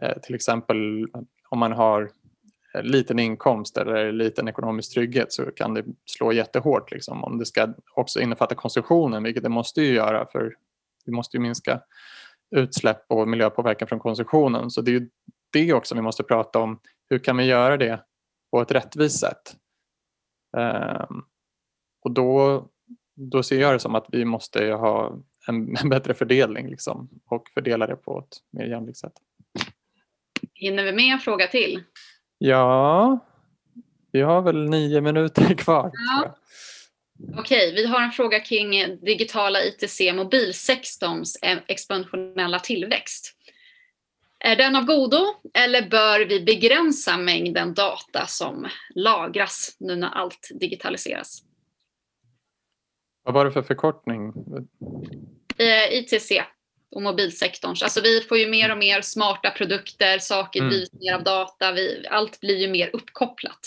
eh, 0.00 0.18
till 0.22 0.34
exempel 0.34 1.06
om 1.48 1.58
man 1.58 1.72
har 1.72 2.10
liten 2.82 3.18
inkomst 3.18 3.76
eller 3.78 4.12
liten 4.12 4.48
ekonomisk 4.48 4.94
trygghet 4.94 5.32
så 5.32 5.44
kan 5.44 5.74
det 5.74 5.84
slå 6.04 6.32
jättehårt 6.32 6.90
liksom, 6.90 7.24
om 7.24 7.38
det 7.38 7.46
ska 7.46 7.74
också 7.94 8.20
innefatta 8.20 8.54
konsumtionen, 8.54 9.22
vilket 9.22 9.42
det 9.42 9.48
måste 9.48 9.82
ju 9.82 9.94
göra 9.94 10.26
för 10.32 10.54
vi 11.06 11.12
måste 11.12 11.36
ju 11.36 11.40
minska 11.40 11.80
utsläpp 12.56 13.04
och 13.08 13.28
miljöpåverkan 13.28 13.88
från 13.88 13.98
konsumtionen. 13.98 14.70
Så 14.70 14.80
det 14.80 14.90
är 14.90 14.92
ju 14.92 15.08
det 15.52 15.72
också 15.72 15.94
vi 15.94 16.00
måste 16.02 16.22
prata 16.22 16.58
om. 16.58 16.80
Hur 17.10 17.18
kan 17.18 17.36
vi 17.36 17.44
göra 17.44 17.76
det 17.76 18.00
på 18.50 18.60
ett 18.60 18.70
rättvist 18.70 19.20
sätt? 19.20 19.56
Um, 20.56 21.24
och 22.04 22.10
då, 22.10 22.66
då 23.14 23.42
ser 23.42 23.60
jag 23.60 23.74
det 23.74 23.78
som 23.78 23.94
att 23.94 24.06
vi 24.12 24.24
måste 24.24 24.66
ha 24.66 25.18
en, 25.48 25.76
en 25.76 25.88
bättre 25.88 26.14
fördelning 26.14 26.70
liksom, 26.70 27.08
och 27.26 27.48
fördela 27.54 27.86
det 27.86 27.96
på 27.96 28.18
ett 28.18 28.38
mer 28.50 28.66
jämlikt 28.66 28.98
sätt. 28.98 29.12
Hinner 30.54 30.84
vi 30.84 30.92
med 30.92 31.12
en 31.12 31.18
fråga 31.18 31.46
till? 31.46 31.82
Ja, 32.38 33.18
vi 34.12 34.20
har 34.20 34.42
väl 34.42 34.70
nio 34.70 35.00
minuter 35.00 35.54
kvar. 35.58 35.90
Ja. 35.92 36.36
Okej, 37.38 37.74
vi 37.74 37.86
har 37.86 38.00
en 38.00 38.10
fråga 38.10 38.40
kring 38.40 38.70
digitala 39.00 39.62
ITC 39.62 40.12
mobilsektorns 40.12 41.38
expansionella 41.66 42.58
tillväxt. 42.58 43.32
Är 44.38 44.56
den 44.56 44.76
av 44.76 44.84
godo 44.84 45.34
eller 45.54 45.90
bör 45.90 46.26
vi 46.26 46.40
begränsa 46.40 47.16
mängden 47.16 47.74
data 47.74 48.26
som 48.26 48.68
lagras 48.94 49.76
nu 49.80 49.96
när 49.96 50.08
allt 50.08 50.48
digitaliseras? 50.60 51.42
Vad 53.22 53.34
var 53.34 53.44
det 53.44 53.52
för 53.52 53.62
förkortning? 53.62 54.32
Eh, 55.58 55.98
ITC 55.98 56.32
och 56.94 57.02
mobilsektorn. 57.02 57.76
Alltså 57.82 58.00
vi 58.00 58.20
får 58.20 58.38
ju 58.38 58.46
mer 58.46 58.72
och 58.72 58.78
mer 58.78 59.00
smarta 59.00 59.50
produkter, 59.50 60.18
saker 60.18 60.60
mm. 60.60 60.70
drivs 60.70 60.92
mer 60.92 61.14
av 61.14 61.22
data, 61.22 61.72
vi, 61.72 62.06
allt 62.10 62.40
blir 62.40 62.56
ju 62.56 62.68
mer 62.68 62.90
uppkopplat. 62.92 63.60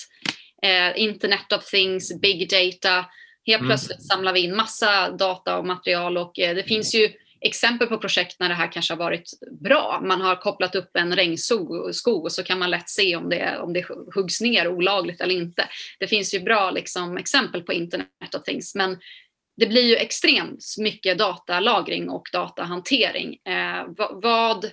Eh, 0.64 1.02
Internet 1.02 1.54
of 1.54 1.66
things, 1.66 2.22
big 2.22 2.50
data. 2.50 3.06
Helt 3.46 3.60
mm. 3.60 3.70
plötsligt 3.70 4.08
samlar 4.08 4.34
vi 4.34 4.40
in 4.40 4.56
massa 4.56 5.12
data 5.12 5.58
och 5.58 5.66
material 5.66 6.18
och 6.18 6.40
eh, 6.40 6.56
det 6.56 6.64
finns 6.64 6.96
ju 6.96 7.10
exempel 7.42 7.88
på 7.88 7.98
projekt 7.98 8.40
när 8.40 8.50
det 8.50 8.56
här 8.56 8.72
kanske 8.72 8.94
har 8.94 9.00
varit 9.00 9.30
bra. 9.62 10.02
Man 10.04 10.22
har 10.22 10.36
kopplat 10.36 10.76
upp 10.76 10.92
en 10.94 11.16
regnskog 11.16 12.26
och 12.26 12.32
så 12.32 12.44
kan 12.44 12.60
man 12.60 12.70
lätt 12.70 12.90
se 12.90 13.16
om 13.16 13.30
det, 13.30 13.60
om 13.60 13.74
det 13.74 13.86
huggs 14.16 14.42
ner 14.42 14.68
olagligt 14.68 15.22
eller 15.22 15.36
inte. 15.36 15.68
Det 16.00 16.08
finns 16.08 16.34
ju 16.34 16.40
bra 16.40 16.72
liksom, 16.72 17.18
exempel 17.18 17.62
på 17.62 17.74
Internet 17.74 18.36
of 18.36 18.44
things 18.44 18.76
men 18.76 18.98
det 19.60 19.68
blir 19.68 19.84
ju 19.84 19.96
extremt 19.96 20.64
mycket 20.80 21.18
datalagring 21.18 22.10
och 22.10 22.24
datahantering. 22.34 23.34
Eh, 23.34 23.86
vad, 23.88 24.24
vad 24.24 24.66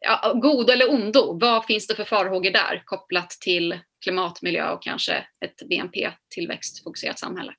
ja, 0.00 0.32
god 0.34 0.70
eller 0.70 0.90
ondo, 0.90 1.38
vad 1.40 1.64
finns 1.64 1.86
det 1.86 1.94
för 1.94 2.04
farhågor 2.04 2.50
där 2.50 2.82
kopplat 2.84 3.30
till 3.30 3.78
klimat, 4.04 4.42
miljö 4.42 4.70
och 4.70 4.82
kanske 4.82 5.12
ett 5.44 5.68
BNP-tillväxtfokuserat 5.68 7.18
samhälle? 7.18 7.52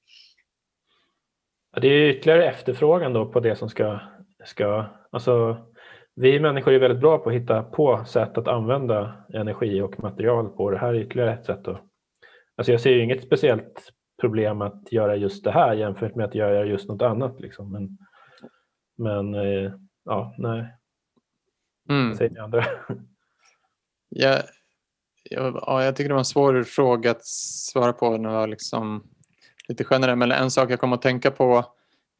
Ja, 1.73 1.79
det 1.79 1.87
är 1.87 2.09
ytterligare 2.09 2.49
efterfrågan 2.49 3.13
då 3.13 3.25
på 3.25 3.39
det 3.39 3.55
som 3.55 3.69
ska, 3.69 3.99
ska 4.45 4.85
alltså, 5.11 5.57
vi 6.15 6.39
människor 6.39 6.73
är 6.73 6.79
väldigt 6.79 7.01
bra 7.01 7.17
på 7.17 7.29
att 7.29 7.35
hitta 7.35 7.63
på 7.63 8.05
sätt 8.05 8.37
att 8.37 8.47
använda 8.47 9.23
energi 9.33 9.81
och 9.81 9.99
material 9.99 10.49
på. 10.49 10.71
Det 10.71 10.77
här 10.77 10.93
är 10.93 10.99
ytterligare 10.99 11.33
ett 11.33 11.45
sätt. 11.45 11.63
Då. 11.63 11.79
alltså 12.57 12.71
jag 12.71 12.81
ser 12.81 12.99
inget 12.99 13.23
speciellt 13.23 13.93
problem 14.19 14.61
att 14.61 14.91
göra 14.91 15.15
just 15.15 15.43
det 15.43 15.51
här 15.51 15.73
jämfört 15.73 16.15
med 16.15 16.25
att 16.25 16.35
göra 16.35 16.65
just 16.65 16.87
något 16.89 17.01
annat. 17.01 17.39
Liksom. 17.39 17.71
Men, 17.71 17.97
men 18.97 19.35
eh, 19.35 19.71
ja, 20.05 20.35
nej. 20.37 20.75
Mm. 21.89 22.15
Säger 22.15 22.31
ni 22.31 22.39
andra? 22.39 22.65
Jag, 24.09 24.43
ja, 25.23 25.83
jag 25.83 25.95
tycker 25.95 26.09
det 26.09 26.13
var 26.13 26.19
en 26.19 26.25
svår 26.25 26.63
fråga 26.63 27.11
att 27.11 27.25
svara 27.25 27.93
på. 27.93 28.17
När 28.17 28.33
jag 28.33 28.49
liksom 28.49 29.03
lite 29.67 29.83
generell, 29.83 30.15
men 30.15 30.31
en 30.31 30.51
sak 30.51 30.71
jag 30.71 30.79
kom 30.79 30.93
att 30.93 31.01
tänka 31.01 31.31
på 31.31 31.65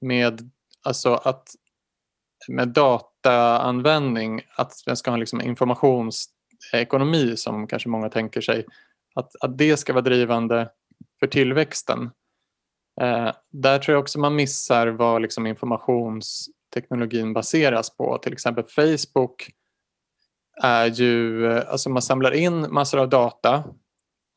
med, 0.02 0.52
alltså 0.84 1.14
att, 1.14 1.50
med 2.48 2.68
dataanvändning, 2.68 4.42
att 4.56 4.74
vi 4.86 4.96
ska 4.96 5.12
ha 5.12 5.18
liksom 5.18 5.42
informationsekonomi 5.42 7.38
som 7.38 7.68
kanske 7.68 7.90
många 7.90 8.10
tänker 8.10 8.42
sig, 8.42 8.66
att, 9.16 9.32
att 9.42 9.58
det 9.58 9.78
ska 9.78 9.94
vara 9.94 10.04
drivande 10.04 10.70
för 11.20 11.28
tillväxten. 11.28 12.10
Eh, 13.02 13.32
där 13.52 13.80
tror 13.80 13.94
jag 13.94 14.02
också 14.02 14.20
man 14.20 14.36
missar 14.36 14.88
vad 14.88 15.22
liksom 15.22 15.48
informationsteknologin 15.48 17.34
baseras 17.34 17.98
på. 17.98 18.18
Till 18.18 18.34
exempel 18.34 18.64
Facebook 18.64 19.52
är 20.64 20.86
ju, 20.86 21.46
eh, 21.52 21.64
alltså 21.70 21.90
man 21.90 22.02
samlar 22.02 22.32
in 22.32 22.74
massor 22.74 23.00
av 23.00 23.10
data 23.10 23.64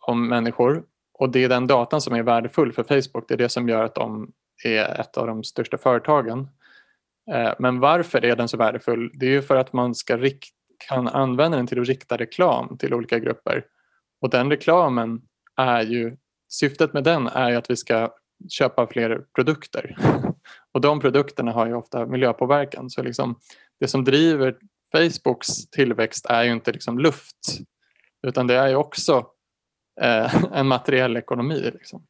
om 0.06 0.28
människor 0.28 0.84
och 1.14 1.30
det 1.30 1.44
är 1.44 1.48
den 1.48 1.66
datan 1.66 2.00
som 2.00 2.14
är 2.14 2.22
värdefull 2.22 2.72
för 2.72 2.82
Facebook. 2.82 3.28
Det 3.28 3.34
är 3.34 3.38
det 3.38 3.48
som 3.48 3.68
gör 3.68 3.84
att 3.84 3.94
de 3.94 4.32
är 4.64 5.00
ett 5.00 5.16
av 5.16 5.26
de 5.26 5.44
största 5.44 5.78
företagen. 5.78 6.48
Eh, 7.32 7.52
men 7.58 7.80
varför 7.80 8.24
är 8.24 8.36
den 8.36 8.48
så 8.48 8.56
värdefull? 8.56 9.10
Det 9.14 9.26
är 9.26 9.30
ju 9.30 9.42
för 9.42 9.56
att 9.56 9.72
man 9.72 9.94
ska 9.94 10.16
kan 10.88 11.08
använda 11.08 11.56
den 11.56 11.66
till 11.66 11.80
att 11.80 11.88
rikta 11.88 12.16
reklam 12.16 12.78
till 12.78 12.94
olika 12.94 13.18
grupper. 13.18 13.64
Och 14.20 14.30
den 14.30 14.50
reklamen 14.50 15.22
är 15.56 15.82
ju, 15.82 16.16
syftet 16.52 16.92
med 16.92 17.04
den 17.04 17.26
är 17.26 17.56
att 17.56 17.70
vi 17.70 17.76
ska 17.76 18.12
köpa 18.48 18.86
fler 18.86 19.24
produkter. 19.34 19.96
Och 20.72 20.80
de 20.80 21.00
produkterna 21.00 21.52
har 21.52 21.66
ju 21.66 21.74
ofta 21.74 22.06
miljöpåverkan. 22.06 22.90
Så 22.90 23.02
liksom, 23.02 23.38
det 23.80 23.88
som 23.88 24.04
driver 24.04 24.56
Facebooks 24.92 25.70
tillväxt 25.70 26.26
är 26.26 26.42
ju 26.42 26.52
inte 26.52 26.72
liksom 26.72 26.98
luft 26.98 27.60
utan 28.26 28.46
det 28.46 28.54
är 28.54 28.68
ju 28.68 28.74
också 28.74 29.26
eh, 30.00 30.44
en 30.52 30.66
materiell 30.66 31.16
ekonomi. 31.16 31.70
Liksom. 31.74 32.06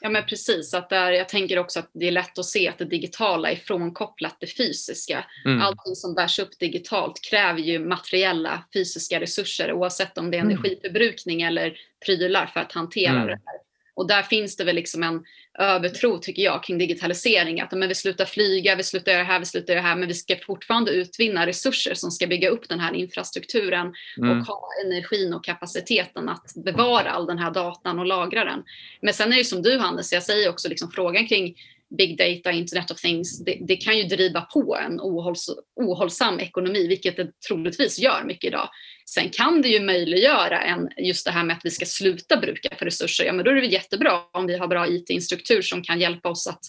Ja 0.00 0.08
men 0.08 0.26
precis, 0.26 0.74
att 0.74 0.88
där, 0.88 1.12
jag 1.12 1.28
tänker 1.28 1.58
också 1.58 1.78
att 1.78 1.90
det 1.92 2.08
är 2.08 2.12
lätt 2.12 2.38
att 2.38 2.44
se 2.44 2.68
att 2.68 2.78
det 2.78 2.84
digitala 2.84 3.50
är 3.50 3.56
frånkopplat 3.56 4.36
det 4.40 4.56
fysiska. 4.56 5.24
Mm. 5.44 5.62
Allting 5.62 5.94
som 5.94 6.14
bärs 6.14 6.38
upp 6.38 6.58
digitalt 6.58 7.20
kräver 7.30 7.60
ju 7.60 7.78
materiella 7.78 8.64
fysiska 8.72 9.20
resurser 9.20 9.72
oavsett 9.72 10.18
om 10.18 10.30
det 10.30 10.36
är 10.36 10.40
mm. 10.40 10.52
energiförbrukning 10.52 11.42
eller 11.42 11.78
prylar 12.06 12.46
för 12.46 12.60
att 12.60 12.72
hantera 12.72 13.12
mm. 13.12 13.26
det 13.26 13.40
här. 13.46 13.65
Och 13.96 14.06
där 14.06 14.22
finns 14.22 14.56
det 14.56 14.64
väl 14.64 14.74
liksom 14.74 15.02
en 15.02 15.24
övertro, 15.58 16.18
tycker 16.18 16.42
jag, 16.42 16.64
kring 16.64 16.78
digitalisering. 16.78 17.60
Att 17.60 17.72
men 17.72 17.88
vi 17.88 17.94
slutar 17.94 18.24
flyga, 18.24 18.74
vi 18.74 18.82
slutar 18.82 19.12
göra 19.12 19.22
det 19.22 19.28
här, 19.28 19.38
vi 19.38 19.44
slutar 19.44 19.72
göra 19.72 19.82
det 19.82 19.88
här, 19.88 19.96
men 19.96 20.08
vi 20.08 20.14
ska 20.14 20.36
fortfarande 20.46 20.90
utvinna 20.90 21.46
resurser 21.46 21.94
som 21.94 22.10
ska 22.10 22.26
bygga 22.26 22.48
upp 22.48 22.68
den 22.68 22.80
här 22.80 22.92
infrastrukturen 22.94 23.94
mm. 24.18 24.30
och 24.30 24.46
ha 24.46 24.68
energin 24.84 25.34
och 25.34 25.44
kapaciteten 25.44 26.28
att 26.28 26.52
bevara 26.64 27.10
all 27.10 27.26
den 27.26 27.38
här 27.38 27.50
datan 27.50 27.98
och 27.98 28.06
lagra 28.06 28.44
den. 28.44 28.64
Men 29.00 29.14
sen 29.14 29.32
är 29.32 29.36
det 29.36 29.44
som 29.44 29.62
du 29.62 29.78
Hannes, 29.78 30.12
jag 30.12 30.22
säger 30.22 30.48
också 30.48 30.68
liksom 30.68 30.90
frågan 30.90 31.26
kring 31.26 31.54
big 31.98 32.18
data, 32.18 32.52
internet 32.52 32.90
of 32.90 33.00
things, 33.00 33.44
det, 33.44 33.58
det 33.60 33.76
kan 33.76 33.98
ju 33.98 34.02
driva 34.02 34.40
på 34.40 34.76
en 34.76 35.00
ohålls, 35.00 35.50
ohållsam 35.76 36.40
ekonomi, 36.40 36.86
vilket 36.86 37.16
det 37.16 37.40
troligtvis 37.48 37.98
gör 37.98 38.24
mycket 38.24 38.48
idag. 38.48 38.68
Sen 39.08 39.30
kan 39.30 39.62
det 39.62 39.68
ju 39.68 39.80
möjliggöra 39.80 40.62
en, 40.62 40.88
just 40.96 41.26
det 41.26 41.30
här 41.30 41.44
med 41.44 41.56
att 41.56 41.64
vi 41.64 41.70
ska 41.70 41.86
sluta 41.86 42.36
bruka 42.36 42.68
för 42.78 42.84
resurser. 42.84 43.24
Ja, 43.24 43.32
men 43.32 43.44
då 43.44 43.50
är 43.50 43.54
det 43.54 43.66
jättebra 43.66 44.20
om 44.32 44.46
vi 44.46 44.58
har 44.58 44.68
bra 44.68 44.88
IT-instruktur 44.88 45.62
som 45.62 45.82
kan 45.82 46.00
hjälpa 46.00 46.28
oss 46.28 46.46
att 46.46 46.60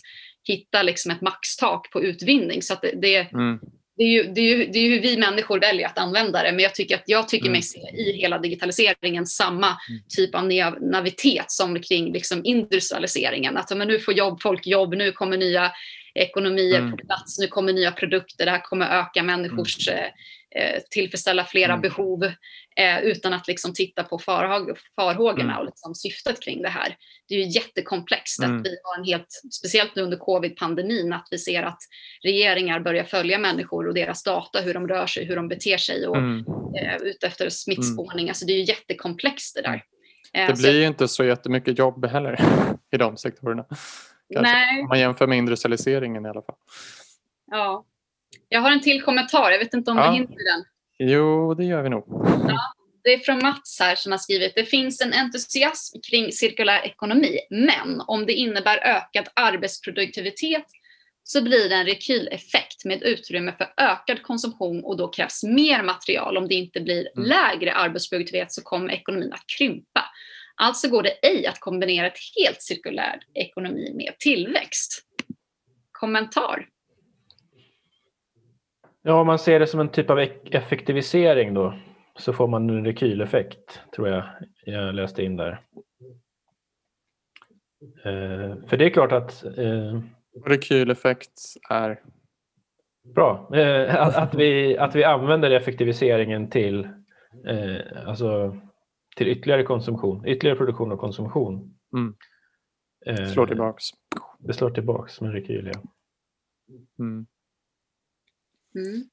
hitta 0.43 0.83
liksom 0.83 1.11
ett 1.11 1.21
maxtak 1.21 1.91
på 1.91 2.03
utvinning. 2.03 2.61
Så 2.61 2.75
det, 2.81 2.91
det, 3.01 3.17
mm 3.17 3.59
det 3.97 4.03
är, 4.03 4.07
ju, 4.07 4.23
det, 4.23 4.41
är 4.41 4.57
ju, 4.57 4.65
det 4.65 4.79
är 4.79 4.83
ju 4.83 4.89
hur 4.89 5.01
vi 5.01 5.17
människor 5.17 5.59
väljer 5.59 5.87
att 5.87 5.97
använda 5.97 6.43
det, 6.43 6.51
men 6.51 6.59
jag 6.59 6.75
tycker, 6.75 6.95
att, 6.95 7.03
jag 7.05 7.27
tycker 7.27 7.45
mm. 7.45 7.51
mig 7.51 7.61
se 7.61 7.79
i 7.79 8.11
hela 8.21 8.39
digitaliseringen 8.39 9.25
samma 9.25 9.67
mm. 9.67 10.01
typ 10.09 10.35
av 10.35 10.45
navitet 10.81 11.51
som 11.51 11.81
kring 11.81 12.13
liksom 12.13 12.41
industrialiseringen. 12.45 13.57
Att 13.57 13.77
men 13.77 13.87
nu 13.87 13.99
får 13.99 14.13
jobb, 14.13 14.41
folk 14.41 14.67
jobb, 14.67 14.93
nu 14.95 15.11
kommer 15.11 15.37
nya 15.37 15.71
ekonomier 16.15 16.79
mm. 16.79 16.91
på 16.91 16.97
plats, 16.97 17.39
nu 17.39 17.47
kommer 17.47 17.73
nya 17.73 17.91
produkter, 17.91 18.45
det 18.45 18.51
här 18.51 18.61
kommer 18.61 18.99
öka 18.99 19.23
människors 19.23 19.87
mm. 19.87 20.03
Eh, 20.03 20.09
tillfredsställa 20.91 21.45
flera 21.45 21.73
mm. 21.73 21.81
behov 21.81 22.23
eh, 22.79 22.99
utan 23.03 23.33
att 23.33 23.47
liksom 23.47 23.73
titta 23.73 24.03
på 24.03 24.19
farhåg, 24.19 24.77
farhågorna 24.95 25.53
mm. 25.53 25.57
och 25.57 25.65
liksom 25.65 25.95
syftet 25.95 26.41
kring 26.41 26.61
det 26.61 26.69
här. 26.69 26.95
Det 27.27 27.35
är 27.35 27.39
ju 27.39 27.47
jättekomplext 27.47 28.43
mm. 28.43 28.57
att 28.57 28.65
vi 28.65 28.69
har 28.83 28.97
en 28.99 29.05
helt, 29.05 29.27
speciellt 29.51 29.95
nu 29.95 30.01
under 30.01 30.17
covid-pandemin, 30.17 31.13
att 31.13 31.27
vi 31.31 31.37
ser 31.37 31.63
att 31.63 31.79
regeringar 32.23 32.79
börjar 32.79 33.03
följa 33.03 33.37
människor 33.37 33.87
och 33.87 33.93
deras 33.93 34.23
data, 34.23 34.61
hur 34.61 34.73
de 34.73 34.87
rör 34.87 35.07
sig, 35.07 35.25
hur 35.25 35.35
de 35.35 35.47
beter 35.47 35.77
sig 35.77 36.07
och 36.07 36.17
mm. 36.17 36.45
eh, 36.75 36.95
ute 36.95 37.51
smittspårning. 37.51 38.23
Mm. 38.23 38.29
Alltså 38.29 38.45
det 38.45 38.53
är 38.53 38.57
ju 38.57 38.63
jättekomplext 38.63 39.55
det 39.55 39.61
där. 39.61 39.83
Eh, 40.33 40.47
det 40.47 40.57
blir 40.57 40.79
ju 40.79 40.87
inte 40.87 41.07
så 41.07 41.23
jättemycket 41.23 41.79
jobb 41.79 42.05
heller 42.05 42.39
i 42.91 42.97
de 42.97 43.17
sektorerna. 43.17 43.65
Kanske, 44.33 44.53
Nej. 44.53 44.81
Om 44.81 44.87
man 44.87 44.99
jämför 44.99 45.27
med 45.27 45.37
industrialiseringen 45.37 46.25
i 46.25 46.29
alla 46.29 46.41
fall. 46.41 46.55
Ja, 47.51 47.85
jag 48.49 48.61
har 48.61 48.71
en 48.71 48.81
till 48.81 49.01
kommentar. 49.01 49.51
Jag 49.51 49.59
vet 49.59 49.73
inte 49.73 49.91
om 49.91 49.97
ja. 49.97 50.11
vi 50.11 50.17
hinner 50.17 50.53
den. 50.53 50.65
Jo, 50.99 51.53
det 51.53 51.65
gör 51.65 51.83
vi 51.83 51.89
nog. 51.89 52.05
Ja, 52.47 52.59
det 53.03 53.13
är 53.13 53.19
från 53.19 53.39
Mats 53.39 53.77
här 53.79 53.95
som 53.95 54.11
har 54.11 54.19
skrivit. 54.19 54.55
Det 54.55 54.65
finns 54.65 55.01
en 55.01 55.13
entusiasm 55.13 55.97
kring 56.11 56.31
cirkulär 56.31 56.85
ekonomi, 56.85 57.39
men 57.49 58.01
om 58.07 58.25
det 58.25 58.33
innebär 58.33 58.77
ökad 58.77 59.27
arbetsproduktivitet 59.33 60.65
så 61.23 61.41
blir 61.41 61.69
det 61.69 61.75
en 61.75 61.85
rekyleffekt 61.85 62.85
med 62.85 63.03
utrymme 63.03 63.53
för 63.57 63.73
ökad 63.77 64.23
konsumtion 64.23 64.83
och 64.83 64.97
då 64.97 65.07
krävs 65.07 65.43
mer 65.43 65.83
material. 65.83 66.37
Om 66.37 66.47
det 66.47 66.55
inte 66.55 66.81
blir 66.81 67.09
mm. 67.17 67.29
lägre 67.29 67.73
arbetsproduktivitet 67.73 68.51
så 68.51 68.61
kommer 68.63 68.93
ekonomin 68.93 69.33
att 69.33 69.45
krympa. 69.57 70.05
Alltså 70.55 70.89
går 70.89 71.03
det 71.03 71.09
ej 71.09 71.47
att 71.47 71.59
kombinera 71.59 72.07
ett 72.07 72.19
helt 72.35 72.61
cirkulär 72.61 73.19
ekonomi 73.33 73.91
med 73.93 74.19
tillväxt. 74.19 75.03
Kommentar? 75.91 76.67
Ja, 79.07 79.21
om 79.21 79.27
man 79.27 79.39
ser 79.39 79.59
det 79.59 79.67
som 79.67 79.79
en 79.79 79.89
typ 79.89 80.09
av 80.09 80.19
effektivisering 80.51 81.53
då 81.53 81.73
så 82.15 82.33
får 82.33 82.47
man 82.47 82.69
en 82.69 82.85
rekyleffekt 82.85 83.81
tror 83.95 84.07
jag 84.07 84.23
jag 84.65 84.95
läste 84.95 85.23
in 85.23 85.35
där. 85.35 85.61
Eh, 88.05 88.67
för 88.67 88.77
det 88.77 88.85
är 88.85 88.89
klart 88.89 89.11
att... 89.11 89.43
Eh, 89.43 90.01
rekyleffekt 90.45 91.39
är? 91.69 92.01
Bra. 93.15 93.49
Eh, 93.55 94.01
att, 94.01 94.15
att, 94.15 94.35
vi, 94.35 94.77
att 94.77 94.95
vi 94.95 95.03
använder 95.03 95.51
effektiviseringen 95.51 96.49
till, 96.49 96.87
eh, 97.47 98.07
alltså, 98.07 98.57
till 99.15 99.27
ytterligare 99.27 99.63
konsumtion, 99.63 100.25
ytterligare 100.25 100.57
produktion 100.57 100.91
och 100.91 100.99
konsumtion. 100.99 101.77
Mm. 101.93 102.15
Slår 103.27 103.43
eh, 103.43 103.47
tillbaks. 103.47 103.85
Det 104.39 104.53
slår 104.53 104.69
tillbaks 104.69 105.21
med 105.21 105.33
rekyl, 105.33 105.71
ja. 105.73 105.81
Mm. 106.99 107.27
Mm. 108.77 109.09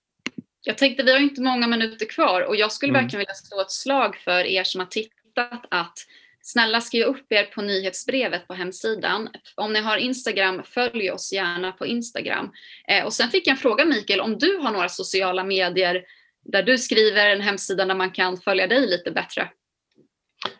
Jag 0.60 0.78
tänkte, 0.78 1.02
vi 1.02 1.12
har 1.12 1.18
inte 1.18 1.42
många 1.42 1.66
minuter 1.66 2.06
kvar 2.06 2.40
och 2.40 2.56
jag 2.56 2.72
skulle 2.72 2.90
mm. 2.90 3.02
verkligen 3.02 3.18
vilja 3.18 3.34
slå 3.34 3.60
ett 3.60 3.70
slag 3.70 4.16
för 4.16 4.44
er 4.44 4.64
som 4.64 4.80
har 4.80 4.86
tittat 4.86 5.66
att 5.70 5.98
snälla 6.42 6.80
skriv 6.80 7.04
upp 7.04 7.32
er 7.32 7.44
på 7.44 7.62
nyhetsbrevet 7.62 8.46
på 8.46 8.54
hemsidan. 8.54 9.28
Om 9.54 9.72
ni 9.72 9.80
har 9.80 9.96
Instagram, 9.96 10.62
följ 10.64 11.10
oss 11.10 11.32
gärna 11.32 11.72
på 11.72 11.86
Instagram. 11.86 12.52
Eh, 12.88 13.04
och 13.04 13.12
sen 13.12 13.28
fick 13.28 13.46
jag 13.46 13.52
en 13.52 13.58
fråga 13.58 13.84
Mikael, 13.84 14.20
om 14.20 14.38
du 14.38 14.56
har 14.56 14.72
några 14.72 14.88
sociala 14.88 15.44
medier 15.44 16.04
där 16.44 16.62
du 16.62 16.78
skriver 16.78 17.30
en 17.30 17.40
hemsida 17.40 17.84
där 17.84 17.94
man 17.94 18.10
kan 18.10 18.36
följa 18.36 18.66
dig 18.66 18.86
lite 18.86 19.10
bättre? 19.10 19.48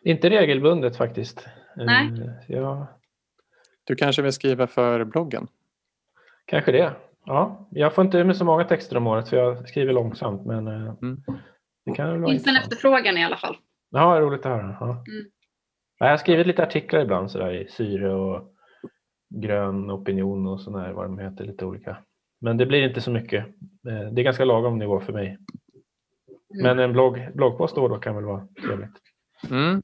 Inte 0.03 0.31
regelbundet 0.31 0.97
faktiskt. 0.97 1.47
Nej. 1.77 2.07
Eh, 2.07 2.31
ja. 2.49 3.01
Du 3.85 3.97
kanske 3.97 4.23
vill 4.23 4.33
skriva 4.33 4.67
för 4.67 5.05
bloggen? 5.05 5.49
Kanske 6.47 6.73
det. 6.73 6.93
Ja, 7.27 7.69
jag 7.71 7.95
får 7.95 8.05
inte 8.05 8.19
ur 8.19 8.25
med 8.25 8.37
så 8.37 8.45
många 8.45 8.65
texter 8.65 8.97
om 8.97 9.07
året 9.07 9.29
för 9.29 9.37
jag 9.37 9.69
skriver 9.69 9.93
långsamt. 9.93 10.47
Men 10.47 10.67
eh, 10.67 10.95
mm. 11.03 11.23
det 11.87 11.93
kan 11.93 12.11
väl 12.11 12.21
vara 12.21 12.31
Finns 12.31 12.47
en 12.47 12.57
efterfrågan 12.57 13.19
i 13.19 13.25
alla 13.25 13.37
fall. 13.37 13.57
Ja, 13.91 14.21
roligt 14.21 14.47
att 14.47 14.53
höra. 14.53 14.77
Ja. 14.81 14.91
Mm. 14.91 15.31
Jag 15.99 16.11
har 16.11 16.17
skrivit 16.17 16.47
lite 16.47 16.63
artiklar 16.63 17.01
ibland 17.01 17.31
sådär 17.31 17.53
i 17.53 17.69
Syre 17.69 18.15
och 18.15 18.51
Grön 19.35 19.91
opinion 19.91 20.47
och 20.47 20.61
sådär 20.61 20.93
vad 20.93 21.05
de 21.05 21.19
heter, 21.19 21.45
lite 21.45 21.65
olika. 21.65 21.97
Men 22.41 22.57
det 22.57 22.67
blir 22.67 22.89
inte 22.89 23.01
så 23.01 23.11
mycket. 23.11 23.47
Eh, 23.89 24.13
det 24.13 24.21
är 24.21 24.25
ganska 24.25 24.45
lagom 24.45 24.79
nivå 24.79 25.01
för 25.01 25.13
mig. 25.13 25.27
Mm. 25.27 26.63
Men 26.63 26.79
en 26.79 26.93
blogg, 26.93 27.19
bloggpost 27.35 27.75
då 27.77 27.89
då 27.89 27.99
kan 27.99 28.15
väl 28.15 28.25
vara 28.25 28.49
trevligt. 28.67 29.01
Mm. 29.51 29.83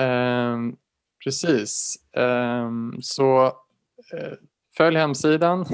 Um, 0.00 0.76
precis. 1.24 1.96
Um, 2.16 2.98
så 3.02 3.46
uh, 3.46 4.34
Följ 4.80 4.96
hemsidan, 4.96 5.66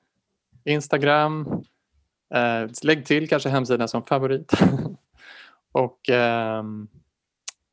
Instagram, 0.64 1.46
eh, 2.34 2.70
lägg 2.82 3.06
till 3.06 3.28
kanske 3.28 3.48
hemsidan 3.48 3.88
som 3.88 4.02
favorit. 4.02 4.52
och 5.72 6.10
eh, 6.10 6.62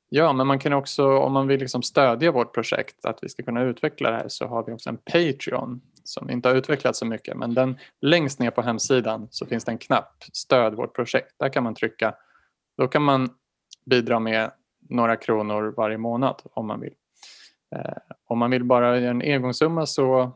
Ja, 0.10 0.34
men 0.34 0.48
man 0.48 0.60
kan 0.60 0.74
också, 0.74 1.18
om 1.18 1.34
man 1.34 1.48
vill 1.48 1.60
liksom 1.60 1.84
stödja 1.84 2.32
vårt 2.32 2.54
projekt, 2.54 3.06
att 3.06 3.20
vi 3.22 3.30
ska 3.30 3.44
kunna 3.44 3.62
utveckla 3.62 4.12
det 4.12 4.18
här, 4.18 4.28
så 4.28 4.48
har 4.48 4.66
vi 4.66 4.72
också 4.72 4.90
en 4.90 4.98
Patreon 4.98 5.82
som 6.04 6.30
inte 6.30 6.50
har 6.50 6.56
utvecklats 6.56 7.00
så 7.00 7.06
mycket. 7.06 7.38
Men 7.38 7.54
den, 7.54 7.78
längst 8.02 8.40
ner 8.40 8.52
på 8.52 8.62
hemsidan 8.62 9.28
så 9.32 9.46
finns 9.46 9.66
det 9.66 9.72
en 9.72 9.78
knapp, 9.78 10.24
stöd 10.34 10.76
vårt 10.76 10.96
projekt. 10.96 11.36
Där 11.40 11.50
kan 11.50 11.64
man 11.64 11.76
trycka. 11.76 12.16
Då 12.78 12.88
kan 12.88 13.04
man 13.04 13.30
bidra 13.86 14.20
med 14.20 14.52
några 14.90 15.16
kronor 15.16 15.74
varje 15.78 15.98
månad 15.98 16.42
om 16.54 16.68
man 16.68 16.80
vill. 16.80 16.94
Eh, 17.76 17.98
om 18.28 18.40
man 18.40 18.52
vill 18.52 18.64
bara 18.64 19.00
göra 19.00 19.12
en 19.12 19.22
engångssumma 19.22 19.86
så 19.86 20.32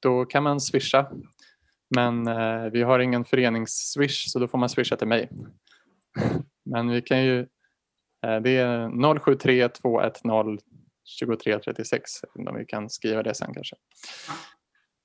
då 0.00 0.24
kan 0.24 0.42
man 0.42 0.60
swisha. 0.60 1.10
Men 1.96 2.26
eh, 2.26 2.64
vi 2.72 2.82
har 2.82 2.98
ingen 2.98 3.24
föreningsswish 3.24 4.28
så 4.28 4.38
då 4.38 4.48
får 4.48 4.58
man 4.58 4.68
swisha 4.68 4.96
till 4.96 5.08
mig. 5.08 5.30
Men 6.64 6.90
vi 6.90 7.02
kan 7.02 7.24
ju, 7.24 7.40
eh, 8.26 8.40
det 8.42 8.50
är 8.50 9.18
073 9.18 9.68
210 9.68 10.58
2336 11.20 12.10
om 12.34 12.56
vi 12.58 12.64
kan 12.64 12.90
skriva 12.90 13.22
det 13.22 13.34
sen 13.34 13.54
kanske. 13.54 13.76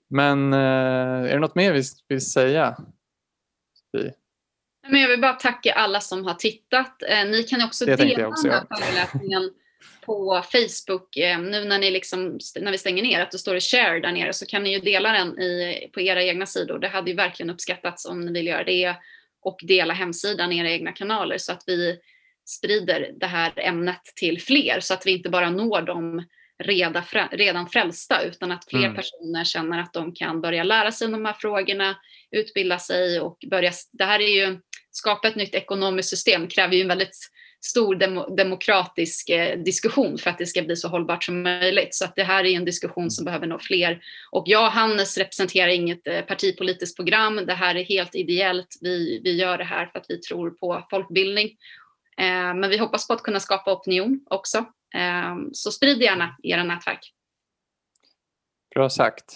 Men 0.09 0.53
eh, 0.53 0.59
är 0.59 1.33
det 1.33 1.39
något 1.39 1.55
mer 1.55 1.73
vi 1.73 1.83
vill 2.07 2.25
säga? 2.25 2.77
Men 4.89 5.01
jag 5.01 5.09
vill 5.09 5.21
bara 5.21 5.33
tacka 5.33 5.73
alla 5.73 5.99
som 5.99 6.25
har 6.25 6.33
tittat. 6.33 7.03
Eh, 7.03 7.25
ni 7.25 7.43
kan 7.43 7.65
också 7.65 7.85
Det 7.85 7.95
dela 7.95 8.27
också, 8.27 8.47
den 8.47 8.53
här 8.53 8.65
ja. 8.69 8.77
föreläsningen 8.77 9.51
på 10.01 10.43
Facebook. 10.51 11.17
Eh, 11.17 11.39
Nu 11.39 11.65
när, 11.65 11.79
ni 11.79 11.91
liksom, 11.91 12.39
när 12.59 12.71
vi 12.71 12.77
stänger 12.77 13.03
ner, 13.03 13.21
att 13.21 13.31
det 13.31 13.37
står 13.37 13.59
share 13.59 13.99
där 13.99 14.11
nere, 14.11 14.33
så 14.33 14.45
kan 14.45 14.63
ni 14.63 14.73
ju 14.73 14.79
dela 14.79 15.11
den 15.11 15.39
i, 15.39 15.89
på 15.93 16.01
era 16.01 16.23
egna 16.23 16.45
sidor. 16.45 16.79
Det 16.79 16.87
hade 16.87 17.09
ju 17.09 17.15
verkligen 17.15 17.49
uppskattats 17.49 18.05
om 18.05 18.25
ni 18.25 18.31
vill 18.31 18.47
göra 18.47 18.63
det 18.63 18.95
och 19.41 19.59
dela 19.63 19.93
hemsidan 19.93 20.51
i 20.51 20.57
era 20.59 20.69
egna 20.69 20.91
kanaler 20.91 21.37
så 21.37 21.51
att 21.51 21.63
vi 21.67 21.99
sprider 22.45 23.11
det 23.19 23.27
här 23.27 23.53
ämnet 23.59 24.01
till 24.15 24.41
fler 24.41 24.79
så 24.79 24.93
att 24.93 25.05
vi 25.07 25.11
inte 25.11 25.29
bara 25.29 25.49
når 25.49 25.81
de 25.81 26.25
reda, 26.63 27.03
redan 27.31 27.69
frälsta 27.69 28.21
utan 28.21 28.51
att 28.51 28.69
fler 28.69 28.79
Mm. 28.83 28.95
personer 28.95 29.43
känner 29.43 29.79
att 29.79 29.93
de 29.93 30.13
kan 30.15 30.41
börja 30.41 30.63
lära 30.63 30.91
sig 30.91 31.07
de 31.07 31.25
här 31.25 31.33
frågorna, 31.33 31.95
utbilda 32.31 32.79
sig 32.79 33.19
och 33.19 33.37
börja. 33.49 33.71
Det 33.91 34.03
här 34.03 34.19
är 34.19 34.45
ju 34.45 34.59
skapa 34.91 35.27
ett 35.27 35.35
nytt 35.35 35.55
ekonomiskt 35.55 36.09
system 36.09 36.47
kräver 36.47 36.75
ju 36.75 36.81
en 36.81 36.87
väldigt 36.87 37.31
stor 37.65 37.95
demo, 37.95 38.35
demokratisk 38.35 39.29
eh, 39.29 39.59
diskussion 39.59 40.17
för 40.17 40.29
att 40.29 40.37
det 40.37 40.45
ska 40.45 40.61
bli 40.61 40.75
så 40.75 40.87
hållbart 40.87 41.23
som 41.23 41.43
möjligt. 41.43 41.95
Så 41.95 42.05
att 42.05 42.15
det 42.15 42.23
här 42.23 42.43
är 42.43 42.55
en 42.55 42.65
diskussion 42.65 43.11
som 43.11 43.25
behöver 43.25 43.47
nå 43.47 43.59
fler. 43.59 44.01
Och 44.31 44.43
jag 44.47 44.65
och 44.65 44.71
Hannes 44.71 45.17
representerar 45.17 45.67
inget 45.67 46.07
eh, 46.07 46.21
partipolitiskt 46.21 46.95
program. 46.95 47.35
Det 47.35 47.53
här 47.53 47.75
är 47.75 47.83
helt 47.83 48.15
ideellt. 48.15 48.77
Vi, 48.81 49.21
vi 49.23 49.35
gör 49.35 49.57
det 49.57 49.63
här 49.63 49.85
för 49.85 49.99
att 49.99 50.05
vi 50.09 50.21
tror 50.21 50.49
på 50.49 50.87
folkbildning. 50.89 51.45
Eh, 52.17 52.53
men 52.53 52.69
vi 52.69 52.77
hoppas 52.77 53.07
på 53.07 53.13
att 53.13 53.23
kunna 53.23 53.39
skapa 53.39 53.73
opinion 53.73 54.25
också. 54.29 54.57
Eh, 54.95 55.35
så 55.51 55.71
sprid 55.71 56.01
gärna 56.01 56.35
era 56.43 56.63
nätverk. 56.63 57.13
Bra 58.75 58.89
sagt. 58.89 59.33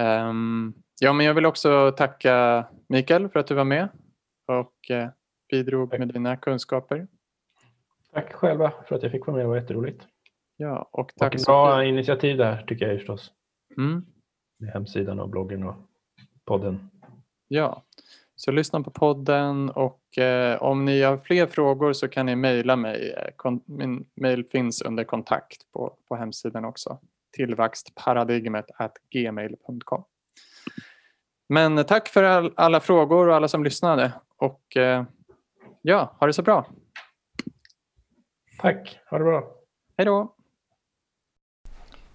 Ehm, 0.00 0.74
ja, 1.00 1.12
men 1.12 1.26
jag 1.26 1.34
vill 1.34 1.46
också 1.46 1.92
tacka 1.96 2.66
Mikael 2.88 3.28
för 3.28 3.40
att 3.40 3.46
du 3.46 3.54
var 3.54 3.64
med 3.64 3.88
och 4.46 4.90
eh, 4.90 5.08
bidrog 5.50 5.98
med 5.98 6.08
dina 6.08 6.36
kunskaper. 6.36 7.06
Tack 8.14 8.32
själva 8.32 8.72
för 8.88 8.94
att 8.96 9.02
jag 9.02 9.12
fick 9.12 9.26
vara 9.26 9.36
med. 9.36 9.44
Det 9.44 9.48
var 9.48 9.56
jätteroligt. 9.56 10.06
Ja, 10.56 10.88
och 10.92 10.98
Och 11.00 11.12
tack 11.16 11.34
ett 11.34 11.46
bra 11.46 11.72
Sofie. 11.72 11.88
initiativ 11.88 12.36
det 12.36 12.44
här 12.44 12.62
tycker 12.66 12.88
jag 12.88 12.96
förstås. 12.98 13.32
Mm, 13.76 14.04
Med 14.58 14.70
hemsidan 14.72 15.20
och 15.20 15.28
bloggen 15.28 15.62
och 15.64 15.74
podden. 16.44 16.90
ja, 17.48 17.82
så 18.36 18.50
lyssna 18.50 18.82
på 18.82 18.90
podden 18.90 19.70
och 19.70 20.18
eh, 20.18 20.62
om 20.62 20.84
ni 20.84 21.02
har 21.02 21.16
fler 21.18 21.46
frågor 21.46 21.92
så 21.92 22.08
kan 22.08 22.26
ni 22.26 22.36
mejla 22.36 22.76
mig. 22.76 23.10
Eh, 23.12 23.30
Kon- 23.36 23.62
min 23.66 24.06
mejl 24.14 24.44
finns 24.44 24.82
under 24.82 25.04
kontakt 25.04 25.72
på, 25.72 25.96
på 26.08 26.16
hemsidan 26.16 26.64
också. 26.64 26.98
Tillväxtparadigmet 27.32 28.66
gmail.com. 29.10 30.04
Men 31.48 31.84
tack 31.84 32.08
för 32.08 32.22
all, 32.24 32.52
alla 32.56 32.80
frågor 32.80 33.28
och 33.28 33.34
alla 33.34 33.48
som 33.48 33.64
lyssnade. 33.64 34.12
Och 34.36 34.76
eh, 34.76 35.04
ja, 35.82 36.16
ha 36.20 36.26
det 36.26 36.32
så 36.32 36.42
bra. 36.42 36.66
Tack, 38.64 39.00
ha 39.10 39.18
det 39.18 39.24
bra. 39.24 39.50
Hej 39.96 40.06
då! 40.06 40.34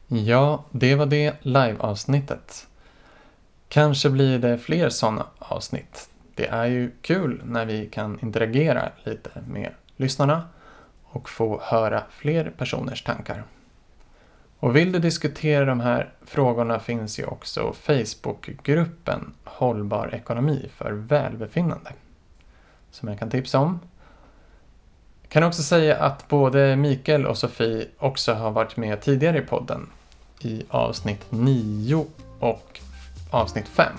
Ja, 0.07 0.63
det 0.71 0.95
var 0.95 1.05
det 1.05 1.35
live-avsnittet. 1.41 2.67
Kanske 3.67 4.09
blir 4.09 4.39
det 4.39 4.57
fler 4.57 4.89
sådana 4.89 5.25
avsnitt. 5.39 6.09
Det 6.35 6.47
är 6.47 6.65
ju 6.65 6.91
kul 7.01 7.41
när 7.45 7.65
vi 7.65 7.89
kan 7.89 8.19
interagera 8.21 8.89
lite 9.03 9.29
med 9.47 9.71
lyssnarna 9.95 10.47
och 11.03 11.29
få 11.29 11.61
höra 11.63 12.03
fler 12.09 12.53
personers 12.57 13.03
tankar. 13.03 13.43
Och 14.59 14.75
vill 14.75 14.91
du 14.91 14.99
diskutera 14.99 15.65
de 15.65 15.79
här 15.79 16.13
frågorna 16.21 16.79
finns 16.79 17.19
ju 17.19 17.25
också 17.25 17.73
Facebookgruppen 17.73 19.33
Hållbar 19.43 20.15
ekonomi 20.15 20.69
för 20.73 20.91
välbefinnande 20.91 21.93
som 22.91 23.09
jag 23.09 23.19
kan 23.19 23.29
tipsa 23.29 23.59
om. 23.59 23.79
Kan 25.29 25.43
också 25.43 25.63
säga 25.63 25.97
att 25.97 26.27
både 26.27 26.75
Mikael 26.75 27.25
och 27.25 27.37
Sofie 27.37 27.85
också 27.99 28.33
har 28.33 28.51
varit 28.51 28.77
med 28.77 29.01
tidigare 29.01 29.37
i 29.37 29.41
podden 29.41 29.89
i 30.41 30.63
avsnitt 30.69 31.25
9 31.29 32.05
och 32.39 32.79
avsnitt 33.31 33.67
5. 33.67 33.93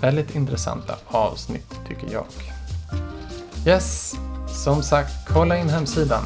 Väldigt 0.00 0.34
intressanta 0.34 0.94
avsnitt 1.06 1.74
tycker 1.88 2.12
jag. 2.12 2.24
Yes, 3.66 4.14
som 4.64 4.82
sagt, 4.82 5.12
kolla 5.28 5.56
in 5.56 5.68
hemsidan. 5.68 6.24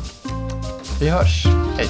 Vi 1.00 1.08
hörs. 1.08 1.46
Hej! 1.76 1.88